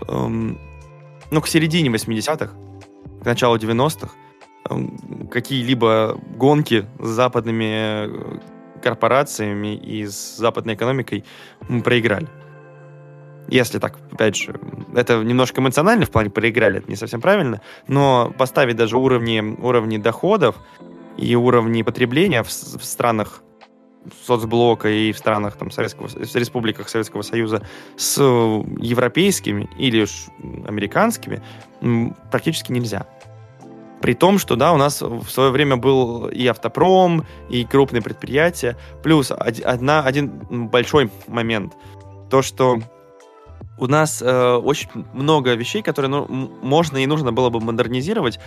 эм, 0.08 0.61
ну, 1.30 1.40
к 1.40 1.48
середине 1.48 1.90
80-х, 1.90 2.52
к 3.20 3.24
началу 3.24 3.56
90-х, 3.56 4.12
эм, 4.70 5.28
какие-либо 5.28 6.18
гонки 6.37 6.87
с 7.00 7.08
западными 7.08 8.40
корпорациями 8.79 9.77
и 9.77 10.07
с 10.07 10.37
западной 10.37 10.75
экономикой 10.75 11.25
мы 11.69 11.83
проиграли. 11.83 12.29
Если 13.49 13.79
так, 13.79 13.99
опять 14.12 14.37
же, 14.37 14.61
это 14.95 15.23
немножко 15.23 15.61
эмоционально 15.61 16.05
в 16.05 16.11
плане 16.11 16.29
проиграли, 16.29 16.79
это 16.79 16.91
не 16.91 16.97
совсем 16.97 17.21
правильно, 17.21 17.62
но 17.87 18.33
поставить 18.37 18.77
даже 18.77 18.99
уровни, 18.99 19.41
уровни 19.41 19.97
доходов 19.97 20.57
и 21.17 21.35
уровни 21.35 21.83
потребления 21.83 22.43
в, 22.43 22.49
в 22.49 22.85
странах 22.85 23.43
соцблока 24.27 24.88
и 24.88 25.12
в 25.12 25.19
странах 25.19 25.57
там 25.57 25.71
Советского, 25.71 26.09
в 26.09 26.35
республиках 26.35 26.88
Советского 26.88 27.23
Союза 27.23 27.67
с 27.97 28.21
европейскими 28.21 29.69
или 29.79 30.07
американскими 30.67 31.43
практически 32.31 32.73
нельзя. 32.73 33.07
При 34.00 34.14
том, 34.14 34.38
что, 34.38 34.56
да, 34.56 34.72
у 34.72 34.76
нас 34.76 35.02
в 35.02 35.28
свое 35.28 35.50
время 35.50 35.76
был 35.76 36.28
и 36.28 36.46
автопром, 36.46 37.26
и 37.48 37.64
крупные 37.64 38.00
предприятия. 38.00 38.76
Плюс 39.02 39.32
одна, 39.32 40.02
один 40.02 40.68
большой 40.68 41.11
момент. 41.26 41.74
То, 42.30 42.42
что 42.42 42.78
у 43.78 43.87
нас 43.87 44.22
э, 44.22 44.54
очень 44.54 44.88
много 45.12 45.54
вещей, 45.54 45.82
которые 45.82 46.11
ну, 46.11 46.26
можно 46.62 46.98
и 46.98 47.06
нужно 47.06 47.32
было 47.32 47.50
бы 47.50 47.61
модернизировать. 47.61 48.38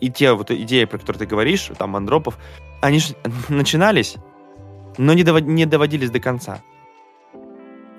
И 0.00 0.10
те 0.10 0.32
вот 0.32 0.50
идеи, 0.50 0.84
про 0.84 0.98
которые 0.98 1.20
ты 1.20 1.26
говоришь, 1.26 1.70
там, 1.78 1.96
Андропов, 1.96 2.38
они 2.80 2.98
же 2.98 3.14
начинались, 3.48 4.16
но 4.98 5.12
не, 5.14 5.24
довод, 5.24 5.44
не 5.44 5.66
доводились 5.66 6.10
до 6.10 6.20
конца. 6.20 6.60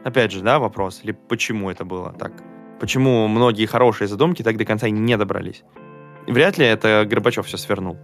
Опять 0.04 0.32
же, 0.32 0.42
да, 0.42 0.60
вопрос, 0.60 1.02
или 1.04 1.12
почему 1.14 1.70
это 1.70 1.86
было 1.86 2.12
так? 2.12 2.34
Почему 2.80 3.28
многие 3.28 3.66
хорошие 3.66 4.08
задумки 4.08 4.44
так 4.44 4.58
до 4.58 4.66
конца 4.66 4.88
и 4.88 4.92
не 4.92 5.16
добрались? 5.18 5.64
Вряд 6.28 6.58
ли 6.58 6.66
это 6.66 7.06
Горбачев 7.10 7.46
все 7.46 7.58
свернул. 7.58 7.98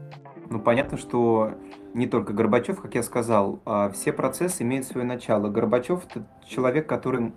Ну, 0.49 0.59
понятно, 0.59 0.97
что 0.97 1.53
не 1.93 2.07
только 2.07 2.33
Горбачев, 2.33 2.81
как 2.81 2.95
я 2.95 3.03
сказал, 3.03 3.61
а 3.65 3.89
все 3.89 4.11
процессы 4.11 4.63
имеют 4.63 4.85
свое 4.85 5.05
начало. 5.05 5.49
Горбачев— 5.49 6.05
это 6.09 6.27
человек, 6.47 6.87
который 6.87 7.33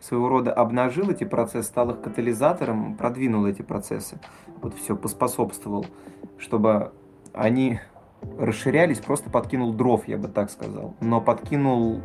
своего 0.00 0.28
рода 0.28 0.52
обнажил 0.52 1.10
эти 1.10 1.24
процессы, 1.24 1.68
стал 1.68 1.90
их 1.90 2.00
катализатором, 2.00 2.96
продвинул 2.96 3.46
эти 3.46 3.62
процессы. 3.62 4.20
Вот 4.60 4.74
все, 4.74 4.96
поспособствовал, 4.96 5.86
чтобы 6.38 6.92
они 7.32 7.80
расширялись, 8.38 8.98
просто 8.98 9.30
подкинул 9.30 9.72
дров, 9.72 10.06
я 10.08 10.16
бы 10.16 10.28
так 10.28 10.50
сказал. 10.50 10.96
Но 11.00 11.20
подкинул 11.20 12.02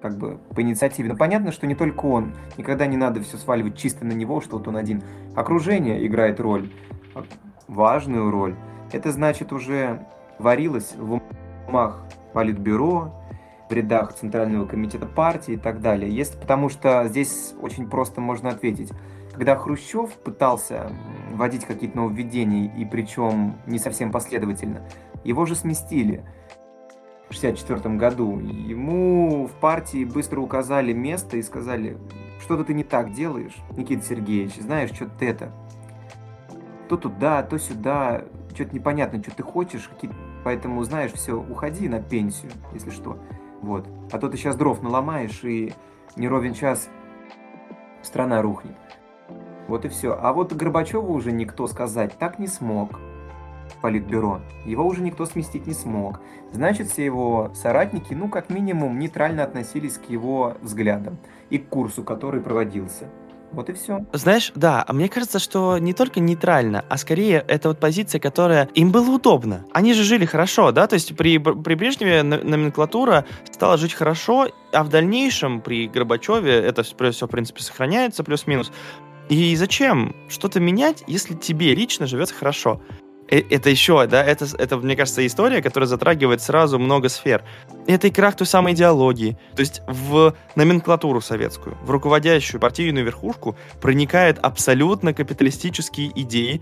как 0.00 0.16
бы 0.16 0.38
по 0.54 0.62
инициативе. 0.62 1.10
Но 1.10 1.16
понятно, 1.16 1.52
что 1.52 1.66
не 1.66 1.74
только 1.74 2.06
он. 2.06 2.34
Никогда 2.56 2.86
не 2.86 2.96
надо 2.96 3.20
все 3.20 3.36
сваливать 3.36 3.76
чисто 3.76 4.04
на 4.04 4.12
него, 4.12 4.40
что 4.40 4.56
вот 4.58 4.66
он 4.66 4.76
один. 4.76 5.02
Окружение 5.36 6.06
играет 6.06 6.40
роль, 6.40 6.70
важную 7.68 8.30
роль. 8.30 8.56
Это 8.92 9.12
значит 9.12 9.52
уже 9.52 10.06
варилось 10.38 10.94
в 10.96 11.20
умах 11.68 12.04
Политбюро, 12.32 13.12
в 13.68 13.72
рядах 13.72 14.14
Центрального 14.14 14.66
комитета 14.66 15.06
партии 15.06 15.54
и 15.54 15.56
так 15.56 15.80
далее. 15.80 16.14
Есть, 16.14 16.40
потому 16.40 16.68
что 16.68 17.06
здесь 17.06 17.54
очень 17.60 17.88
просто 17.88 18.20
можно 18.20 18.50
ответить. 18.50 18.92
Когда 19.32 19.56
Хрущев 19.56 20.10
пытался 20.14 20.92
вводить 21.30 21.64
какие-то 21.64 21.96
нововведения, 21.96 22.74
и 22.76 22.84
причем 22.84 23.56
не 23.66 23.78
совсем 23.78 24.10
последовательно, 24.10 24.82
его 25.24 25.46
же 25.46 25.54
сместили 25.54 26.24
в 27.28 27.38
1964 27.38 27.94
году. 27.94 28.40
Ему 28.40 29.46
в 29.46 29.52
партии 29.60 30.04
быстро 30.04 30.40
указали 30.40 30.92
место 30.92 31.36
и 31.36 31.42
сказали, 31.42 31.96
что-то 32.40 32.64
ты 32.64 32.74
не 32.74 32.82
так 32.82 33.12
делаешь, 33.12 33.56
Никита 33.76 34.04
Сергеевич, 34.04 34.56
знаешь, 34.56 34.90
что 34.90 35.06
ты 35.06 35.28
это. 35.28 35.52
То 36.90 36.96
туда, 36.96 37.44
то 37.44 37.56
сюда, 37.56 38.24
что-то 38.52 38.74
непонятно, 38.74 39.22
что 39.22 39.30
ты 39.30 39.44
хочешь, 39.44 39.86
какие 39.86 40.10
поэтому, 40.42 40.82
знаешь, 40.82 41.12
все, 41.12 41.34
уходи 41.34 41.88
на 41.88 42.02
пенсию, 42.02 42.50
если 42.74 42.90
что. 42.90 43.16
Вот. 43.62 43.86
А 44.10 44.18
то 44.18 44.28
ты 44.28 44.36
сейчас 44.36 44.56
дров 44.56 44.82
наломаешь, 44.82 45.44
и 45.44 45.72
не 46.16 46.26
ровен 46.26 46.52
час 46.52 46.88
страна 48.02 48.42
рухнет. 48.42 48.76
Вот 49.68 49.84
и 49.84 49.88
все. 49.88 50.18
А 50.20 50.32
вот 50.32 50.52
Горбачеву 50.52 51.14
уже 51.14 51.30
никто 51.30 51.68
сказать 51.68 52.18
так 52.18 52.40
не 52.40 52.48
смог. 52.48 52.98
Политбюро. 53.82 54.40
Его 54.64 54.84
уже 54.84 55.00
никто 55.00 55.26
сместить 55.26 55.68
не 55.68 55.74
смог. 55.74 56.18
Значит, 56.50 56.88
все 56.88 57.04
его 57.04 57.52
соратники, 57.54 58.14
ну, 58.14 58.28
как 58.28 58.50
минимум, 58.50 58.98
нейтрально 58.98 59.44
относились 59.44 59.96
к 59.96 60.10
его 60.10 60.56
взглядам 60.60 61.18
и 61.50 61.58
к 61.58 61.68
курсу, 61.68 62.02
который 62.02 62.40
проводился. 62.40 63.06
Вот 63.52 63.68
и 63.68 63.72
все. 63.72 64.04
Знаешь, 64.12 64.52
да, 64.54 64.84
а 64.86 64.92
мне 64.92 65.08
кажется, 65.08 65.38
что 65.38 65.78
не 65.78 65.92
только 65.92 66.20
нейтрально, 66.20 66.84
а 66.88 66.96
скорее 66.96 67.44
это 67.48 67.68
вот 67.68 67.80
позиция, 67.80 68.20
которая 68.20 68.68
им 68.74 68.92
было 68.92 69.10
удобно. 69.10 69.64
Они 69.72 69.92
же 69.92 70.04
жили 70.04 70.24
хорошо, 70.24 70.72
да, 70.72 70.86
то 70.86 70.94
есть 70.94 71.16
при, 71.16 71.38
при 71.38 71.74
Брежневе 71.74 72.22
номенклатура 72.22 73.24
стала 73.50 73.76
жить 73.76 73.94
хорошо, 73.94 74.48
а 74.72 74.84
в 74.84 74.88
дальнейшем 74.88 75.60
при 75.60 75.88
Горбачеве 75.88 76.52
это 76.52 76.82
все, 76.82 77.26
в 77.26 77.30
принципе, 77.30 77.62
сохраняется 77.62 78.22
плюс-минус. 78.24 78.70
И 79.28 79.54
зачем 79.56 80.14
что-то 80.28 80.58
менять, 80.58 81.04
если 81.06 81.34
тебе 81.34 81.74
лично 81.74 82.06
живется 82.06 82.34
хорошо? 82.34 82.80
Э, 83.30 83.42
это 83.48 83.70
еще, 83.70 84.06
да, 84.06 84.22
это, 84.22 84.46
это, 84.58 84.76
мне 84.76 84.96
кажется, 84.96 85.26
история, 85.26 85.62
которая 85.62 85.86
затрагивает 85.86 86.42
сразу 86.42 86.78
много 86.78 87.08
сфер. 87.08 87.44
Это 87.86 88.08
и 88.08 88.10
крах 88.10 88.36
той 88.36 88.46
самой 88.46 88.74
идеологии. 88.74 89.38
То 89.54 89.60
есть 89.60 89.82
в 89.86 90.34
номенклатуру 90.56 91.20
советскую, 91.20 91.78
в 91.82 91.90
руководящую 91.90 92.60
партийную 92.60 93.04
верхушку 93.04 93.56
проникают 93.80 94.38
абсолютно 94.38 95.14
капиталистические 95.14 96.10
идеи 96.22 96.60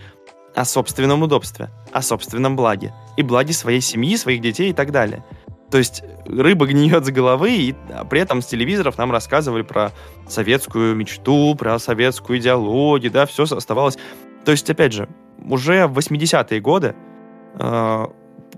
о 0.54 0.64
собственном 0.64 1.22
удобстве, 1.22 1.70
о 1.92 2.02
собственном 2.02 2.56
благе 2.56 2.92
и 3.16 3.22
благе 3.22 3.52
своей 3.52 3.80
семьи, 3.80 4.16
своих 4.16 4.40
детей 4.40 4.70
и 4.70 4.74
так 4.74 4.92
далее. 4.92 5.24
То 5.70 5.76
есть 5.76 6.02
рыба 6.26 6.66
гниет 6.66 7.04
с 7.04 7.10
головы, 7.10 7.52
и 7.52 7.74
при 8.08 8.20
этом 8.20 8.40
с 8.40 8.46
телевизоров 8.46 8.96
нам 8.96 9.12
рассказывали 9.12 9.62
про 9.62 9.92
советскую 10.26 10.94
мечту, 10.94 11.54
про 11.56 11.78
советскую 11.78 12.38
идеологию, 12.38 13.12
да, 13.12 13.26
все 13.26 13.42
оставалось. 13.42 13.98
То 14.44 14.52
есть, 14.52 14.68
опять 14.70 14.92
же, 14.92 15.08
уже 15.48 15.86
в 15.86 15.98
80-е 15.98 16.60
годы 16.60 16.94
э, 17.58 18.06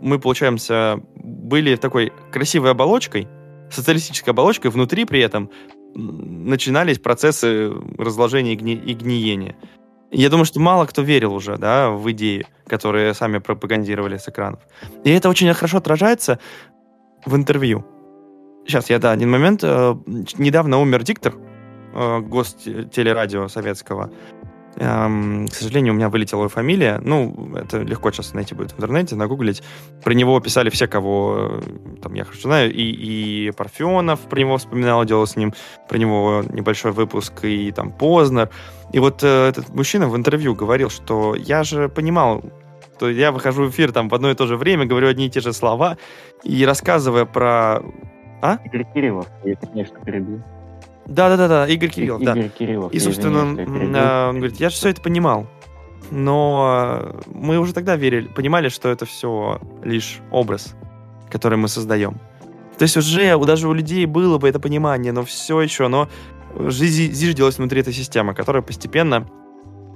мы, 0.01 0.19
получаемся, 0.19 1.01
были 1.17 1.77
такой 1.77 2.13
красивой 2.33 2.71
оболочкой, 2.71 3.29
социалистической 3.71 4.33
оболочкой, 4.33 4.71
внутри 4.71 5.05
при 5.05 5.21
этом 5.21 5.51
начинались 5.95 6.99
процессы 6.99 7.73
разложения 7.99 8.53
и, 8.53 8.57
гни 8.57 8.75
и 8.75 8.95
гниения. 8.95 9.57
Я 10.13 10.29
думаю, 10.29 10.45
что 10.45 10.61
мало 10.61 10.87
кто 10.87 11.03
верил 11.03 11.35
уже 11.35 11.57
да, 11.57 11.91
в 11.91 12.11
идеи, 12.13 12.47
которые 12.67 13.15
сами 13.15 13.39
пропагандировали 13.39 14.17
с 14.17 14.29
экранов. 14.29 14.61
И 15.05 15.11
это 15.11 15.29
очень 15.29 15.53
хорошо 15.55 15.79
отражается 15.79 16.39
в 17.25 17.37
интервью. 17.37 17.85
Сейчас 18.67 18.91
я, 18.91 18.99
да, 18.99 19.13
один 19.13 19.31
момент. 19.31 19.61
Э, 19.63 19.95
недавно 20.39 20.79
умер 20.81 21.03
диктор 21.03 21.35
э, 21.95 22.21
гостелерадио 22.21 23.49
советского. 23.49 24.13
К 24.77 25.53
сожалению, 25.53 25.93
у 25.93 25.97
меня 25.97 26.09
вылетела 26.09 26.41
его 26.41 26.49
фамилия. 26.49 27.01
Ну, 27.03 27.55
это 27.57 27.83
легко 27.83 28.13
сейчас 28.13 28.33
найти 28.35 28.55
будет 28.55 28.73
в 28.73 28.79
интернете, 28.79 29.17
нагуглить. 29.17 29.63
Про 30.03 30.15
него 30.15 30.39
писали 30.41 30.71
все, 30.71 30.87
кого 30.87 31.61
э, 31.61 31.99
там 32.01 32.15
я 32.15 32.25
хорошо 32.25 32.43
знаю. 32.43 32.73
И, 32.73 32.83
и 32.83 33.51
Парфенов 33.51 34.21
про 34.21 34.39
него 34.39 34.57
вспоминал, 34.57 35.05
делал 35.05 35.27
с 35.27 35.37
ним 35.37 35.55
про 35.89 35.99
него 35.99 36.45
небольшой 36.49 36.93
выпуск, 36.93 37.45
и 37.45 37.73
там 37.73 37.93
Познер. 37.93 38.49
И 38.93 39.01
вот 39.01 39.23
э, 39.23 39.49
этот 39.49 39.69
мужчина 39.71 40.09
в 40.09 40.17
интервью 40.17 40.55
говорил, 40.55 40.89
что 40.89 41.35
я 41.35 41.65
же 41.65 41.89
понимал, 41.89 42.43
что 42.97 43.11
я 43.11 43.33
выхожу 43.33 43.65
в 43.65 43.71
эфир 43.71 43.93
там 43.93 44.09
в 44.09 44.15
одно 44.15 44.31
и 44.31 44.35
то 44.35 44.47
же 44.47 44.57
время, 44.57 44.85
говорю 44.85 45.09
одни 45.09 45.27
и 45.27 45.31
те 45.31 45.41
же 45.41 45.53
слова, 45.53 45.97
и 46.45 46.65
рассказывая 46.65 47.25
про... 47.25 47.83
А? 48.43 48.59
Игорь 48.65 48.87
я, 49.45 49.57
конечно, 49.57 49.99
перебью. 50.01 50.43
Да-да-да, 51.07 51.67
Игорь 51.67 51.91
Кириллов, 51.91 52.23
Игорь 52.23 52.43
да. 52.43 52.49
Кириллов. 52.49 52.93
И, 52.93 52.99
собственно, 52.99 53.41
он, 53.41 53.59
он 53.59 54.37
говорит, 54.37 54.61
я 54.61 54.71
же 54.71 54.77
все 54.77 54.91
это 54.91 55.01
понимал, 55.01 55.47
но 56.11 57.17
мы 57.27 57.59
уже 57.59 57.73
тогда 57.73 57.97
верили, 57.97 58.29
понимали, 58.29 58.69
что 58.69 58.89
это 58.89 59.07
все 59.07 59.61
лишь 59.83 60.21
образ, 60.31 60.75
который 61.31 61.59
мы 61.59 61.69
создаем. 61.69 62.21
То 62.79 62.85
есть 62.85 62.97
уже 62.97 63.39
даже 63.45 63.69
у 63.69 63.73
людей 63.73 64.07
было 64.07 64.39
бы 64.39 64.49
это 64.49 64.59
понимание, 64.59 65.13
но 65.13 65.25
все 65.25 65.61
еще 65.61 65.87
оно 65.87 66.09
зиждилось 66.69 67.59
внутри 67.59 67.81
этой 67.81 67.93
системы, 67.93 68.35
которая 68.35 68.63
постепенно 68.63 69.27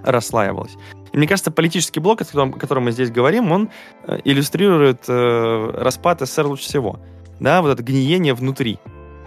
расслаивалась. 0.02 0.76
И 1.12 1.16
мне 1.16 1.26
кажется, 1.26 1.50
политический 1.50 2.00
блок, 2.00 2.20
о 2.20 2.24
котором, 2.24 2.50
о 2.50 2.58
котором 2.58 2.84
мы 2.84 2.92
здесь 2.92 3.10
говорим, 3.10 3.52
он 3.52 3.70
э, 4.06 4.18
иллюстрирует 4.24 5.04
э, 5.08 5.70
распад 5.78 6.20
СССР 6.20 6.46
лучше 6.46 6.64
всего. 6.64 7.00
Да, 7.40 7.62
вот 7.62 7.70
это 7.70 7.82
гниение 7.82 8.34
внутри. 8.34 8.78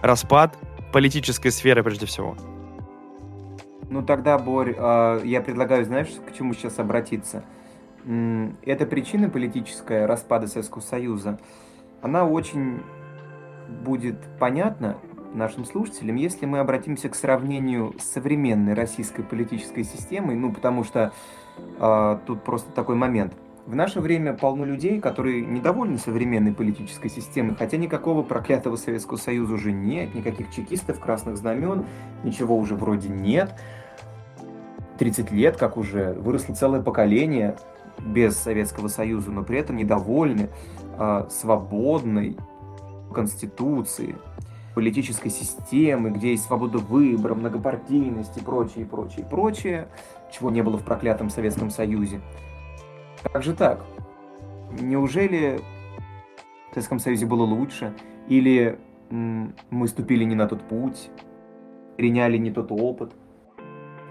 Распад 0.01 0.55
политической 0.91 1.49
сферы 1.49 1.83
прежде 1.83 2.05
всего. 2.05 2.35
Ну 3.89 4.03
тогда, 4.03 4.37
Борь, 4.37 4.75
а, 4.77 5.21
я 5.23 5.41
предлагаю, 5.41 5.85
знаешь, 5.85 6.09
к 6.27 6.33
чему 6.33 6.53
сейчас 6.53 6.79
обратиться? 6.79 7.43
Эта 8.63 8.85
причина 8.85 9.29
политическая 9.29 10.05
распада 10.05 10.47
Советского 10.47 10.81
Союза, 10.81 11.39
она 12.01 12.25
очень 12.25 12.81
будет 13.83 14.17
понятна 14.39 14.97
нашим 15.33 15.65
слушателям, 15.65 16.15
если 16.15 16.45
мы 16.45 16.59
обратимся 16.59 17.09
к 17.09 17.15
сравнению 17.15 17.93
с 17.99 18.03
современной 18.03 18.73
российской 18.73 19.23
политической 19.23 19.83
системой, 19.83 20.35
ну 20.35 20.53
потому 20.53 20.85
что 20.85 21.11
э, 21.57 22.19
тут 22.25 22.43
просто 22.43 22.71
такой 22.71 22.95
момент– 22.95 23.33
в 23.67 23.75
наше 23.75 23.99
время 23.99 24.33
полно 24.33 24.63
людей, 24.63 25.01
которые 25.01 25.45
недовольны 25.45 25.97
современной 25.97 26.53
политической 26.53 27.09
системой, 27.09 27.53
хотя 27.53 27.75
никакого 27.75 28.23
проклятого 28.23 28.77
Советского 28.77 29.17
Союза 29.17 29.55
уже 29.55 29.73
нет, 29.73 30.15
никаких 30.15 30.51
чекистов, 30.51 31.01
красных 31.01 31.35
знамен, 31.35 31.85
ничего 32.23 32.57
уже 32.57 32.75
вроде 32.75 33.09
нет. 33.09 33.53
30 34.99 35.31
лет, 35.31 35.57
как 35.57 35.75
уже, 35.75 36.13
выросло 36.13 36.55
целое 36.55 36.81
поколение 36.81 37.57
без 37.99 38.37
Советского 38.37 38.87
Союза, 38.87 39.31
но 39.31 39.43
при 39.43 39.59
этом 39.59 39.75
недовольны 39.75 40.49
э, 40.97 41.27
свободной 41.29 42.37
конституцией, 43.13 44.15
политической 44.75 45.29
системы, 45.29 46.11
где 46.11 46.31
есть 46.31 46.45
свобода 46.45 46.77
выбора, 46.77 47.35
многопартийность 47.35 48.37
и 48.37 48.39
прочее, 48.39 48.85
и 48.85 48.87
прочее, 48.87 49.25
и 49.25 49.29
прочее, 49.29 49.87
чего 50.31 50.51
не 50.51 50.61
было 50.61 50.77
в 50.77 50.83
проклятом 50.83 51.29
Советском 51.29 51.69
Союзе. 51.69 52.21
Как 53.33 53.43
же 53.43 53.53
так? 53.53 53.83
Неужели 54.79 55.59
в 56.69 56.73
Советском 56.73 56.99
Союзе 56.99 57.25
было 57.25 57.43
лучше? 57.43 57.93
Или 58.27 58.79
мы 59.09 59.87
ступили 59.87 60.23
не 60.23 60.35
на 60.35 60.47
тот 60.47 60.67
путь, 60.67 61.09
приняли 61.97 62.37
не 62.37 62.51
тот 62.51 62.71
опыт? 62.71 63.13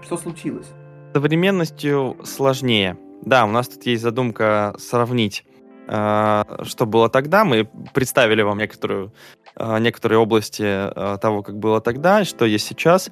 Что 0.01 0.17
случилось? 0.17 0.67
С 1.11 1.13
современностью 1.13 2.17
сложнее. 2.23 2.97
Да, 3.23 3.45
у 3.45 3.49
нас 3.49 3.67
тут 3.67 3.85
есть 3.85 4.03
задумка 4.03 4.75
сравнить, 4.77 5.45
э, 5.87 6.43
что 6.63 6.85
было 6.85 7.09
тогда. 7.09 7.43
Мы 7.43 7.69
представили 7.93 8.41
вам 8.43 8.59
некоторую, 8.59 9.13
э, 9.55 9.79
некоторые 9.79 10.19
области 10.19 10.63
э, 10.63 11.17
того, 11.17 11.43
как 11.43 11.57
было 11.57 11.81
тогда, 11.81 12.23
что 12.25 12.45
есть 12.45 12.67
сейчас. 12.67 13.09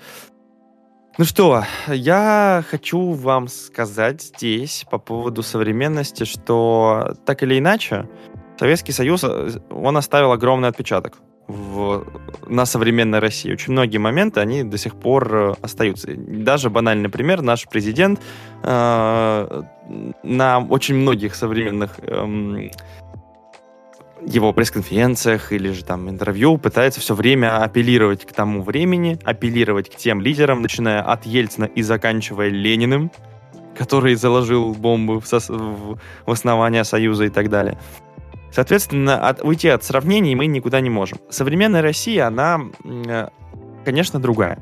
Ну 1.18 1.24
что, 1.24 1.64
я 1.88 2.62
хочу 2.70 3.12
вам 3.12 3.48
сказать 3.48 4.22
здесь 4.22 4.86
по 4.92 4.98
поводу 4.98 5.44
современности, 5.44 6.26
что 6.26 7.16
так 7.26 7.42
или 7.42 7.58
иначе 7.58 8.10
Советский 8.60 8.92
Союз, 8.92 9.24
он 9.70 9.96
оставил 9.96 10.34
огромный 10.34 10.68
отпечаток 10.68 11.14
в, 11.48 12.06
на 12.48 12.66
современной 12.66 13.20
России. 13.20 13.54
Очень 13.54 13.74
многие 13.74 13.98
моменты, 13.98 14.42
они 14.42 14.64
до 14.64 14.78
сих 14.78 14.96
пор 14.96 15.36
э, 15.36 15.54
остаются. 15.62 16.10
Даже 16.16 16.70
банальный 16.70 17.10
пример, 17.10 17.42
наш 17.42 17.66
президент 17.68 18.20
э, 18.64 19.64
на 20.24 20.60
очень 20.60 20.96
многих 20.96 21.36
современных 21.36 22.00
э, 22.00 22.70
его 24.22 24.54
пресс-конференциях 24.54 25.52
или 25.52 25.72
же 25.72 25.84
там 25.84 26.10
интервью 26.10 26.58
пытается 26.58 27.00
все 27.00 27.16
время 27.16 27.62
апеллировать 27.62 28.26
к 28.26 28.32
тому 28.32 28.62
времени, 28.62 29.20
апеллировать 29.24 29.90
к 29.90 29.96
тем 29.96 30.22
лидерам, 30.22 30.62
начиная 30.62 31.02
от 31.02 31.26
Ельцина 31.26 31.66
и 31.66 31.82
заканчивая 31.82 32.50
Лениным, 32.50 33.12
который 33.78 34.16
заложил 34.16 34.74
бомбу 34.74 35.20
в, 35.20 35.26
сос- 35.26 35.50
в 35.50 36.32
основание 36.32 36.84
Союза 36.84 37.26
и 37.26 37.30
так 37.30 37.50
далее. 37.50 37.78
Соответственно, 38.52 39.20
от, 39.28 39.44
уйти 39.44 39.68
от 39.68 39.84
сравнений 39.84 40.34
мы 40.34 40.46
никуда 40.46 40.80
не 40.80 40.90
можем. 40.90 41.20
Современная 41.30 41.82
Россия, 41.82 42.26
она, 42.26 42.62
э, 42.86 43.28
конечно, 43.84 44.20
другая. 44.22 44.60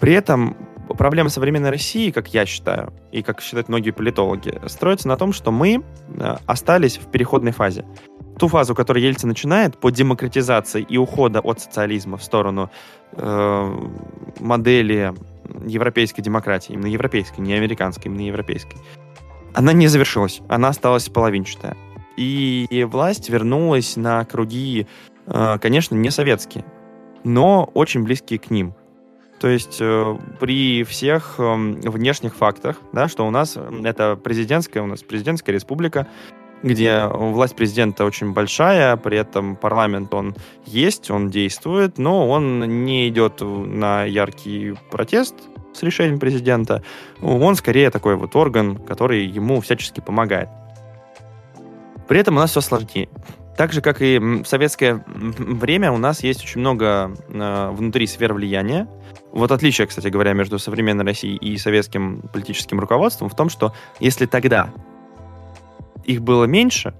При 0.00 0.12
этом 0.12 0.56
проблема 0.96 1.28
современной 1.28 1.70
России, 1.70 2.10
как 2.10 2.34
я 2.34 2.46
считаю, 2.46 2.92
и 3.12 3.22
как 3.22 3.40
считают 3.40 3.68
многие 3.68 3.92
политологи, 3.92 4.60
строится 4.66 5.06
на 5.06 5.16
том, 5.16 5.32
что 5.32 5.52
мы 5.52 5.84
э, 6.08 6.36
остались 6.46 6.96
в 6.98 7.10
переходной 7.10 7.52
фазе. 7.52 7.84
Ту 8.38 8.48
фазу, 8.48 8.74
которую 8.74 9.04
Ельцин 9.04 9.28
начинает 9.28 9.78
по 9.78 9.90
демократизации 9.90 10.82
и 10.82 10.96
ухода 10.96 11.40
от 11.40 11.60
социализма 11.60 12.16
в 12.16 12.22
сторону 12.22 12.70
э, 13.12 13.88
модели 14.40 15.12
европейской 15.66 16.22
демократии, 16.22 16.72
именно 16.72 16.86
европейской, 16.86 17.40
не 17.40 17.54
американской, 17.54 18.10
именно 18.10 18.26
европейской, 18.26 18.76
она 19.54 19.72
не 19.72 19.88
завершилась, 19.88 20.40
она 20.48 20.68
осталась 20.68 21.08
половинчатая 21.08 21.76
и 22.18 22.86
власть 22.90 23.30
вернулась 23.30 23.96
на 23.96 24.24
круги, 24.24 24.86
э, 25.26 25.58
конечно, 25.60 25.94
не 25.94 26.10
советские, 26.10 26.64
но 27.24 27.70
очень 27.74 28.02
близкие 28.02 28.38
к 28.38 28.50
ним. 28.50 28.74
То 29.40 29.48
есть 29.48 29.78
э, 29.80 30.18
при 30.40 30.82
всех 30.82 31.36
эм, 31.38 31.80
внешних 31.80 32.34
фактах, 32.34 32.78
да, 32.92 33.06
что 33.06 33.26
у 33.26 33.30
нас 33.30 33.56
это 33.84 34.16
президентская, 34.16 34.82
у 34.82 34.86
нас 34.86 35.02
президентская 35.02 35.54
республика, 35.54 36.08
где 36.62 37.06
власть 37.06 37.56
президента 37.56 38.04
очень 38.04 38.32
большая, 38.32 38.96
при 38.96 39.18
этом 39.18 39.56
парламент 39.56 40.12
он 40.14 40.34
есть, 40.64 41.10
он 41.10 41.30
действует, 41.30 41.98
но 41.98 42.28
он 42.28 42.84
не 42.84 43.08
идет 43.08 43.40
на 43.40 44.04
яркий 44.04 44.74
протест 44.90 45.34
с 45.72 45.82
решением 45.82 46.18
президента. 46.18 46.82
Он 47.22 47.54
скорее 47.54 47.90
такой 47.90 48.16
вот 48.16 48.34
орган, 48.34 48.76
который 48.76 49.24
ему 49.26 49.60
всячески 49.60 50.00
помогает. 50.00 50.48
При 52.08 52.20
этом 52.20 52.36
у 52.36 52.40
нас 52.40 52.50
все 52.50 52.60
сложнее. 52.60 53.08
Так 53.56 53.72
же, 53.72 53.80
как 53.80 54.00
и 54.02 54.18
в 54.18 54.44
советское 54.44 55.02
время, 55.06 55.90
у 55.90 55.98
нас 55.98 56.22
есть 56.22 56.44
очень 56.44 56.60
много 56.60 57.12
э, 57.28 57.70
внутри 57.72 58.06
сфер 58.06 58.32
влияния. 58.32 58.88
Вот 59.32 59.50
отличие, 59.50 59.86
кстати 59.88 60.06
говоря, 60.08 60.32
между 60.32 60.60
современной 60.60 61.04
Россией 61.04 61.36
и 61.36 61.58
советским 61.58 62.22
политическим 62.32 62.78
руководством 62.78 63.28
в 63.28 63.34
том, 63.34 63.48
что 63.48 63.74
если 63.98 64.26
тогда 64.26 64.72
их 66.08 66.22
было 66.22 66.44
меньше, 66.44 66.94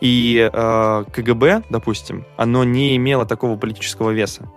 и 0.00 0.50
э, 0.52 1.04
КГБ, 1.12 1.62
допустим, 1.70 2.24
оно 2.36 2.64
не 2.64 2.96
имело 2.96 3.24
такого 3.24 3.56
политического 3.56 4.10
веса. 4.10 4.50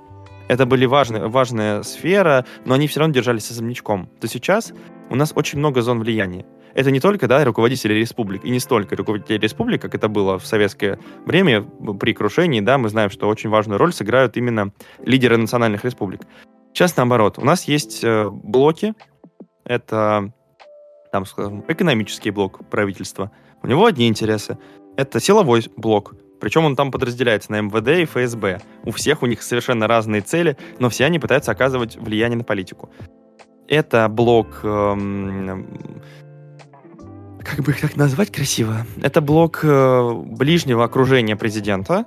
Это 0.47 0.65
были 0.65 0.85
важные, 0.85 1.27
важная 1.27 1.83
сфера, 1.83 2.45
но 2.65 2.73
они 2.73 2.87
все 2.87 3.01
равно 3.01 3.13
держались 3.13 3.51
особнячком. 3.51 4.09
То 4.19 4.27
сейчас 4.27 4.73
у 5.09 5.15
нас 5.15 5.31
очень 5.35 5.59
много 5.59 5.81
зон 5.81 5.99
влияния 5.99 6.45
это 6.73 6.91
не 6.91 6.99
только 6.99 7.27
да, 7.27 7.43
руководители 7.43 7.93
республик, 7.93 8.45
и 8.45 8.49
не 8.49 8.59
столько 8.59 8.95
руководители 8.95 9.37
республик, 9.37 9.81
как 9.81 9.95
это 9.95 10.07
было 10.07 10.39
в 10.39 10.45
советское 10.45 10.99
время 11.25 11.63
при 11.99 12.13
крушении, 12.13 12.61
да, 12.61 12.77
мы 12.77 12.89
знаем, 12.89 13.09
что 13.09 13.27
очень 13.27 13.49
важную 13.49 13.77
роль 13.77 13.93
сыграют 13.93 14.37
именно 14.37 14.71
лидеры 15.03 15.37
национальных 15.37 15.83
республик. 15.83 16.21
Сейчас 16.73 16.95
наоборот, 16.95 17.37
у 17.37 17.43
нас 17.43 17.65
есть 17.65 18.03
э, 18.03 18.29
блоки, 18.29 18.93
это 19.65 20.31
там, 21.11 21.25
скажем, 21.25 21.65
экономический 21.67 22.31
блок 22.31 22.67
правительства, 22.69 23.31
у 23.61 23.67
него 23.67 23.85
одни 23.85 24.07
интересы, 24.07 24.57
это 24.97 25.19
силовой 25.19 25.63
блок, 25.75 26.15
причем 26.39 26.65
он 26.65 26.75
там 26.75 26.91
подразделяется 26.91 27.51
на 27.51 27.61
МВД 27.61 27.89
и 27.89 28.05
ФСБ. 28.05 28.61
У 28.85 28.91
всех 28.91 29.23
у 29.23 29.25
них 29.25 29.41
совершенно 29.41 29.87
разные 29.87 30.21
цели, 30.21 30.57
но 30.79 30.89
все 30.89 31.05
они 31.05 31.19
пытаются 31.19 31.51
оказывать 31.51 31.97
влияние 31.97 32.37
на 32.37 32.43
политику. 32.43 32.89
Это 33.67 34.07
блок 34.09 34.61
эм, 34.63 35.67
как 37.43 37.59
бы 37.59 37.71
их 37.71 37.81
так 37.81 37.95
назвать 37.95 38.31
красиво? 38.31 38.85
Это 39.01 39.21
блок 39.21 39.59
э, 39.63 40.11
ближнего 40.13 40.83
окружения 40.83 41.35
президента, 41.35 42.05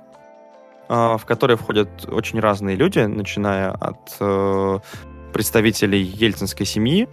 э, 0.89 0.93
в 0.93 1.21
который 1.25 1.55
входят 1.57 2.05
очень 2.07 2.39
разные 2.39 2.75
люди, 2.75 2.99
начиная 2.99 3.71
от 3.71 4.15
э, 4.19 4.79
представителей 5.33 6.01
ельцинской 6.01 6.65
семьи, 6.65 7.07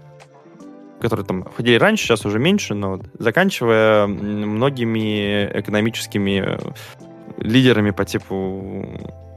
которые 1.01 1.27
там 1.27 1.45
входили 1.45 1.77
раньше, 1.77 2.05
сейчас 2.05 2.25
уже 2.25 2.39
меньше, 2.39 2.75
но 2.75 3.01
заканчивая 3.19 4.07
многими 4.07 5.51
экономическими 5.53 6.45
э, 6.45 6.59
лидерами 7.39 7.91
по 7.91 8.05
типу 8.05 8.87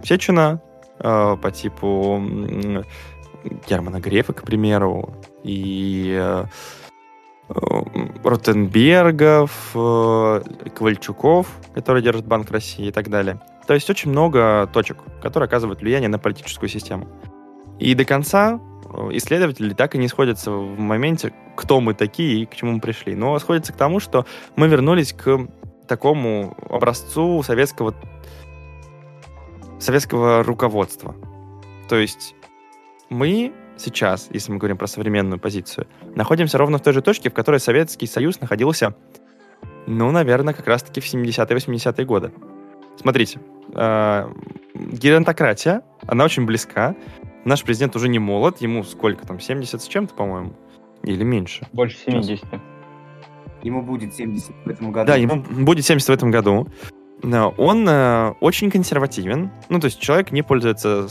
Сечина, 0.03 0.61
э, 0.99 1.37
по 1.41 1.51
типу 1.51 2.21
Германа 3.67 3.99
Грефа, 3.99 4.33
к 4.33 4.43
примеру, 4.43 5.15
и 5.43 6.15
э, 6.19 6.45
Ротенбергов, 8.23 9.51
Ковальчуков, 10.75 11.47
который 11.73 12.01
держит 12.01 12.25
Банк 12.25 12.51
России 12.51 12.87
и 12.87 12.91
так 12.91 13.09
далее. 13.09 13.39
То 13.67 13.73
есть 13.73 13.89
очень 13.89 14.11
много 14.11 14.69
точек, 14.73 14.97
которые 15.21 15.47
оказывают 15.47 15.81
влияние 15.81 16.09
на 16.09 16.19
политическую 16.19 16.69
систему. 16.69 17.07
И 17.79 17.95
до 17.95 18.05
конца 18.05 18.59
исследователи 19.11 19.73
так 19.73 19.95
и 19.95 19.97
не 19.97 20.07
сходятся 20.07 20.51
в 20.51 20.79
моменте, 20.79 21.33
кто 21.55 21.79
мы 21.81 21.93
такие 21.93 22.43
и 22.43 22.45
к 22.45 22.55
чему 22.55 22.73
мы 22.73 22.79
пришли. 22.79 23.15
Но 23.15 23.37
сходятся 23.39 23.73
к 23.73 23.77
тому, 23.77 23.99
что 23.99 24.25
мы 24.55 24.67
вернулись 24.67 25.13
к 25.13 25.47
такому 25.87 26.55
образцу 26.69 27.43
советского, 27.43 27.93
советского 29.79 30.43
руководства. 30.43 31.15
То 31.89 31.97
есть 31.97 32.35
мы 33.09 33.53
сейчас, 33.77 34.29
если 34.31 34.51
мы 34.51 34.57
говорим 34.57 34.77
про 34.77 34.87
современную 34.87 35.39
позицию, 35.39 35.87
находимся 36.15 36.57
ровно 36.57 36.77
в 36.77 36.81
той 36.81 36.93
же 36.93 37.01
точке, 37.01 37.29
в 37.29 37.33
которой 37.33 37.59
Советский 37.59 38.07
Союз 38.07 38.39
находился, 38.39 38.95
ну, 39.85 40.11
наверное, 40.11 40.53
как 40.53 40.67
раз-таки 40.67 41.01
в 41.01 41.05
70-е, 41.05 41.57
80-е 41.57 42.05
годы. 42.05 42.31
Смотрите, 42.97 43.39
э, 43.73 44.29
геронтократия, 44.73 45.81
она 46.05 46.25
очень 46.25 46.45
близка. 46.45 46.95
Наш 47.45 47.63
президент 47.63 47.95
уже 47.95 48.07
не 48.07 48.19
молод, 48.19 48.61
ему 48.61 48.83
сколько 48.83 49.25
там, 49.27 49.39
70 49.39 49.81
с 49.81 49.87
чем-то, 49.87 50.13
по-моему? 50.13 50.53
Или 51.03 51.23
меньше? 51.23 51.67
Больше 51.73 51.97
70. 52.05 52.45
Ему 53.63 53.81
будет 53.81 54.13
70 54.13 54.51
в 54.65 54.69
этом 54.69 54.91
году. 54.91 55.07
Да, 55.07 55.15
ему 55.15 55.41
будет 55.41 55.85
70 55.85 56.07
в 56.07 56.11
этом 56.11 56.31
году. 56.31 56.67
Он 57.23 57.87
э, 57.87 58.33
очень 58.41 58.69
консервативен. 58.69 59.51
Ну, 59.69 59.79
то 59.79 59.85
есть 59.85 59.99
человек 59.99 60.31
не 60.31 60.41
пользуется 60.41 61.07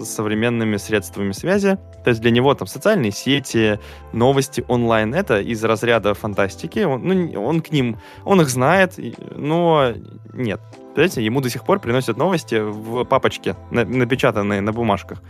современными 0.00 0.76
средствами 0.76 1.32
связи. 1.32 1.78
То 2.02 2.10
есть 2.10 2.20
для 2.20 2.30
него 2.30 2.54
там 2.54 2.66
социальные 2.66 3.12
сети, 3.12 3.78
новости 4.12 4.64
онлайн— 4.68 5.14
это 5.14 5.40
из 5.40 5.62
разряда 5.62 6.14
фантастики. 6.14 6.80
Он, 6.80 7.02
ну, 7.02 7.44
он 7.44 7.60
к 7.60 7.70
ним, 7.70 7.98
он 8.24 8.40
их 8.40 8.48
знает, 8.48 8.98
но 9.36 9.92
нет. 10.32 10.60
Понимаете, 10.94 11.24
ему 11.24 11.40
до 11.40 11.50
сих 11.50 11.64
пор 11.64 11.80
приносят 11.80 12.16
новости 12.16 12.56
в 12.60 13.04
папочке, 13.04 13.56
напечатанные 13.70 14.60
на 14.60 14.72
бумажках. 14.72 15.22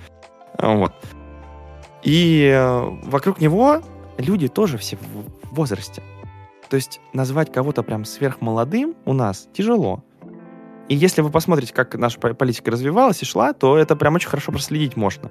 Вот. 0.58 0.92
И 2.02 2.50
э, 2.54 2.90
вокруг 3.04 3.40
него 3.40 3.82
люди 4.18 4.48
тоже 4.48 4.78
все 4.78 4.96
в 4.96 5.54
возрасте. 5.54 6.02
То 6.68 6.76
есть 6.76 7.00
назвать 7.12 7.52
кого-то 7.52 7.82
прям 7.82 8.04
сверхмолодым 8.04 8.94
у 9.04 9.12
нас 9.12 9.48
тяжело. 9.52 10.02
И 10.88 10.94
если 10.94 11.22
вы 11.22 11.30
посмотрите, 11.30 11.72
как 11.72 11.94
наша 11.94 12.18
политика 12.20 12.70
развивалась 12.70 13.22
и 13.22 13.24
шла, 13.24 13.52
то 13.52 13.78
это 13.78 13.96
прям 13.96 14.16
очень 14.16 14.28
хорошо 14.28 14.52
проследить 14.52 14.96
можно. 14.96 15.30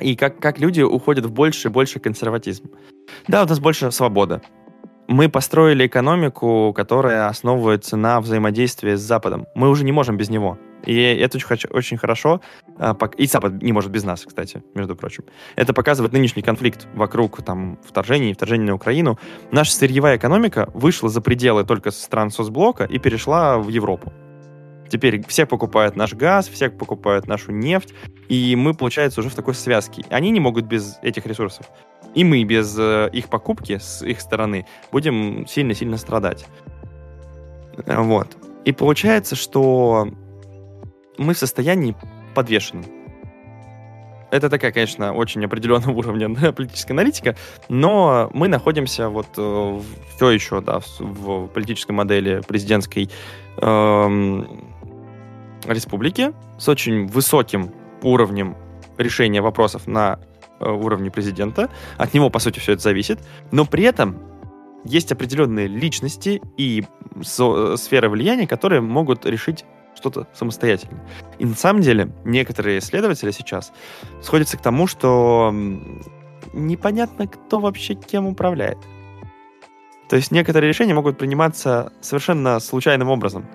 И 0.00 0.16
как, 0.16 0.40
как 0.40 0.58
люди 0.58 0.82
уходят 0.82 1.24
в 1.24 1.30
больше 1.30 1.68
и 1.68 1.70
больше 1.70 2.00
консерватизм. 2.00 2.70
Да, 3.28 3.44
у 3.44 3.46
нас 3.46 3.60
больше 3.60 3.90
свобода. 3.92 4.42
мы 5.08 5.28
построили 5.28 5.86
экономику, 5.86 6.72
которая 6.74 7.28
основывается 7.28 7.96
на 7.96 8.20
взаимодействии 8.20 8.94
с 8.94 9.00
Западом. 9.00 9.46
Мы 9.54 9.70
уже 9.70 9.84
не 9.84 9.92
можем 9.92 10.16
без 10.16 10.30
него. 10.30 10.58
И 10.84 10.96
это 10.96 11.38
очень, 11.38 11.68
очень 11.70 11.96
хорошо. 11.96 12.40
А, 12.78 12.96
и 13.16 13.26
Запад 13.26 13.62
не 13.62 13.72
может 13.72 13.90
без 13.90 14.04
нас, 14.04 14.24
кстати, 14.24 14.62
между 14.74 14.94
прочим. 14.94 15.24
Это 15.56 15.72
показывает 15.72 16.12
нынешний 16.12 16.42
конфликт 16.42 16.86
вокруг 16.94 17.42
там, 17.42 17.78
вторжения 17.84 18.30
и 18.30 18.34
вторжения 18.34 18.66
на 18.66 18.74
Украину. 18.74 19.18
Наша 19.50 19.72
сырьевая 19.72 20.16
экономика 20.16 20.68
вышла 20.74 21.08
за 21.08 21.20
пределы 21.20 21.64
только 21.64 21.90
стран 21.90 22.30
соцблока 22.30 22.84
и 22.84 22.98
перешла 22.98 23.58
в 23.58 23.68
Европу. 23.68 24.12
Теперь 24.88 25.26
все 25.26 25.46
покупают 25.46 25.96
наш 25.96 26.14
газ, 26.14 26.48
все 26.48 26.70
покупают 26.70 27.26
нашу 27.26 27.52
нефть, 27.52 27.92
и 28.28 28.54
мы, 28.56 28.74
получается, 28.74 29.20
уже 29.20 29.30
в 29.30 29.34
такой 29.34 29.54
связке. 29.54 30.04
Они 30.10 30.30
не 30.30 30.40
могут 30.40 30.66
без 30.66 30.98
этих 31.02 31.26
ресурсов. 31.26 31.66
И 32.14 32.24
мы 32.24 32.44
без 32.44 32.76
э, 32.78 33.10
их 33.12 33.28
покупки 33.28 33.78
с 33.78 34.02
их 34.02 34.20
стороны 34.20 34.66
будем 34.92 35.46
сильно-сильно 35.46 35.96
страдать. 35.96 36.46
Вот. 37.86 38.36
И 38.64 38.72
получается, 38.72 39.36
что 39.36 40.08
мы 41.18 41.34
в 41.34 41.38
состоянии 41.38 41.94
подвешены. 42.34 42.84
Это 44.30 44.50
такая, 44.50 44.72
конечно, 44.72 45.12
очень 45.12 45.44
определенного 45.44 45.90
уровня 45.96 46.52
политическая 46.52 46.92
аналитика, 46.92 47.36
но 47.68 48.30
мы 48.32 48.48
находимся 48.48 49.08
вот 49.08 49.28
э, 49.36 49.80
все 50.16 50.30
еще 50.30 50.60
да, 50.60 50.80
в, 50.98 51.46
политической 51.48 51.92
модели 51.92 52.42
президентской 52.46 53.08
эм, 53.58 54.64
республики 55.64 56.32
с 56.58 56.68
очень 56.68 57.06
высоким 57.06 57.72
уровнем 58.02 58.56
решения 58.98 59.40
вопросов 59.40 59.86
на 59.86 60.18
э, 60.58 60.68
уровне 60.68 61.10
президента. 61.10 61.70
От 61.96 62.14
него, 62.14 62.30
по 62.30 62.38
сути, 62.38 62.58
все 62.58 62.72
это 62.72 62.82
зависит. 62.82 63.20
Но 63.52 63.64
при 63.64 63.84
этом 63.84 64.18
есть 64.84 65.12
определенные 65.12 65.66
личности 65.66 66.40
и 66.56 66.84
со- 67.22 67.76
сферы 67.76 68.08
влияния, 68.08 68.46
которые 68.46 68.80
могут 68.80 69.26
решить 69.26 69.64
что-то 69.96 70.28
самостоятельно. 70.34 71.00
И 71.38 71.44
на 71.44 71.54
самом 71.54 71.82
деле 71.82 72.10
некоторые 72.24 72.78
исследователи 72.78 73.30
сейчас 73.30 73.72
сходятся 74.22 74.56
к 74.56 74.62
тому, 74.62 74.86
что 74.86 75.52
непонятно, 76.52 77.26
кто 77.26 77.58
вообще 77.58 77.94
кем 77.94 78.26
управляет. 78.26 78.78
То 80.08 80.16
есть 80.16 80.30
некоторые 80.30 80.68
решения 80.68 80.94
могут 80.94 81.18
приниматься 81.18 81.92
совершенно 82.00 82.60
случайным 82.60 83.08
образом. 83.08 83.46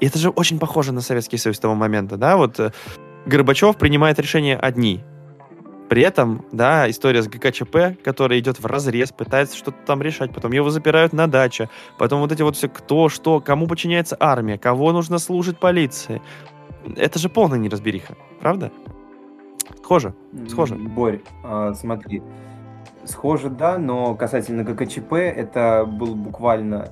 И 0.00 0.06
это 0.06 0.18
же 0.18 0.30
очень 0.30 0.58
похоже 0.58 0.92
на 0.92 1.00
Советский 1.02 1.36
Союз 1.36 1.58
того 1.58 1.74
момента, 1.74 2.16
да, 2.16 2.36
вот 2.36 2.58
э, 2.58 2.72
Горбачев 3.26 3.76
принимает 3.76 4.18
решения 4.18 4.56
одни. 4.56 5.04
При 5.90 6.02
этом, 6.02 6.44
да, 6.52 6.88
история 6.88 7.20
с 7.20 7.26
ГКЧП, 7.26 8.00
которая 8.04 8.38
идет 8.38 8.60
в 8.60 8.64
разрез, 8.64 9.10
пытается 9.10 9.56
что-то 9.56 9.78
там 9.84 10.00
решать, 10.00 10.32
потом 10.32 10.52
его 10.52 10.70
запирают 10.70 11.12
на 11.12 11.26
даче, 11.26 11.68
потом 11.98 12.20
вот 12.20 12.30
эти 12.30 12.42
вот 12.42 12.54
все 12.54 12.68
кто, 12.68 13.08
что, 13.08 13.40
кому 13.40 13.66
подчиняется 13.66 14.16
армия, 14.20 14.56
кого 14.56 14.92
нужно 14.92 15.18
служить 15.18 15.58
полиции. 15.58 16.22
Это 16.96 17.18
же 17.18 17.28
полная 17.28 17.58
неразбериха, 17.58 18.14
правда? 18.40 18.70
Схоже, 19.82 20.14
схоже. 20.48 20.76
Борь, 20.76 21.22
а, 21.42 21.74
смотри, 21.74 22.22
схоже, 23.02 23.50
да, 23.50 23.76
но 23.76 24.14
касательно 24.14 24.62
ГКЧП, 24.62 25.14
это 25.14 25.84
был 25.84 26.14
буквально 26.14 26.90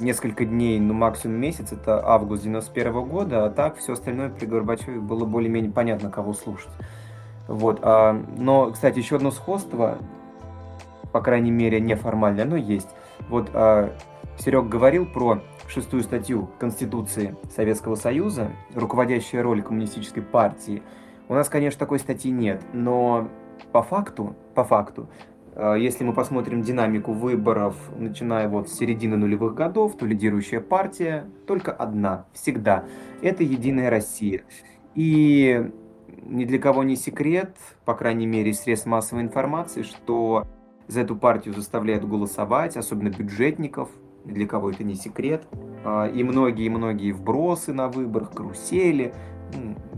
несколько 0.00 0.46
дней, 0.46 0.80
ну 0.80 0.94
максимум 0.94 1.36
месяц, 1.36 1.72
это 1.72 2.02
август 2.02 2.44
91 2.44 3.04
года, 3.04 3.44
а 3.44 3.50
так 3.50 3.76
все 3.76 3.92
остальное 3.92 4.30
при 4.30 4.46
Горбачеве 4.46 5.00
было 5.00 5.26
более-менее 5.26 5.70
понятно, 5.70 6.10
кого 6.10 6.32
слушать. 6.32 6.72
Вот, 7.46 7.80
а, 7.82 8.12
но, 8.36 8.70
кстати, 8.70 8.98
еще 8.98 9.16
одно 9.16 9.30
сходство, 9.30 9.98
по 11.12 11.20
крайней 11.20 11.50
мере, 11.50 11.80
неформальное, 11.80 12.44
но 12.44 12.56
есть. 12.56 12.88
Вот 13.28 13.50
а, 13.52 13.92
Серег 14.38 14.66
говорил 14.66 15.06
про 15.06 15.40
шестую 15.68 16.02
статью 16.02 16.50
Конституции 16.58 17.36
Советского 17.54 17.94
Союза, 17.94 18.50
руководящая 18.74 19.42
роль 19.42 19.62
коммунистической 19.62 20.22
партии. 20.22 20.82
У 21.28 21.34
нас, 21.34 21.48
конечно, 21.48 21.78
такой 21.78 21.98
статьи 21.98 22.30
нет, 22.30 22.62
но 22.72 23.28
по 23.72 23.82
факту, 23.82 24.34
по 24.54 24.64
факту, 24.64 25.08
а, 25.54 25.74
если 25.74 26.04
мы 26.04 26.12
посмотрим 26.12 26.62
динамику 26.62 27.12
выборов, 27.12 27.76
начиная 27.96 28.48
вот 28.48 28.68
с 28.68 28.74
середины 28.74 29.16
нулевых 29.16 29.54
годов, 29.54 29.96
то 29.96 30.06
лидирующая 30.06 30.60
партия 30.60 31.26
только 31.46 31.72
одна, 31.72 32.26
всегда. 32.32 32.84
Это 33.22 33.42
«Единая 33.42 33.90
Россия». 33.90 34.42
И 34.94 35.70
ни 36.26 36.44
для 36.44 36.58
кого 36.58 36.82
не 36.82 36.96
секрет, 36.96 37.56
по 37.84 37.94
крайней 37.94 38.26
мере, 38.26 38.52
средств 38.52 38.86
массовой 38.86 39.22
информации, 39.22 39.82
что 39.82 40.46
за 40.88 41.02
эту 41.02 41.16
партию 41.16 41.54
заставляют 41.54 42.04
голосовать, 42.04 42.76
особенно 42.76 43.08
бюджетников, 43.08 43.88
ни 44.24 44.32
для 44.32 44.46
кого 44.46 44.70
это 44.70 44.84
не 44.84 44.94
секрет. 44.94 45.46
А, 45.84 46.06
и 46.06 46.22
многие-многие 46.22 47.12
вбросы 47.12 47.72
на 47.72 47.88
выборах, 47.88 48.32
карусели, 48.32 49.12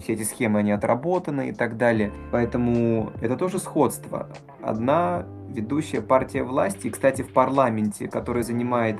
все 0.02 0.12
эти 0.12 0.22
схемы, 0.22 0.58
они 0.58 0.72
отработаны 0.72 1.48
и 1.48 1.52
так 1.52 1.76
далее. 1.76 2.12
Поэтому 2.30 3.12
это 3.20 3.36
тоже 3.36 3.58
сходство. 3.58 4.28
Одна 4.60 5.26
ведущая 5.48 6.02
партия 6.02 6.42
власти, 6.42 6.88
и, 6.88 6.90
кстати, 6.90 7.22
в 7.22 7.32
парламенте, 7.32 8.08
которая 8.08 8.42
занимает 8.42 8.98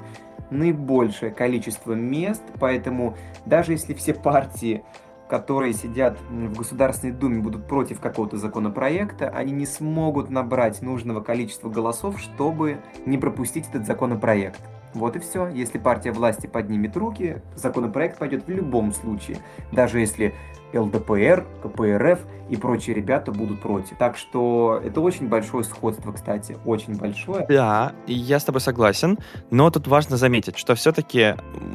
наибольшее 0.51 1.33
количество 1.33 1.93
мест, 1.93 2.43
поэтому 2.61 3.17
даже 3.45 3.73
если 3.73 3.95
все 3.95 4.15
партии, 4.15 4.85
которые 5.29 5.73
сидят 5.73 6.19
в 6.31 6.57
Государственной 6.57 7.13
Думе, 7.13 7.41
будут 7.41 7.67
против 7.67 8.01
какого-то 8.01 8.37
законопроекта, 8.37 9.29
они 9.29 9.53
не 9.53 9.67
смогут 9.67 10.31
набрать 10.31 10.83
нужного 10.83 11.21
количества 11.21 11.69
голосов, 11.69 12.21
чтобы 12.21 12.79
не 13.05 13.19
пропустить 13.19 13.69
этот 13.69 13.87
законопроект. 13.87 14.61
Вот 14.95 15.15
и 15.17 15.19
все. 15.19 15.49
Если 15.49 15.79
партия 15.79 16.13
власти 16.13 16.47
поднимет 16.47 16.97
руки, 16.97 17.43
законопроект 17.55 18.19
пойдет 18.19 18.47
в 18.47 18.51
любом 18.51 18.93
случае. 18.93 19.39
Даже 19.73 20.01
если 20.01 20.35
ЛДПР, 20.73 21.45
КПРФ 21.63 22.21
и 22.49 22.57
прочие 22.57 22.95
ребята 22.95 23.33
будут 23.33 23.61
против. 23.61 23.97
Так 23.99 24.17
что 24.17 24.81
это 24.85 25.01
очень 25.01 25.29
большое 25.29 25.65
сходство, 25.65 26.13
кстати, 26.13 26.57
очень 26.65 26.97
большое. 26.97 27.47
Да, 27.49 27.93
я 28.07 28.39
с 28.39 28.45
тобой 28.45 28.61
согласен, 28.61 29.19
но 29.51 29.71
тут 29.71 29.87
важно 29.87 30.17
заметить, 30.17 30.57
что 30.57 30.75
все-таки 30.75 31.35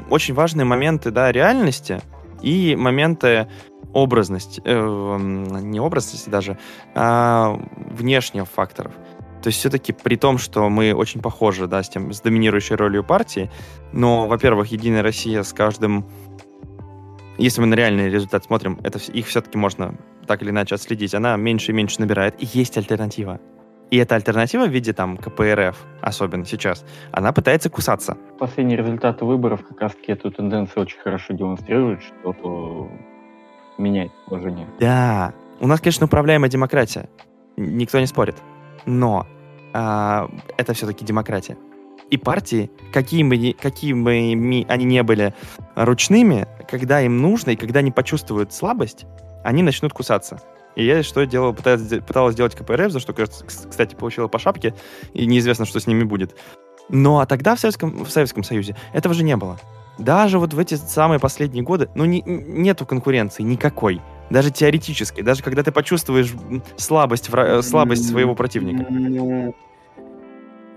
очень 0.09 0.33
важные 0.33 0.65
моменты 0.65 1.11
да, 1.11 1.31
реальности 1.31 2.01
и 2.41 2.75
моменты 2.75 3.47
образности, 3.93 4.61
э, 4.63 5.17
не 5.61 5.79
образности 5.79 6.29
даже, 6.29 6.57
а 6.95 7.59
внешних 7.75 8.47
факторов. 8.47 8.93
То 9.41 9.47
есть 9.47 9.59
все-таки 9.59 9.91
при 9.91 10.15
том, 10.15 10.37
что 10.37 10.69
мы 10.69 10.93
очень 10.93 11.21
похожи, 11.21 11.67
да, 11.67 11.81
с 11.81 11.89
тем, 11.89 12.13
с 12.13 12.21
доминирующей 12.21 12.75
ролью 12.75 13.03
партии, 13.03 13.49
но, 13.91 14.27
во-первых, 14.27 14.71
Единая 14.71 15.01
Россия 15.01 15.43
с 15.43 15.51
каждым 15.51 16.05
если 17.37 17.61
мы 17.61 17.67
на 17.67 17.73
реальный 17.73 18.09
результат 18.09 18.43
смотрим, 18.43 18.79
это 18.83 18.99
их 18.99 19.25
все-таки 19.25 19.57
можно 19.57 19.95
так 20.27 20.43
или 20.43 20.51
иначе 20.51 20.75
отследить, 20.75 21.15
она 21.15 21.35
меньше 21.37 21.71
и 21.71 21.73
меньше 21.73 21.99
набирает. 21.99 22.35
И 22.37 22.47
есть 22.53 22.77
альтернатива. 22.77 23.39
И 23.91 23.97
эта 23.97 24.15
альтернатива 24.15 24.65
в 24.65 24.69
виде 24.69 24.93
там 24.93 25.17
КПРФ, 25.17 25.77
особенно 26.01 26.45
сейчас, 26.45 26.85
она 27.11 27.33
пытается 27.33 27.69
кусаться. 27.69 28.17
Последние 28.39 28.77
результаты 28.77 29.25
выборов 29.25 29.67
как 29.67 29.81
раз-таки 29.81 30.13
эту 30.13 30.31
тенденцию 30.31 30.83
очень 30.83 30.97
хорошо 30.99 31.33
демонстрируют, 31.33 32.01
что 32.01 32.89
меняет 33.77 34.11
положение. 34.27 34.65
Да, 34.79 35.33
у 35.59 35.67
нас, 35.67 35.81
конечно, 35.81 36.05
управляемая 36.05 36.49
демократия, 36.49 37.09
никто 37.57 37.99
не 37.99 38.05
спорит, 38.07 38.37
но 38.85 39.27
а, 39.73 40.29
это 40.57 40.73
все-таки 40.73 41.03
демократия. 41.03 41.57
И 42.09 42.17
партии, 42.17 42.71
какими 42.93 43.35
бы, 43.35 43.53
какими 43.61 44.03
бы 44.03 44.65
они 44.69 44.85
не 44.85 45.03
были 45.03 45.33
ручными, 45.75 46.47
когда 46.69 47.01
им 47.01 47.21
нужно 47.21 47.51
и 47.51 47.55
когда 47.57 47.79
они 47.79 47.91
почувствуют 47.91 48.53
слабость, 48.53 49.05
они 49.43 49.63
начнут 49.63 49.91
кусаться. 49.91 50.41
И 50.75 50.85
я 50.85 51.03
что 51.03 51.25
делал, 51.25 51.53
пыталась, 51.53 51.87
пыталась 52.05 52.33
сделать 52.33 52.55
КПРФ, 52.55 52.91
за 52.91 52.99
что, 52.99 53.13
кстати, 53.13 53.95
получила 53.95 54.27
по 54.27 54.39
шапке, 54.39 54.73
и 55.13 55.25
неизвестно, 55.25 55.65
что 55.65 55.79
с 55.79 55.87
ними 55.87 56.03
будет. 56.03 56.35
Но 56.89 57.19
а 57.19 57.25
тогда 57.25 57.55
в 57.55 57.59
Советском, 57.59 58.03
в 58.03 58.09
Советском 58.09 58.43
Союзе 58.43 58.75
этого 58.93 59.13
же 59.13 59.23
не 59.23 59.35
было. 59.35 59.59
Даже 59.97 60.39
вот 60.39 60.53
в 60.53 60.59
эти 60.59 60.75
самые 60.75 61.19
последние 61.19 61.63
годы, 61.63 61.89
ну, 61.95 62.05
не, 62.05 62.21
нету 62.21 62.85
конкуренции 62.85 63.43
никакой. 63.43 64.01
Даже 64.29 64.49
теоретической. 64.49 65.23
Даже 65.23 65.43
когда 65.43 65.61
ты 65.63 65.71
почувствуешь 65.71 66.33
слабость, 66.77 67.29
слабость 67.63 68.09
своего 68.09 68.33
противника. 68.33 68.85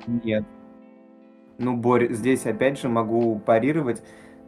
Нет. 0.06 0.44
Ну, 1.58 1.76
Борь, 1.76 2.12
здесь 2.12 2.44
опять 2.46 2.80
же 2.80 2.88
могу 2.88 3.38
парировать. 3.38 4.02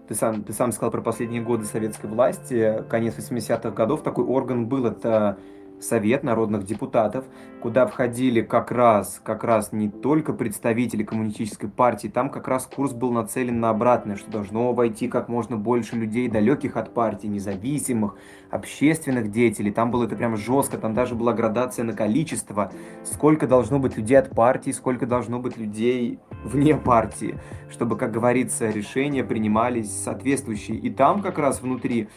Ты 0.09 0.15
сам, 0.15 0.45
ты 0.45 0.53
сам 0.53 0.73
сказал 0.73 0.91
про 0.91 1.03
последние 1.03 1.43
годы 1.43 1.65
советской 1.65 2.07
власти. 2.07 2.85
Конец 2.89 3.15
80-х 3.17 3.71
годов 3.71 4.03
такой 4.03 4.25
орган 4.25 4.67
был. 4.67 4.87
Это 4.87 5.39
Совет 5.81 6.23
народных 6.23 6.65
депутатов, 6.65 7.27
куда 7.61 7.87
входили 7.87 8.41
как 8.41 8.71
раз, 8.71 9.21
как 9.23 9.45
раз 9.45 9.73
не 9.73 9.91
только 9.91 10.33
представители 10.33 11.05
коммунистической 11.05 11.69
партии, 11.69 12.09
там 12.09 12.31
как 12.31 12.49
раз 12.49 12.67
курс 12.67 12.93
был 12.93 13.13
нацелен 13.13 13.61
на 13.61 13.71
обратное, 13.71 14.17
что 14.17 14.31
должно 14.31 14.73
войти 14.73 15.07
как 15.07 15.29
можно 15.29 15.57
больше 15.57 15.97
людей, 15.97 16.29
далеких 16.29 16.77
от 16.77 16.95
партии, 16.95 17.27
независимых, 17.27 18.15
общественных 18.51 19.31
деятелей. 19.31 19.71
Там 19.71 19.91
было 19.91 20.05
это 20.05 20.17
прям 20.17 20.37
жестко, 20.37 20.79
там 20.79 20.95
даже 20.95 21.15
была 21.15 21.35
градация 21.35 21.85
на 21.85 21.93
количество, 21.93 22.73
сколько 23.05 23.47
должно 23.47 23.79
быть 23.79 23.97
людей 23.97 24.19
от 24.19 24.31
партии, 24.31 24.71
сколько 24.71 25.07
должно 25.07 25.41
быть 25.41 25.59
людей 25.59 26.19
вне 26.43 26.75
партии, 26.75 27.39
чтобы, 27.71 27.99
как 27.99 28.13
говорится, 28.13 28.71
решения 28.71 29.25
принимались 29.25 29.91
соответствующие. 29.91 30.79
И 30.79 30.91
там 30.91 31.21
как 31.21 31.39
раз 31.39 31.61
внутри 31.61 32.09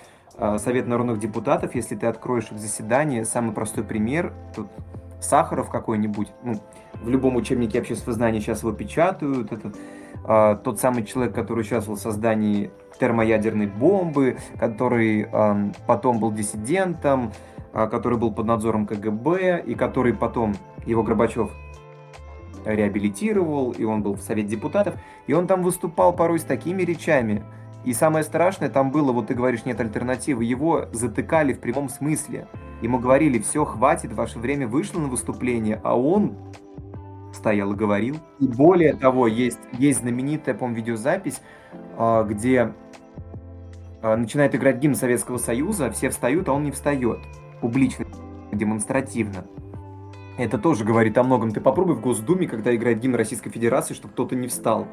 Совет 0.58 0.88
народных 0.88 1.20
депутатов, 1.20 1.76
если 1.76 1.96
ты 1.96 2.08
откроешь 2.08 2.52
их 2.52 2.60
заседание, 2.60 3.26
самый 3.26 3.54
простой 3.54 3.84
пример, 3.84 4.34
тут 4.56 4.68
Сахаров 5.22 5.70
какой-нибудь, 5.70 6.30
ну, 6.44 6.60
в 7.02 7.10
любом 7.10 7.36
учебнике 7.36 7.80
общественного 7.80 8.16
знания 8.16 8.40
сейчас 8.40 8.62
его 8.62 8.72
печатают, 8.72 9.52
это 9.52 9.72
э, 10.28 10.58
тот 10.64 10.80
самый 10.80 11.04
человек, 11.04 11.34
который 11.36 11.62
участвовал 11.62 11.98
в 11.98 12.02
создании 12.02 12.72
термоядерной 13.00 13.68
бомбы, 13.68 14.38
который 14.58 15.28
э, 15.32 15.72
потом 15.88 16.20
был 16.20 16.32
диссидентом, 16.32 17.32
э, 17.74 17.88
который 17.88 18.18
был 18.18 18.32
под 18.32 18.46
надзором 18.46 18.86
КГБ, 18.88 19.64
и 19.66 19.76
который 19.76 20.14
потом, 20.14 20.56
его 20.86 21.04
Горбачев 21.04 21.52
реабилитировал, 22.66 23.72
и 23.72 23.84
он 23.84 24.04
был 24.04 24.16
в 24.16 24.22
Совете 24.22 24.50
депутатов, 24.50 24.96
и 25.28 25.34
он 25.34 25.48
там 25.48 25.64
выступал 25.64 26.14
порой 26.14 26.40
с 26.40 26.44
такими 26.44 26.84
речами, 26.84 27.44
и 27.86 27.94
самое 27.94 28.24
страшное 28.24 28.70
там 28.70 28.92
было, 28.92 29.12
вот 29.12 29.28
ты 29.28 29.34
говоришь, 29.34 29.66
нет 29.66 29.80
альтернативы, 29.80 30.44
его 30.44 30.86
затыкали 30.92 31.54
в 31.54 31.60
прямом 31.60 31.90
смысле. 31.90 32.48
Ему 32.82 33.00
говорили, 33.00 33.40
все, 33.40 33.66
хватит, 33.66 34.14
ваше 34.14 34.40
время 34.40 34.68
вышло 34.68 35.00
на 35.00 35.08
выступление, 35.08 35.80
а 35.84 35.98
он 35.98 36.36
стоял 37.34 37.72
и 37.72 37.76
говорил. 37.76 38.18
И 38.40 38.48
более 38.48 38.94
того, 38.96 39.28
есть, 39.28 39.60
есть 39.74 40.00
знаменитая, 40.00 40.56
по 40.56 40.68
видеозапись, 40.68 41.42
а, 41.98 42.24
где 42.24 42.74
а, 44.02 44.18
начинает 44.18 44.56
играть 44.56 44.78
гимн 44.78 44.96
Советского 44.96 45.38
Союза, 45.38 45.92
все 45.92 46.10
встают, 46.10 46.50
а 46.50 46.54
он 46.54 46.64
не 46.64 46.72
встает. 46.72 47.20
Публично, 47.62 48.06
демонстративно. 48.52 49.46
Это 50.38 50.58
тоже 50.58 50.86
говорит 50.86 51.18
о 51.18 51.24
многом. 51.24 51.52
Ты 51.52 51.60
попробуй 51.60 51.96
в 51.96 52.02
Госдуме, 52.02 52.48
когда 52.48 52.74
играет 52.76 53.00
гимн 53.00 53.16
Российской 53.16 53.50
Федерации, 53.50 53.94
чтобы 53.94 54.14
кто-то 54.14 54.36
не 54.36 54.48
встал. 54.48 54.88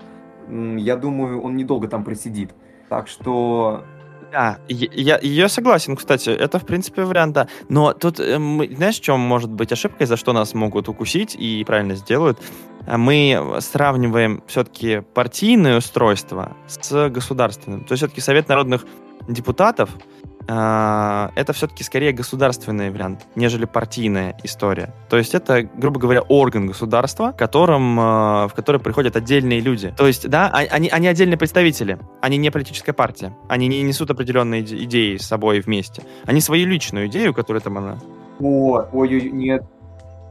Я 0.48 0.96
думаю, 0.96 1.40
он 1.40 1.56
недолго 1.56 1.88
там 1.88 2.04
просидит. 2.04 2.52
Так 2.88 3.08
что 3.08 3.84
да, 4.32 4.58
я, 4.68 5.18
я 5.22 5.48
согласен, 5.48 5.96
кстати, 5.96 6.30
это, 6.30 6.58
в 6.58 6.66
принципе, 6.66 7.04
вариант, 7.04 7.34
да. 7.34 7.48
Но 7.68 7.92
тут, 7.92 8.20
э, 8.20 8.38
мы, 8.38 8.68
знаешь, 8.74 8.98
в 8.98 9.00
чем 9.00 9.20
может 9.20 9.50
быть 9.50 9.72
ошибкой, 9.72 10.06
за 10.06 10.16
что 10.16 10.32
нас 10.32 10.52
могут 10.52 10.88
укусить 10.88 11.34
и 11.34 11.64
правильно 11.64 11.94
сделают? 11.94 12.38
Мы 12.86 13.56
сравниваем 13.60 14.42
все-таки 14.46 15.02
партийное 15.14 15.78
устройство 15.78 16.56
с 16.66 17.08
государственным. 17.08 17.84
То 17.84 17.92
есть 17.92 18.02
все-таки 18.02 18.20
Совет 18.20 18.48
народных 18.48 18.84
депутатов 19.28 19.90
а, 19.94 20.35
это 20.48 21.52
все-таки 21.52 21.82
скорее 21.82 22.12
государственный 22.12 22.90
вариант, 22.90 23.26
нежели 23.34 23.64
партийная 23.64 24.36
история. 24.44 24.94
То 25.08 25.16
есть 25.16 25.34
это, 25.34 25.62
грубо 25.62 25.98
говоря, 25.98 26.22
орган 26.22 26.66
государства, 26.68 27.32
которым, 27.32 27.98
а, 27.98 28.48
в 28.48 28.54
который 28.54 28.80
приходят 28.80 29.16
отдельные 29.16 29.60
люди. 29.60 29.92
То 29.96 30.06
есть, 30.06 30.28
да, 30.28 30.48
а, 30.52 30.58
они, 30.58 30.88
они 30.88 31.08
отдельные 31.08 31.36
представители, 31.36 31.98
они 32.20 32.36
не 32.36 32.50
политическая 32.50 32.92
партия, 32.92 33.36
они 33.48 33.66
не 33.66 33.82
несут 33.82 34.10
определенные 34.10 34.62
идеи 34.62 35.16
с 35.16 35.26
собой 35.26 35.60
вместе. 35.60 36.02
Они 36.24 36.40
свою 36.40 36.66
личную 36.66 37.08
идею, 37.08 37.34
которую 37.34 37.62
там 37.62 37.78
она... 37.78 37.98
О, 38.38 38.84
ой, 38.92 39.30
нет, 39.30 39.64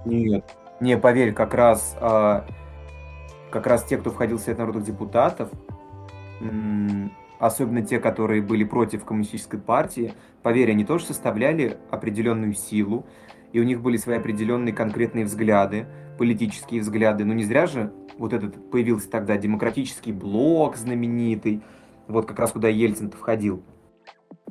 нет. 0.06 0.46
Не, 0.80 0.98
поверь, 0.98 1.34
как 1.34 1.54
раз, 1.54 1.96
как 2.00 3.68
раз 3.68 3.84
те, 3.84 3.98
кто 3.98 4.12
входил 4.12 4.38
в 4.38 4.42
Совет 4.42 4.60
народных 4.60 4.86
депутатов, 4.86 5.50
особенно 7.40 7.82
те, 7.82 8.00
которые 8.00 8.42
были 8.42 8.64
против 8.64 9.06
коммунистической 9.06 9.60
партии, 9.60 10.14
поверь, 10.44 10.72
они 10.72 10.86
тоже 10.86 11.06
составляли 11.06 11.78
определенную 11.92 12.54
силу, 12.54 13.06
и 13.52 13.60
у 13.60 13.64
них 13.64 13.82
были 13.82 13.98
свои 13.98 14.18
определенные 14.18 14.74
конкретные 14.74 15.26
взгляды, 15.26 15.88
политические 16.18 16.82
взгляды. 16.82 17.26
Но 17.26 17.34
не 17.34 17.44
зря 17.44 17.68
же 17.68 17.92
вот 18.18 18.34
этот 18.34 18.70
появился 18.72 19.10
тогда 19.10 19.38
демократический 19.38 20.12
блок 20.12 20.76
знаменитый, 20.78 21.62
вот 22.08 22.26
как 22.26 22.40
раз 22.40 22.52
куда 22.52 22.68
ельцин 22.68 23.12
входил 23.12 23.64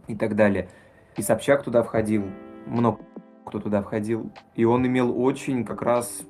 и 0.09 0.15
так 0.15 0.37
далее. 0.37 0.69
И 1.17 1.23
Собчак 1.23 1.63
туда 1.63 1.83
входил, 1.83 2.25
много 2.67 3.01
кто 3.47 3.61
туда 3.61 3.83
входил. 3.83 4.33
И 4.55 4.65
он 4.65 4.87
имел 4.87 5.21
очень 5.21 5.65
как 5.65 5.83
раз 5.83 6.23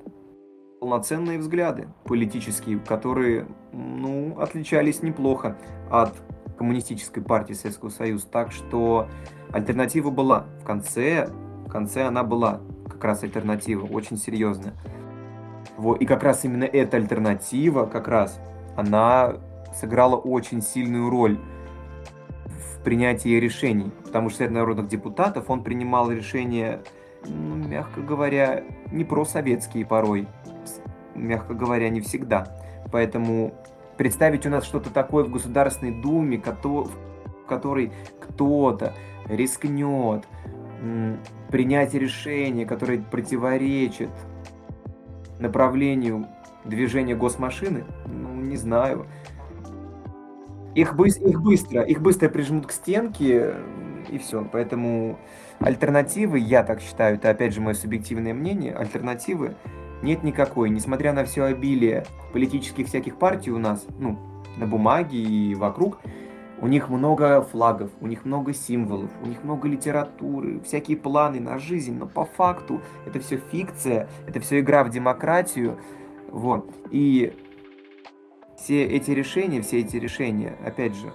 полноценные 0.80 1.38
взгляды 1.38 1.88
политические, 2.04 2.78
которые, 2.78 3.46
ну, 3.72 4.38
отличались 4.38 5.02
неплохо 5.02 5.56
от 5.90 6.14
коммунистической 6.56 7.22
партии 7.22 7.54
Советского 7.54 7.90
Союза. 7.90 8.26
Так 8.28 8.52
что 8.52 9.08
альтернатива 9.52 10.10
была. 10.10 10.46
В 10.60 10.64
конце, 10.64 11.28
в 11.66 11.68
конце 11.68 12.04
она 12.04 12.22
была 12.22 12.60
как 12.88 13.02
раз 13.04 13.22
альтернатива, 13.22 13.86
очень 13.86 14.16
серьезная. 14.16 14.74
Вот. 15.76 16.00
И 16.00 16.06
как 16.06 16.22
раз 16.22 16.44
именно 16.44 16.64
эта 16.64 16.96
альтернатива, 16.96 17.86
как 17.86 18.08
раз, 18.08 18.40
она 18.76 19.34
сыграла 19.74 20.16
очень 20.16 20.62
сильную 20.62 21.10
роль 21.10 21.38
в 22.46 22.82
принятии 22.82 23.40
решений. 23.40 23.90
Потому 24.04 24.28
что 24.28 24.38
Совет 24.38 24.52
народных 24.52 24.88
депутатов, 24.88 25.50
он 25.50 25.62
принимал 25.62 26.10
решения, 26.10 26.82
ну, 27.26 27.56
мягко 27.56 28.00
говоря, 28.00 28.62
не 28.92 29.04
просоветские 29.04 29.86
порой. 29.86 30.28
Мягко 31.14 31.54
говоря, 31.54 31.88
не 31.88 32.00
всегда. 32.00 32.56
Поэтому 32.92 33.54
представить 33.96 34.46
у 34.46 34.50
нас 34.50 34.64
что-то 34.64 34.90
такое 34.90 35.24
в 35.24 35.30
Государственной 35.30 35.92
Думе, 35.92 36.38
в 36.38 37.46
которой 37.46 37.92
кто-то 38.20 38.94
рискнет 39.26 40.26
принять 41.50 41.94
решение, 41.94 42.66
которое 42.66 43.00
противоречит 43.00 44.10
направлению 45.38 46.26
движения 46.64 47.14
госмашины, 47.14 47.84
ну, 48.06 48.34
не 48.34 48.56
знаю. 48.56 49.06
Их, 50.74 50.96
бы, 50.96 51.08
их 51.08 51.40
быстро, 51.40 51.82
их 51.82 52.02
быстро 52.02 52.28
прижмут 52.28 52.66
к 52.66 52.72
стенке, 52.72 53.54
и 54.08 54.18
все. 54.18 54.46
Поэтому 54.50 55.18
альтернативы, 55.60 56.38
я 56.38 56.64
так 56.64 56.80
считаю, 56.80 57.16
это 57.16 57.30
опять 57.30 57.54
же 57.54 57.60
мое 57.60 57.74
субъективное 57.74 58.34
мнение, 58.34 58.74
альтернативы 58.74 59.54
нет 60.02 60.24
никакой. 60.24 60.70
Несмотря 60.70 61.12
на 61.12 61.24
все 61.24 61.44
обилие 61.44 62.04
политических 62.34 62.88
всяких 62.88 63.16
партий 63.16 63.52
у 63.52 63.58
нас, 63.58 63.86
ну, 64.00 64.18
на 64.58 64.66
бумаге 64.66 65.18
и 65.18 65.54
вокруг, 65.54 66.00
у 66.60 66.66
них 66.66 66.88
много 66.88 67.42
флагов, 67.42 67.92
у 68.00 68.08
них 68.08 68.24
много 68.24 68.52
символов, 68.52 69.10
у 69.22 69.26
них 69.26 69.44
много 69.44 69.68
литературы, 69.68 70.60
всякие 70.60 70.96
планы 70.96 71.38
на 71.38 71.58
жизнь, 71.58 71.96
но 71.96 72.06
по 72.06 72.24
факту 72.24 72.80
это 73.06 73.20
все 73.20 73.36
фикция, 73.36 74.08
это 74.26 74.40
все 74.40 74.58
игра 74.58 74.82
в 74.82 74.90
демократию. 74.90 75.78
Вот. 76.28 76.74
И 76.90 77.32
все 78.58 78.84
эти 78.84 79.12
решения, 79.12 79.62
все 79.62 79.78
эти 79.78 79.96
решения, 79.96 80.56
опять 80.66 80.96
же, 80.96 81.12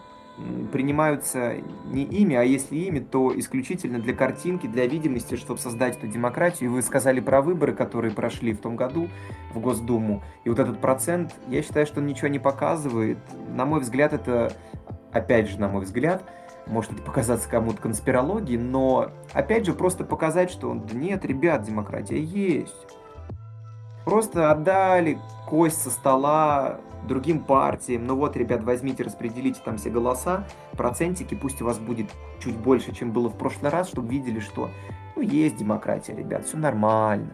принимаются 0.72 1.56
не 1.86 2.04
ими, 2.04 2.36
а 2.36 2.44
если 2.44 2.76
ими, 2.78 3.00
то 3.00 3.38
исключительно 3.38 4.00
для 4.00 4.14
картинки, 4.14 4.68
для 4.68 4.88
видимости, 4.88 5.36
чтобы 5.36 5.60
создать 5.60 5.98
эту 5.98 6.08
демократию. 6.08 6.70
И 6.70 6.74
вы 6.74 6.82
сказали 6.82 7.20
про 7.20 7.42
выборы, 7.42 7.74
которые 7.74 8.14
прошли 8.14 8.54
в 8.54 8.60
том 8.60 8.76
году 8.76 9.10
в 9.54 9.60
Госдуму. 9.60 10.24
И 10.44 10.50
вот 10.50 10.60
этот 10.60 10.80
процент, 10.80 11.34
я 11.48 11.62
считаю, 11.62 11.86
что 11.86 12.00
он 12.00 12.08
ничего 12.08 12.28
не 12.28 12.40
показывает. 12.40 13.18
На 13.50 13.66
мой 13.66 13.80
взгляд, 13.82 14.14
это, 14.14 14.54
опять 15.12 15.50
же, 15.50 15.60
на 15.60 15.68
мой 15.68 15.84
взгляд, 15.84 16.24
может 16.68 16.94
это 16.94 17.02
показаться 17.02 17.50
кому-то 17.50 17.82
конспирологией, 17.82 18.60
но, 18.60 19.12
опять 19.34 19.66
же, 19.66 19.74
просто 19.74 20.04
показать, 20.04 20.52
что 20.52 20.74
да 20.74 20.96
нет, 20.96 21.26
ребят, 21.26 21.64
демократия 21.64 22.22
есть. 22.22 22.76
Просто 24.06 24.52
отдали 24.52 25.20
кость 25.48 25.82
со 25.82 25.90
стола 25.90 26.80
другим 27.08 27.44
партиям. 27.44 28.06
Ну 28.06 28.16
вот, 28.16 28.36
ребят, 28.38 28.64
возьмите, 28.64 29.04
распределите 29.04 29.60
там 29.64 29.78
все 29.78 29.90
голоса, 29.90 30.48
процентики, 30.74 31.36
пусть 31.36 31.62
у 31.62 31.66
вас 31.66 31.80
будет 31.80 32.08
чуть 32.40 32.58
больше, 32.58 32.94
чем 32.94 33.12
было 33.12 33.30
в 33.30 33.38
прошлый 33.38 33.72
раз, 33.72 33.90
чтобы 33.90 34.10
видели, 34.10 34.40
что 34.40 34.70
ну, 35.16 35.22
есть 35.22 35.58
демократия, 35.58 36.16
ребят, 36.16 36.46
все 36.46 36.58
нормально. 36.58 37.34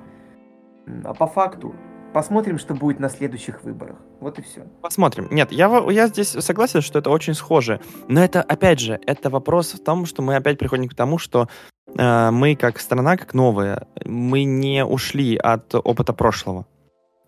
А 1.04 1.14
по 1.14 1.28
факту 1.28 1.76
посмотрим, 2.14 2.58
что 2.58 2.74
будет 2.74 3.00
на 3.00 3.10
следующих 3.10 3.64
выборах. 3.64 3.98
Вот 4.22 4.40
и 4.40 4.42
все. 4.42 4.62
Посмотрим. 4.82 5.28
Нет, 5.32 5.52
я, 5.52 5.68
я 5.90 6.08
здесь 6.08 6.30
согласен, 6.30 6.82
что 6.82 7.00
это 7.00 7.10
очень 7.10 7.34
схоже. 7.34 7.82
Но 8.08 8.24
это, 8.24 8.42
опять 8.42 8.80
же, 8.80 9.00
это 9.06 9.30
вопрос 9.30 9.74
в 9.74 9.84
том, 9.84 10.06
что 10.06 10.22
мы 10.22 10.36
опять 10.36 10.58
приходим 10.58 10.88
к 10.88 10.96
тому, 10.96 11.18
что 11.18 11.50
э, 11.98 12.32
мы 12.32 12.56
как 12.56 12.80
страна, 12.80 13.18
как 13.18 13.34
новая, 13.34 13.88
мы 14.06 14.46
не 14.46 14.86
ушли 14.86 15.36
от 15.36 15.76
опыта 15.76 16.14
прошлого. 16.14 16.66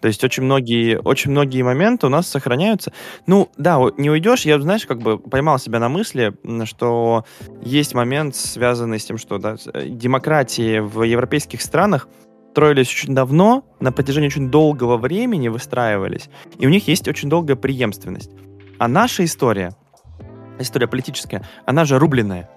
То 0.01 0.07
есть 0.07 0.23
очень 0.23 0.43
многие, 0.43 0.99
очень 0.99 1.31
многие 1.31 1.63
моменты 1.63 2.07
у 2.07 2.09
нас 2.09 2.27
сохраняются. 2.27 2.93
Ну, 3.25 3.49
да, 3.57 3.79
не 3.97 4.09
уйдешь. 4.09 4.45
Я, 4.45 4.59
знаешь, 4.59 4.85
как 4.85 4.99
бы 4.99 5.17
поймал 5.17 5.57
себя 5.59 5.79
на 5.79 5.89
мысли, 5.89 6.33
что 6.65 7.25
есть 7.61 7.93
момент, 7.95 8.35
связанный 8.35 8.99
с 8.99 9.05
тем, 9.05 9.17
что 9.17 9.37
да, 9.39 9.55
э, 9.73 9.87
демократии 9.87 10.79
в 10.79 11.03
европейских 11.03 11.61
странах 11.61 12.07
строились 12.51 12.89
очень 12.89 13.13
давно, 13.13 13.63
на 13.79 13.91
протяжении 13.91 14.27
очень 14.27 14.49
долгого 14.49 14.97
времени 14.97 15.47
выстраивались, 15.47 16.27
и 16.57 16.65
у 16.65 16.69
них 16.69 16.87
есть 16.87 17.07
очень 17.07 17.29
долгая 17.29 17.55
преемственность. 17.55 18.31
А 18.79 18.87
наша 18.87 19.23
история, 19.25 19.75
история 20.57 20.87
политическая, 20.87 21.47
она 21.67 21.85
же 21.85 21.99
рубленная. 21.99 22.49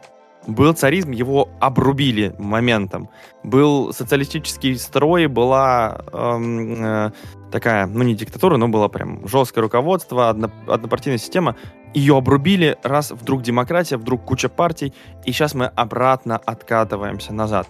Был 0.47 0.73
царизм, 0.73 1.11
его 1.11 1.49
обрубили 1.61 2.35
моментом. 2.39 3.11
Был 3.43 3.93
социалистический 3.93 4.77
строй, 4.79 5.27
была 5.27 6.01
эм, 6.13 6.83
э, 6.83 7.13
такая, 7.51 7.87
ну 7.87 8.03
не 8.03 8.15
диктатура, 8.15 8.57
но 8.57 8.69
было 8.69 8.89
прям 8.89 9.27
жесткое 9.29 9.63
руководство, 9.63 10.31
одно, 10.31 10.51
однопартийная 10.67 11.19
система. 11.19 11.57
Ее 11.93 12.17
обрубили, 12.17 12.79
раз 12.83 13.11
вдруг 13.11 13.43
демократия, 13.43 13.97
вдруг 13.97 14.25
куча 14.25 14.49
партий, 14.49 14.95
и 15.27 15.33
сейчас 15.33 15.55
мы 15.55 15.67
обратно 15.67 16.39
откатываемся 16.39 17.35
назад. 17.35 17.69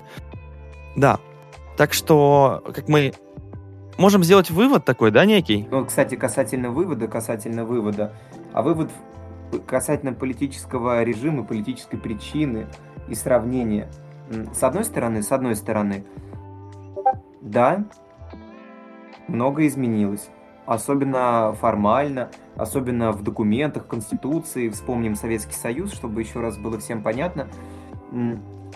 Да, 0.95 1.19
так 1.77 1.93
что, 1.93 2.63
как 2.75 2.89
мы 2.89 3.15
можем 3.99 4.23
сделать 4.23 4.51
вывод 4.51 4.85
такой, 4.85 5.11
да, 5.11 5.25
некий? 5.25 5.67
Ну, 5.71 5.85
кстати, 5.85 6.15
касательно 6.15 6.71
вывода, 6.71 7.09
касательно 7.09 7.65
вывода. 7.65 8.13
А 8.53 8.63
вывод 8.63 8.91
касательно 9.67 10.13
политического 10.13 11.03
режима, 11.03 11.45
политической 11.45 11.97
причины 11.97 12.67
и 13.09 13.15
сравнения. 13.15 13.89
С 14.53 14.63
одной 14.63 14.85
стороны, 14.85 15.23
с 15.23 15.33
одной 15.33 15.57
стороны, 15.57 16.05
да, 17.41 17.85
многое 19.29 19.67
изменилось. 19.67 20.29
Особенно 20.67 21.53
формально, 21.55 22.31
особенно 22.57 23.11
в 23.11 23.23
документах, 23.23 23.89
Конституции. 23.89 24.69
Вспомним 24.69 25.17
Советский 25.17 25.55
Союз, 25.55 25.93
чтобы 25.93 26.21
еще 26.21 26.41
раз 26.41 26.59
было 26.59 26.79
всем 26.79 27.03
понятно. 27.03 27.49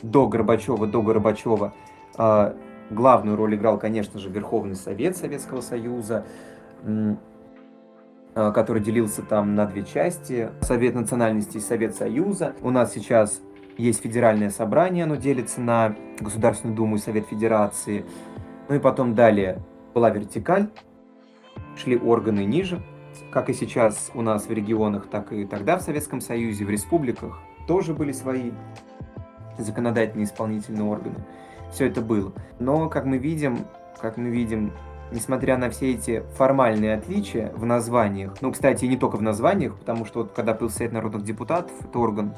До 0.03 0.27
Горбачева, 0.27 0.89
до 0.89 1.03
Горбачева 1.03 1.73
а, 2.17 2.57
главную 2.91 3.37
роль 3.37 3.55
играл, 3.55 3.79
конечно 3.79 4.19
же, 4.19 4.29
Верховный 4.29 4.75
Совет 4.75 5.17
Советского 5.17 5.61
Союза. 5.61 6.25
Э, 8.37 8.51
который 8.53 8.83
делился 8.83 9.23
там 9.23 9.55
на 9.55 9.65
две 9.65 9.85
части. 9.85 10.51
Совет 10.61 10.95
национальности 10.95 11.59
и 11.59 11.61
Совет 11.61 11.95
Союза. 11.95 12.55
У 12.63 12.71
нас 12.71 12.93
сейчас 12.93 13.41
есть 13.77 14.03
федеральное 14.03 14.51
собрание, 14.51 15.05
оно 15.05 15.15
делится 15.15 15.61
на 15.61 15.95
Государственную 16.19 16.77
Думу 16.77 16.97
и 16.97 16.99
Совет 16.99 17.27
Федерации. 17.29 18.05
Ну 18.69 18.75
и 18.75 18.79
потом 18.81 19.15
далее 19.15 19.63
была 19.95 20.11
вертикаль, 20.11 20.69
шли 21.77 21.97
органы 21.97 22.45
ниже, 22.45 22.83
как 23.31 23.51
и 23.51 23.53
сейчас 23.53 24.11
у 24.15 24.23
нас 24.23 24.47
в 24.47 24.53
регионах, 24.53 25.07
так 25.09 25.33
и 25.33 25.45
тогда 25.45 25.77
в 25.77 25.83
Советском 25.83 26.21
Союзе, 26.21 26.65
в 26.65 26.71
республиках 26.71 27.39
тоже 27.69 27.95
были 27.95 28.11
свои 28.11 28.51
законодательные 29.59 30.25
исполнительные 30.25 30.85
органы. 30.85 31.25
Все 31.71 31.87
это 31.87 32.01
было. 32.01 32.33
Но, 32.59 32.89
как 32.89 33.05
мы 33.05 33.19
видим, 33.19 33.59
как 34.01 34.17
мы 34.17 34.31
видим, 34.31 34.73
несмотря 35.15 35.57
на 35.57 35.71
все 35.71 35.93
эти 35.93 36.25
формальные 36.37 36.95
отличия 36.95 37.53
в 37.55 37.65
названиях, 37.65 38.35
ну, 38.41 38.53
кстати, 38.53 38.85
не 38.85 38.97
только 38.97 39.17
в 39.17 39.23
названиях, 39.23 39.79
потому 39.79 40.05
что 40.05 40.21
вот 40.21 40.33
когда 40.33 40.53
был 40.53 40.69
Совет 40.69 40.93
народных 40.93 41.23
депутатов, 41.23 41.73
этот 41.81 41.97
орган 41.97 42.35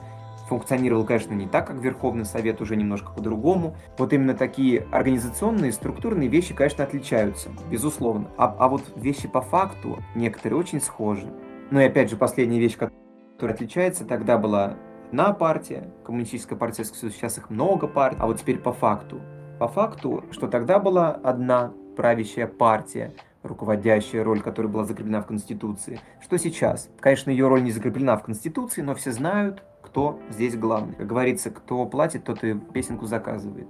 функционировал, 0.49 1.05
конечно, 1.05 1.35
не 1.35 1.47
так, 1.47 1.66
как 1.66 1.77
Верховный 1.77 2.24
Совет, 2.24 2.61
уже 2.61 2.77
немножко 2.77 3.11
по-другому. 3.12 3.74
Вот 3.99 4.12
именно 4.12 4.35
такие 4.35 4.87
организационные, 4.93 5.72
структурные 5.72 6.29
вещи, 6.29 6.55
конечно, 6.55 6.85
отличаются, 6.85 7.51
безусловно. 7.68 8.29
А, 8.37 8.55
а 8.59 8.68
вот 8.68 8.83
вещи 8.95 9.27
по 9.27 9.41
факту 9.41 9.99
некоторые 10.14 10.61
очень 10.61 10.81
схожи. 10.81 11.27
Ну 11.70 11.81
и 11.81 11.85
опять 11.85 12.11
же, 12.11 12.16
последняя 12.16 12.61
вещь, 12.61 12.77
которая 12.77 13.55
отличается, 13.57 14.05
тогда 14.05 14.39
была 14.39 14.77
одна 15.09 15.33
партия, 15.33 15.93
Коммунистическая 16.05 16.57
партия 16.57 16.85
сейчас 16.85 17.39
их 17.39 17.51
много 17.51 17.89
партий, 17.89 18.18
а 18.20 18.27
вот 18.27 18.39
теперь 18.39 18.59
по 18.59 18.72
факту. 18.72 19.20
По 19.59 19.66
факту, 19.66 20.24
что 20.31 20.47
тогда 20.47 20.79
была 20.79 21.12
одна 21.12 21.72
правящая 21.97 22.47
партия, 22.47 23.12
руководящая 23.42 24.22
роль, 24.24 24.40
которая 24.40 24.70
была 24.70 24.84
закреплена 24.84 25.22
в 25.22 25.26
Конституции. 25.26 26.01
Что 26.22 26.38
сейчас? 26.38 26.88
Конечно, 27.01 27.30
ее 27.30 27.49
роль 27.49 27.62
не 27.62 27.70
закреплена 27.70 28.16
в 28.16 28.22
Конституции, 28.22 28.82
но 28.82 28.94
все 28.94 29.12
знают, 29.12 29.62
кто 29.82 30.20
здесь 30.30 30.57
главный. 30.57 30.94
Как 30.94 31.07
говорится, 31.07 31.51
кто 31.51 31.84
платит, 31.86 32.24
тот 32.24 32.42
и 32.44 32.55
песенку 32.55 33.07
заказывает. 33.07 33.66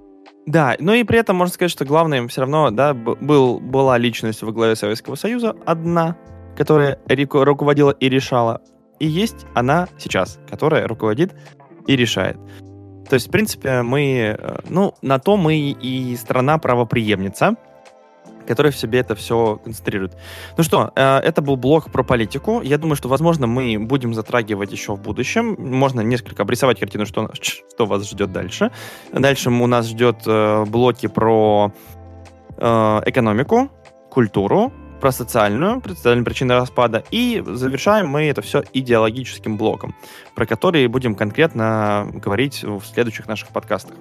Да, 0.47 0.77
но 0.79 0.95
и 0.95 1.05
при 1.05 1.19
этом 1.19 1.37
можно 1.37 1.53
сказать, 1.53 1.73
что 1.73 1.85
главным 1.85 2.29
все 2.29 2.43
равно 2.43 2.71
да, 2.71 2.95
был, 2.95 3.61
была 3.61 3.99
личность 3.99 4.43
во 4.43 4.53
главе 4.53 4.77
Советского 4.77 5.17
Союза 5.17 5.57
одна, 5.67 6.17
которая 6.57 6.99
руководила 7.33 7.91
и 7.91 8.09
решала. 8.09 8.63
И 8.99 9.07
есть 9.07 9.45
она 9.55 9.89
сейчас, 9.99 10.39
которая 10.49 10.87
руководит 10.87 11.35
и 11.87 11.97
решает. 11.97 12.37
То 13.09 13.15
есть, 13.15 13.29
в 13.29 13.31
принципе, 13.31 13.83
мы, 13.83 14.37
э, 14.39 14.59
ну, 14.69 14.95
на 15.03 15.19
то 15.19 15.37
мы 15.37 15.57
и 15.57 16.17
страна 16.17 16.59
правоприемница, 16.59 17.57
который 18.47 18.73
в 18.73 18.77
себе 18.77 19.01
это 19.01 19.15
все 19.15 19.61
концентрирует. 19.63 20.17
Ну 20.57 20.65
что, 20.65 20.93
э, 20.95 21.19
это 21.19 21.43
был 21.43 21.57
блог 21.57 21.91
про 21.91 22.03
политику. 22.03 22.63
Я 22.63 22.79
думаю, 22.79 22.97
что, 22.97 23.09
возможно, 23.09 23.47
мы 23.47 23.79
будем 23.79 24.15
затрагивать 24.15 24.73
еще 24.73 24.95
в 24.95 25.01
будущем. 25.01 25.57
Можно 25.59 26.01
несколько 26.01 26.43
обрисовать 26.43 26.81
картину, 26.81 27.07
что, 27.07 27.31
что 27.35 27.87
вас 27.87 28.09
ждет 28.09 28.33
дальше. 28.33 28.71
Дальше 29.13 29.51
у 29.51 29.67
нас 29.67 29.89
ждет 29.89 30.23
э, 30.27 30.65
блоки 30.65 31.09
про 31.09 31.73
э, 32.57 33.01
экономику, 33.07 33.71
культуру, 34.11 34.73
про 35.01 35.13
социальную, 35.13 35.83
социальные 35.87 36.25
причины 36.25 36.55
распада, 36.55 37.05
и 37.11 37.43
завершаем 37.47 38.09
мы 38.09 38.25
это 38.25 38.41
все 38.41 38.63
идеологическим 38.73 39.57
блоком, 39.57 39.95
про 40.35 40.47
который 40.47 40.87
будем 40.87 41.15
конкретно 41.15 42.09
говорить 42.15 42.65
в 42.65 42.83
следующих 42.83 43.29
наших 43.29 43.49
подкастах 43.49 43.97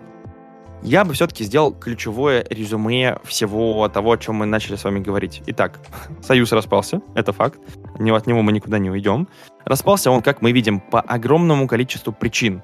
я 0.81 1.03
бы 1.03 1.13
все-таки 1.13 1.43
сделал 1.43 1.73
ключевое 1.73 2.45
резюме 2.49 3.17
всего 3.23 3.87
того, 3.89 4.11
о 4.11 4.17
чем 4.17 4.35
мы 4.35 4.45
начали 4.45 4.75
с 4.75 4.83
вами 4.83 4.99
говорить. 4.99 5.41
Итак, 5.47 5.79
Союз 6.21 6.51
распался, 6.51 7.01
это 7.15 7.33
факт, 7.33 7.59
от 7.95 8.27
него 8.27 8.41
мы 8.41 8.51
никуда 8.51 8.79
не 8.79 8.89
уйдем. 8.89 9.27
Распался 9.65 10.11
он, 10.11 10.21
как 10.21 10.41
мы 10.41 10.51
видим, 10.51 10.79
по 10.79 11.01
огромному 11.01 11.67
количеству 11.67 12.13
причин, 12.13 12.61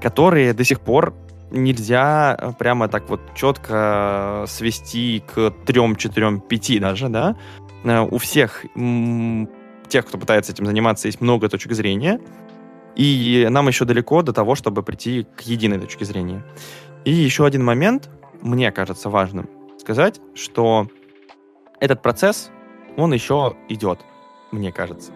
которые 0.00 0.52
до 0.52 0.64
сих 0.64 0.80
пор 0.80 1.14
нельзя 1.50 2.36
э, 2.38 2.52
прямо 2.58 2.88
так 2.88 3.08
вот 3.08 3.20
четко 3.34 4.44
свести 4.46 5.22
к 5.26 5.52
трем, 5.66 5.96
четырем, 5.96 6.40
пяти 6.40 6.78
даже, 6.78 7.08
да. 7.08 7.36
Э, 7.84 8.00
у 8.00 8.18
всех 8.18 8.64
тех, 9.88 10.06
кто 10.06 10.18
пытается 10.18 10.52
этим 10.52 10.66
заниматься, 10.66 11.08
есть 11.08 11.20
много 11.20 11.48
точек 11.48 11.72
зрения, 11.72 12.20
и 12.96 13.46
нам 13.50 13.68
еще 13.68 13.84
далеко 13.84 14.22
до 14.22 14.32
того, 14.32 14.54
чтобы 14.54 14.82
прийти 14.82 15.26
к 15.36 15.42
единой 15.42 15.78
точке 15.78 16.04
зрения. 16.04 16.44
И 17.04 17.12
еще 17.12 17.46
один 17.46 17.64
момент, 17.64 18.10
мне 18.42 18.70
кажется 18.72 19.08
важным 19.08 19.48
сказать, 19.80 20.20
что 20.34 20.86
этот 21.80 22.02
процесс, 22.02 22.50
он 22.96 23.12
еще 23.12 23.56
идет, 23.68 23.98
мне 24.52 24.70
кажется. 24.70 25.12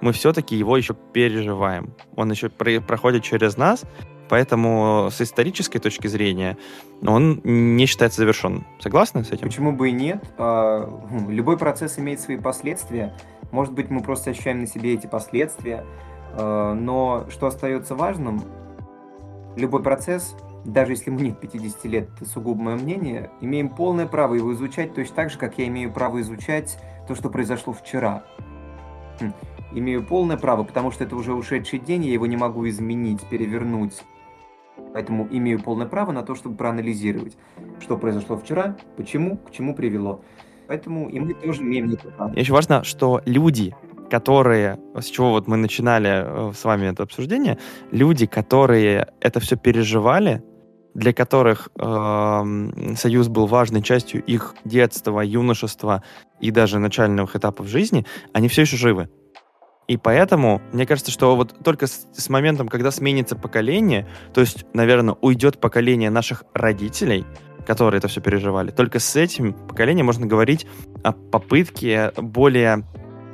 Мы 0.00 0.12
все-таки 0.12 0.56
его 0.56 0.76
еще 0.76 0.94
переживаем. 0.94 1.94
Он 2.16 2.30
еще 2.30 2.48
проходит 2.48 3.22
через 3.22 3.56
нас, 3.56 3.84
поэтому 4.28 5.08
с 5.10 5.20
исторической 5.20 5.78
точки 5.78 6.06
зрения 6.06 6.56
он 7.06 7.40
не 7.44 7.86
считается 7.86 8.18
завершенным. 8.18 8.66
Согласны 8.80 9.24
с 9.24 9.30
этим? 9.30 9.46
Почему 9.46 9.72
бы 9.72 9.90
и 9.90 9.92
нет? 9.92 10.24
А, 10.38 10.86
хм, 10.86 11.30
любой 11.30 11.56
процесс 11.56 11.98
имеет 11.98 12.20
свои 12.20 12.36
последствия. 12.36 13.14
Может 13.52 13.74
быть, 13.74 13.90
мы 13.90 14.00
просто 14.02 14.30
ощущаем 14.30 14.60
на 14.60 14.66
себе 14.66 14.94
эти 14.94 15.06
последствия. 15.06 15.84
А, 16.32 16.74
но 16.74 17.26
что 17.30 17.46
остается 17.46 17.94
важным, 17.94 18.42
любой 19.56 19.82
процесс 19.82 20.34
даже 20.64 20.92
если 20.92 21.10
мне 21.10 21.32
50 21.32 21.84
лет, 21.86 22.08
это 22.16 22.28
сугубо 22.28 22.60
мое 22.60 22.76
мнение, 22.76 23.30
имеем 23.40 23.68
полное 23.68 24.06
право 24.06 24.34
его 24.34 24.52
изучать 24.54 24.94
точно 24.94 25.16
так 25.16 25.30
же, 25.30 25.38
как 25.38 25.58
я 25.58 25.66
имею 25.68 25.92
право 25.92 26.20
изучать 26.20 26.78
то, 27.08 27.14
что 27.14 27.30
произошло 27.30 27.72
вчера. 27.72 28.24
Хм. 29.20 29.32
Имею 29.72 30.04
полное 30.04 30.36
право, 30.36 30.64
потому 30.64 30.90
что 30.90 31.04
это 31.04 31.14
уже 31.14 31.32
ушедший 31.32 31.78
день, 31.78 32.04
я 32.04 32.12
его 32.12 32.26
не 32.26 32.36
могу 32.36 32.68
изменить, 32.68 33.20
перевернуть. 33.28 34.02
Поэтому 34.92 35.28
имею 35.30 35.62
полное 35.62 35.86
право 35.86 36.10
на 36.12 36.22
то, 36.22 36.34
чтобы 36.34 36.56
проанализировать, 36.56 37.36
что 37.80 37.96
произошло 37.96 38.36
вчера, 38.36 38.76
почему, 38.96 39.36
к 39.36 39.52
чему 39.52 39.74
привело. 39.74 40.22
Поэтому 40.66 41.08
и 41.08 41.20
мы 41.20 41.34
тоже 41.34 41.62
имеем 41.62 41.90
это 41.90 42.08
право. 42.08 42.32
Еще 42.34 42.52
важно, 42.52 42.84
что 42.84 43.20
люди, 43.24 43.74
которые, 44.10 44.78
с 44.94 45.06
чего 45.06 45.30
вот 45.30 45.46
мы 45.46 45.56
начинали 45.56 46.50
э, 46.50 46.52
с 46.52 46.64
вами 46.64 46.86
это 46.86 47.04
обсуждение, 47.04 47.58
люди, 47.92 48.26
которые 48.26 49.12
это 49.20 49.40
все 49.40 49.56
переживали, 49.56 50.42
для 50.94 51.12
которых 51.12 51.68
э, 51.78 52.94
союз 52.96 53.28
был 53.28 53.46
важной 53.46 53.82
частью 53.82 54.22
их 54.24 54.54
детства, 54.64 55.20
юношества 55.20 56.02
и 56.40 56.50
даже 56.50 56.78
начальных 56.78 57.36
этапов 57.36 57.68
жизни, 57.68 58.06
они 58.32 58.48
все 58.48 58.62
еще 58.62 58.76
живы. 58.76 59.08
И 59.88 59.96
поэтому, 59.96 60.62
мне 60.72 60.86
кажется, 60.86 61.10
что 61.10 61.34
вот 61.34 61.64
только 61.64 61.86
с, 61.86 62.06
с 62.12 62.28
моментом, 62.28 62.68
когда 62.68 62.90
сменится 62.90 63.34
поколение, 63.34 64.06
то 64.32 64.40
есть, 64.40 64.64
наверное, 64.72 65.16
уйдет 65.20 65.60
поколение 65.60 66.10
наших 66.10 66.44
родителей, 66.54 67.26
которые 67.66 67.98
это 67.98 68.08
все 68.08 68.20
переживали, 68.20 68.70
только 68.70 69.00
с 69.00 69.16
этим 69.16 69.52
поколением 69.52 70.06
можно 70.06 70.26
говорить 70.26 70.66
о 71.02 71.12
попытке 71.12 72.12
более, 72.16 72.84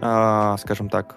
э, 0.00 0.56
скажем 0.58 0.88
так, 0.88 1.16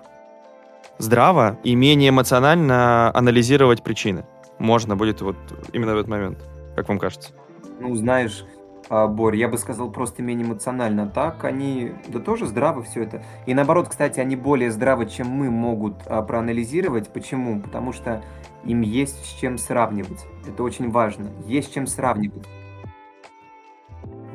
здраво 0.97 1.57
и 1.63 1.75
менее 1.75 2.09
эмоционально 2.09 3.09
анализировать 3.15 3.83
причины. 3.83 4.25
Можно 4.59 4.95
будет 4.95 5.21
вот 5.21 5.37
именно 5.73 5.95
в 5.95 5.97
этот 5.97 6.09
момент, 6.09 6.37
как 6.75 6.87
вам 6.89 6.99
кажется? 6.99 7.31
Ну, 7.79 7.95
знаешь, 7.95 8.45
а, 8.89 9.07
Борь, 9.07 9.35
я 9.35 9.47
бы 9.47 9.57
сказал 9.57 9.91
просто 9.91 10.23
менее 10.23 10.45
эмоционально. 10.45 11.07
Так 11.07 11.43
они, 11.45 11.93
да 12.07 12.19
тоже 12.19 12.45
здравы 12.47 12.83
все 12.83 13.03
это. 13.03 13.23
И 13.45 13.53
наоборот, 13.53 13.87
кстати, 13.89 14.19
они 14.19 14.35
более 14.35 14.71
здравы, 14.71 15.05
чем 15.05 15.27
мы 15.27 15.49
могут 15.49 15.95
а, 16.05 16.21
проанализировать. 16.23 17.09
Почему? 17.13 17.61
Потому 17.61 17.93
что 17.93 18.23
им 18.65 18.81
есть 18.81 19.25
с 19.25 19.39
чем 19.39 19.57
сравнивать. 19.57 20.25
Это 20.47 20.63
очень 20.63 20.89
важно. 20.89 21.29
Есть 21.45 21.69
с 21.69 21.73
чем 21.73 21.87
сравнивать. 21.87 22.47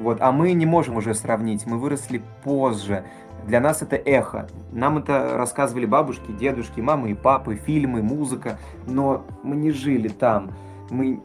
Вот. 0.00 0.18
А 0.20 0.32
мы 0.32 0.52
не 0.52 0.66
можем 0.66 0.96
уже 0.96 1.14
сравнить. 1.14 1.66
Мы 1.66 1.78
выросли 1.78 2.22
позже. 2.44 3.04
Для 3.46 3.60
нас 3.60 3.82
это 3.82 3.96
эхо. 3.96 4.48
Нам 4.72 4.98
это 4.98 5.36
рассказывали 5.36 5.86
бабушки, 5.86 6.32
дедушки, 6.32 6.80
мамы 6.80 7.10
и 7.10 7.14
папы, 7.14 7.56
фильмы, 7.56 8.02
музыка. 8.02 8.58
Но 8.86 9.24
мы 9.42 9.56
не 9.56 9.70
жили 9.70 10.08
там. 10.08 10.52
Мы 10.90 11.22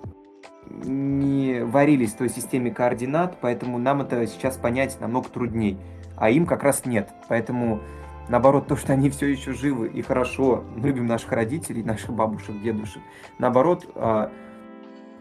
не 0.70 1.64
варились 1.64 2.14
в 2.14 2.18
той 2.18 2.30
системе 2.30 2.72
координат, 2.72 3.38
поэтому 3.42 3.78
нам 3.78 4.02
это 4.02 4.28
сейчас 4.28 4.58
понять 4.58 5.00
намного 5.00 5.30
трудней. 5.30 5.78
А 6.18 6.30
им 6.30 6.46
как 6.46 6.64
раз 6.64 6.86
нет. 6.86 7.10
Поэтому, 7.28 7.80
наоборот, 8.28 8.68
то, 8.68 8.76
что 8.76 8.94
они 8.94 9.10
все 9.10 9.28
еще 9.28 9.54
живы 9.54 9.88
и 9.88 10.02
хорошо, 10.02 10.64
мы 10.76 10.88
любим 10.88 11.06
наших 11.06 11.32
родителей, 11.32 11.84
наших 11.84 12.12
бабушек, 12.12 12.62
дедушек, 12.62 13.02
наоборот, 13.40 13.90
а, 13.96 14.32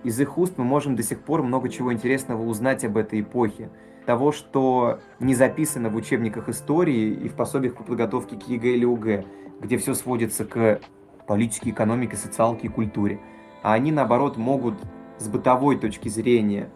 из 0.05 0.21
их 0.21 0.39
уст 0.39 0.55
мы 0.59 0.65
можем 0.65 0.97
до 0.97 1.03
сих 1.03 1.21
пор 1.21 1.43
много 1.43 1.69
чего 1.69 1.93
интересного 1.93 2.43
узнать 2.43 2.85
об 2.85 2.97
этой 2.97 3.21
эпохе. 3.21 3.71
Того, 4.09 4.33
что 4.33 5.01
не 5.21 5.35
записано 5.35 5.91
в 5.91 5.97
учебниках 5.97 6.49
истории 6.49 7.11
и 7.11 7.29
в 7.29 7.35
пособиях 7.35 7.75
по 7.75 7.85
подготовке 7.85 8.37
к 8.37 8.49
ЕГЭ 8.49 8.69
или 8.71 8.87
ОГЭ, 8.87 9.27
где 9.61 9.77
все 9.77 9.93
сводится 9.93 10.47
к 10.47 10.81
политике, 11.27 11.69
экономике, 11.69 12.17
социалке 12.17 12.69
и 12.69 12.71
культуре. 12.71 13.21
А 13.63 13.75
они, 13.75 13.93
наоборот, 13.93 14.39
могут 14.39 14.77
с 15.19 15.29
бытовой 15.29 15.77
точки 15.77 16.09
зрения, 16.09 16.71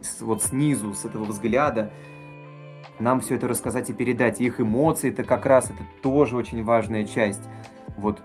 с, 0.00 0.22
вот 0.22 0.42
снизу, 0.42 0.92
с 0.92 1.04
этого 1.04 1.22
взгляда, 1.22 1.92
нам 2.98 3.20
все 3.20 3.36
это 3.36 3.46
рассказать 3.46 3.88
и 3.88 3.92
передать. 3.92 4.40
их 4.40 4.60
эмоции 4.60 5.10
это 5.10 5.22
как 5.22 5.46
раз 5.46 5.66
это 5.66 5.84
тоже 6.02 6.36
очень 6.36 6.64
важная 6.64 7.04
часть. 7.04 7.48
Вот 7.96 8.24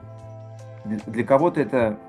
для 0.83 1.23
кого-то 1.23 1.61
это 1.61 1.99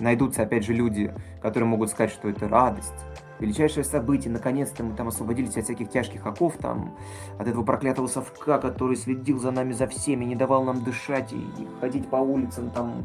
найдутся, 0.00 0.42
опять 0.42 0.64
же, 0.64 0.72
люди, 0.72 1.14
которые 1.40 1.68
могут 1.68 1.90
сказать, 1.90 2.10
что 2.10 2.28
это 2.28 2.48
радость, 2.48 2.94
величайшее 3.42 3.84
событие, 3.84 4.32
наконец-то 4.32 4.82
мы 4.84 4.94
там 4.94 5.08
освободились 5.08 5.56
от 5.56 5.64
всяких 5.64 5.90
тяжких 5.90 6.24
оков, 6.26 6.56
там, 6.58 6.96
от 7.38 7.48
этого 7.48 7.64
проклятого 7.64 8.06
совка, 8.06 8.58
который 8.58 8.96
следил 8.96 9.38
за 9.38 9.50
нами, 9.50 9.72
за 9.72 9.86
всеми, 9.86 10.24
не 10.24 10.36
давал 10.36 10.64
нам 10.64 10.82
дышать 10.82 11.32
и, 11.32 11.36
и 11.36 11.68
ходить 11.80 12.08
по 12.08 12.16
улицам, 12.16 12.70
там, 12.70 13.04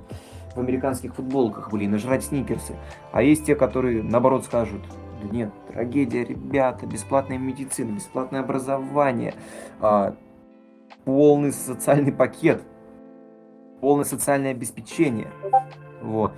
в 0.55 0.59
американских 0.59 1.15
футболках 1.15 1.71
были, 1.71 1.85
и 1.85 1.88
нажрать 1.88 2.23
сникерсы. 2.23 2.75
А 3.11 3.21
есть 3.21 3.45
те, 3.45 3.55
которые, 3.55 4.03
наоборот, 4.03 4.45
скажут, 4.45 4.81
да 5.21 5.29
нет, 5.29 5.51
трагедия, 5.73 6.23
ребята, 6.23 6.85
бесплатная 6.85 7.38
медицина, 7.38 7.91
бесплатное 7.91 8.41
образование, 8.41 9.33
а, 9.81 10.15
полный 11.03 11.51
социальный 11.51 12.11
пакет, 12.11 12.61
полное 13.81 14.05
социальное 14.05 14.51
обеспечение. 14.51 15.29
Вот. 16.01 16.33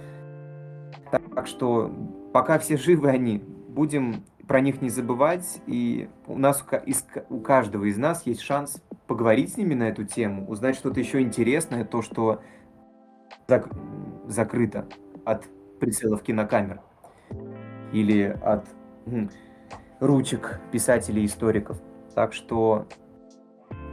Так 1.12 1.48
что 1.48 1.92
пока 2.34 2.60
все 2.60 2.78
живы 2.78 3.10
они, 3.10 3.44
будем 3.70 4.24
про 4.48 4.62
них 4.62 4.82
не 4.82 4.90
забывать, 4.90 5.62
и 5.68 6.10
у 6.28 6.38
нас 6.38 6.66
у 7.30 7.40
каждого 7.40 7.86
из 7.86 7.98
нас 7.98 8.26
есть 8.26 8.42
шанс 8.42 8.84
поговорить 9.08 9.54
с 9.54 9.58
ними 9.58 9.76
на 9.76 9.90
эту 9.90 10.06
тему, 10.06 10.48
узнать 10.48 10.76
что-то 10.76 11.00
еще 11.00 11.22
интересное, 11.22 11.86
то, 11.86 12.02
что 12.02 12.42
зак 13.48 13.70
закрыто 14.28 14.88
от 15.24 15.46
прицелов 15.80 16.24
кинокамер 16.24 16.82
или 17.94 18.38
от 18.44 18.68
ручек 20.00 20.60
писателей 20.72 21.24
и 21.24 21.26
историков. 21.26 21.80
Так 22.16 22.34
что, 22.34 22.88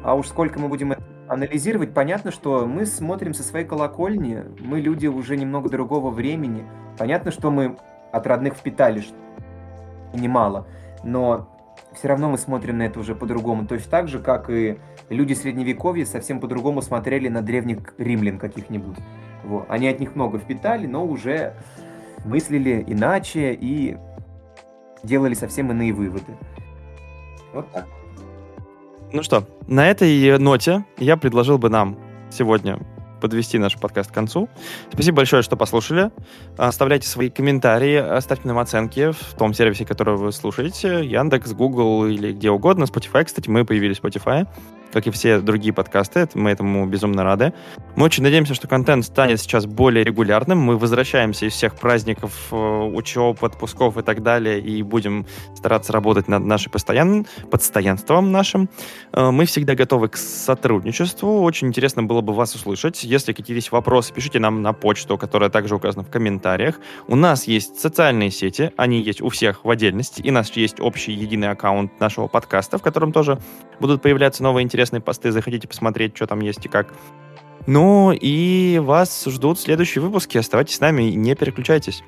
а 0.03 0.14
уж 0.14 0.29
сколько 0.29 0.59
мы 0.59 0.68
будем 0.68 0.95
анализировать, 1.29 1.93
понятно, 1.93 2.31
что 2.31 2.66
мы 2.66 2.87
смотрим 2.87 3.35
со 3.35 3.43
своей 3.43 3.66
колокольни, 3.66 4.45
мы 4.61 4.81
люди 4.81 5.07
уже 5.07 5.37
немного 5.37 5.68
другого 5.68 6.11
времени. 6.11 6.66
Понятно, 6.99 7.31
что 7.31 7.51
мы 7.51 7.77
от 8.12 8.27
родных 8.27 8.55
впитали 8.55 9.01
немало, 10.16 10.66
но 11.04 11.48
все 11.94 12.08
равно 12.08 12.30
мы 12.30 12.38
смотрим 12.38 12.78
на 12.78 12.82
это 12.82 13.00
уже 13.00 13.14
по-другому. 13.14 13.66
То 13.66 13.74
есть 13.74 13.88
так 13.88 14.08
же, 14.08 14.18
как 14.18 14.50
и 14.50 14.78
люди 15.08 15.32
средневековья 15.32 16.04
совсем 16.04 16.40
по-другому 16.40 16.82
смотрели 16.82 17.28
на 17.28 17.42
древних 17.42 17.94
римлян 17.98 18.38
каких-нибудь. 18.38 18.96
Вот. 19.44 19.66
Они 19.68 19.88
от 19.88 20.00
них 20.00 20.14
много 20.14 20.38
впитали, 20.38 20.86
но 20.86 21.06
уже 21.06 21.54
мыслили 22.24 22.84
иначе 22.86 23.56
и 23.58 23.96
делали 25.02 25.34
совсем 25.34 25.70
иные 25.70 25.92
выводы. 25.92 26.36
Вот 27.52 27.70
так. 27.72 27.86
Ну 29.12 29.22
что, 29.22 29.44
на 29.66 29.88
этой 29.88 30.38
ноте 30.38 30.84
я 30.98 31.16
предложил 31.16 31.58
бы 31.58 31.70
нам 31.70 31.96
сегодня 32.30 32.78
подвести 33.20 33.58
наш 33.58 33.76
подкаст 33.76 34.10
к 34.10 34.14
концу. 34.14 34.48
Спасибо 34.92 35.18
большое, 35.18 35.42
что 35.42 35.56
послушали. 35.56 36.10
Оставляйте 36.56 37.08
свои 37.08 37.30
комментарии, 37.30 37.96
оставьте 37.96 38.48
нам 38.48 38.58
оценки 38.58 39.12
в 39.12 39.34
том 39.38 39.54
сервисе, 39.54 39.84
который 39.84 40.16
вы 40.16 40.32
слушаете. 40.32 41.04
Яндекс, 41.04 41.52
Google 41.52 42.06
или 42.06 42.32
где 42.32 42.50
угодно. 42.50 42.84
Spotify, 42.84 43.24
кстати, 43.24 43.48
мы 43.48 43.64
появились 43.64 43.98
в 43.98 44.04
Spotify 44.04 44.46
как 44.93 45.07
и 45.07 45.11
все 45.11 45.41
другие 45.41 45.72
подкасты. 45.72 46.28
Мы 46.34 46.51
этому 46.51 46.87
безумно 46.87 47.24
рады. 47.24 47.53
Мы 47.97 48.05
очень 48.05 48.22
надеемся, 48.22 48.55
что 48.55 48.68
контент 48.68 49.05
станет 49.05 49.41
сейчас 49.41 49.66
более 49.66 50.05
регулярным. 50.05 50.59
Мы 50.59 50.76
возвращаемся 50.76 51.47
из 51.47 51.53
всех 51.53 51.76
праздников, 51.76 52.49
э, 52.51 52.57
учеб, 52.57 53.43
отпусков 53.45 53.97
и 53.97 54.03
так 54.03 54.22
далее, 54.22 54.61
и 54.61 54.82
будем 54.82 55.26
стараться 55.55 55.93
работать 55.93 56.28
над 56.28 56.45
нашим 56.45 56.72
постоянным 56.72 57.26
постоянством 57.51 58.32
нашим. 58.32 58.68
Э, 59.12 59.30
мы 59.30 59.47
всегда 59.47 59.74
готовы 59.74 60.09
к 60.09 60.16
сотрудничеству. 60.16 61.43
Очень 61.43 61.68
интересно 61.68 62.03
было 62.03 62.20
бы 62.20 62.32
вас 62.32 62.55
услышать. 62.55 63.05
Если 63.05 63.32
какие-то 63.32 63.55
есть 63.55 63.72
вопросы, 63.72 64.12
пишите 64.12 64.39
нам 64.39 64.62
на 64.62 64.72
почту, 64.72 65.18
которая 65.18 65.51
также 65.51 65.74
указана 65.74 66.05
в 66.05 66.11
комментариях. 66.11 66.80
У 67.09 67.16
нас 67.16 67.47
есть 67.47 67.80
социальные 67.80 68.30
сети, 68.30 68.72
они 68.76 69.01
есть 69.01 69.20
у 69.20 69.28
всех 69.28 69.64
в 69.64 69.70
отдельности, 69.70 70.20
и 70.22 70.30
у 70.30 70.32
нас 70.32 70.51
есть 70.57 70.80
общий 70.80 71.12
единый 71.12 71.51
аккаунт 71.51 71.99
нашего 72.01 72.28
подкаста, 72.28 72.78
в 72.78 72.82
котором 72.82 73.12
тоже 73.12 73.39
будут 73.80 74.03
появляться 74.03 74.43
новые 74.43 74.64
интересные 74.64 74.86
интересные 74.87 75.01
посты, 75.01 75.32
заходите 75.32 75.66
посмотреть, 75.66 76.16
что 76.16 76.26
там 76.26 76.41
есть 76.41 76.64
и 76.64 76.68
как. 76.68 76.95
Ну 77.66 78.12
и 78.12 78.80
вас 78.82 79.24
ждут 79.26 79.59
следующие 79.59 80.03
выпуски. 80.03 80.39
Оставайтесь 80.39 80.76
с 80.76 80.80
нами 80.80 81.11
и 81.11 81.16
не 81.16 81.34
переключайтесь. 81.34 82.05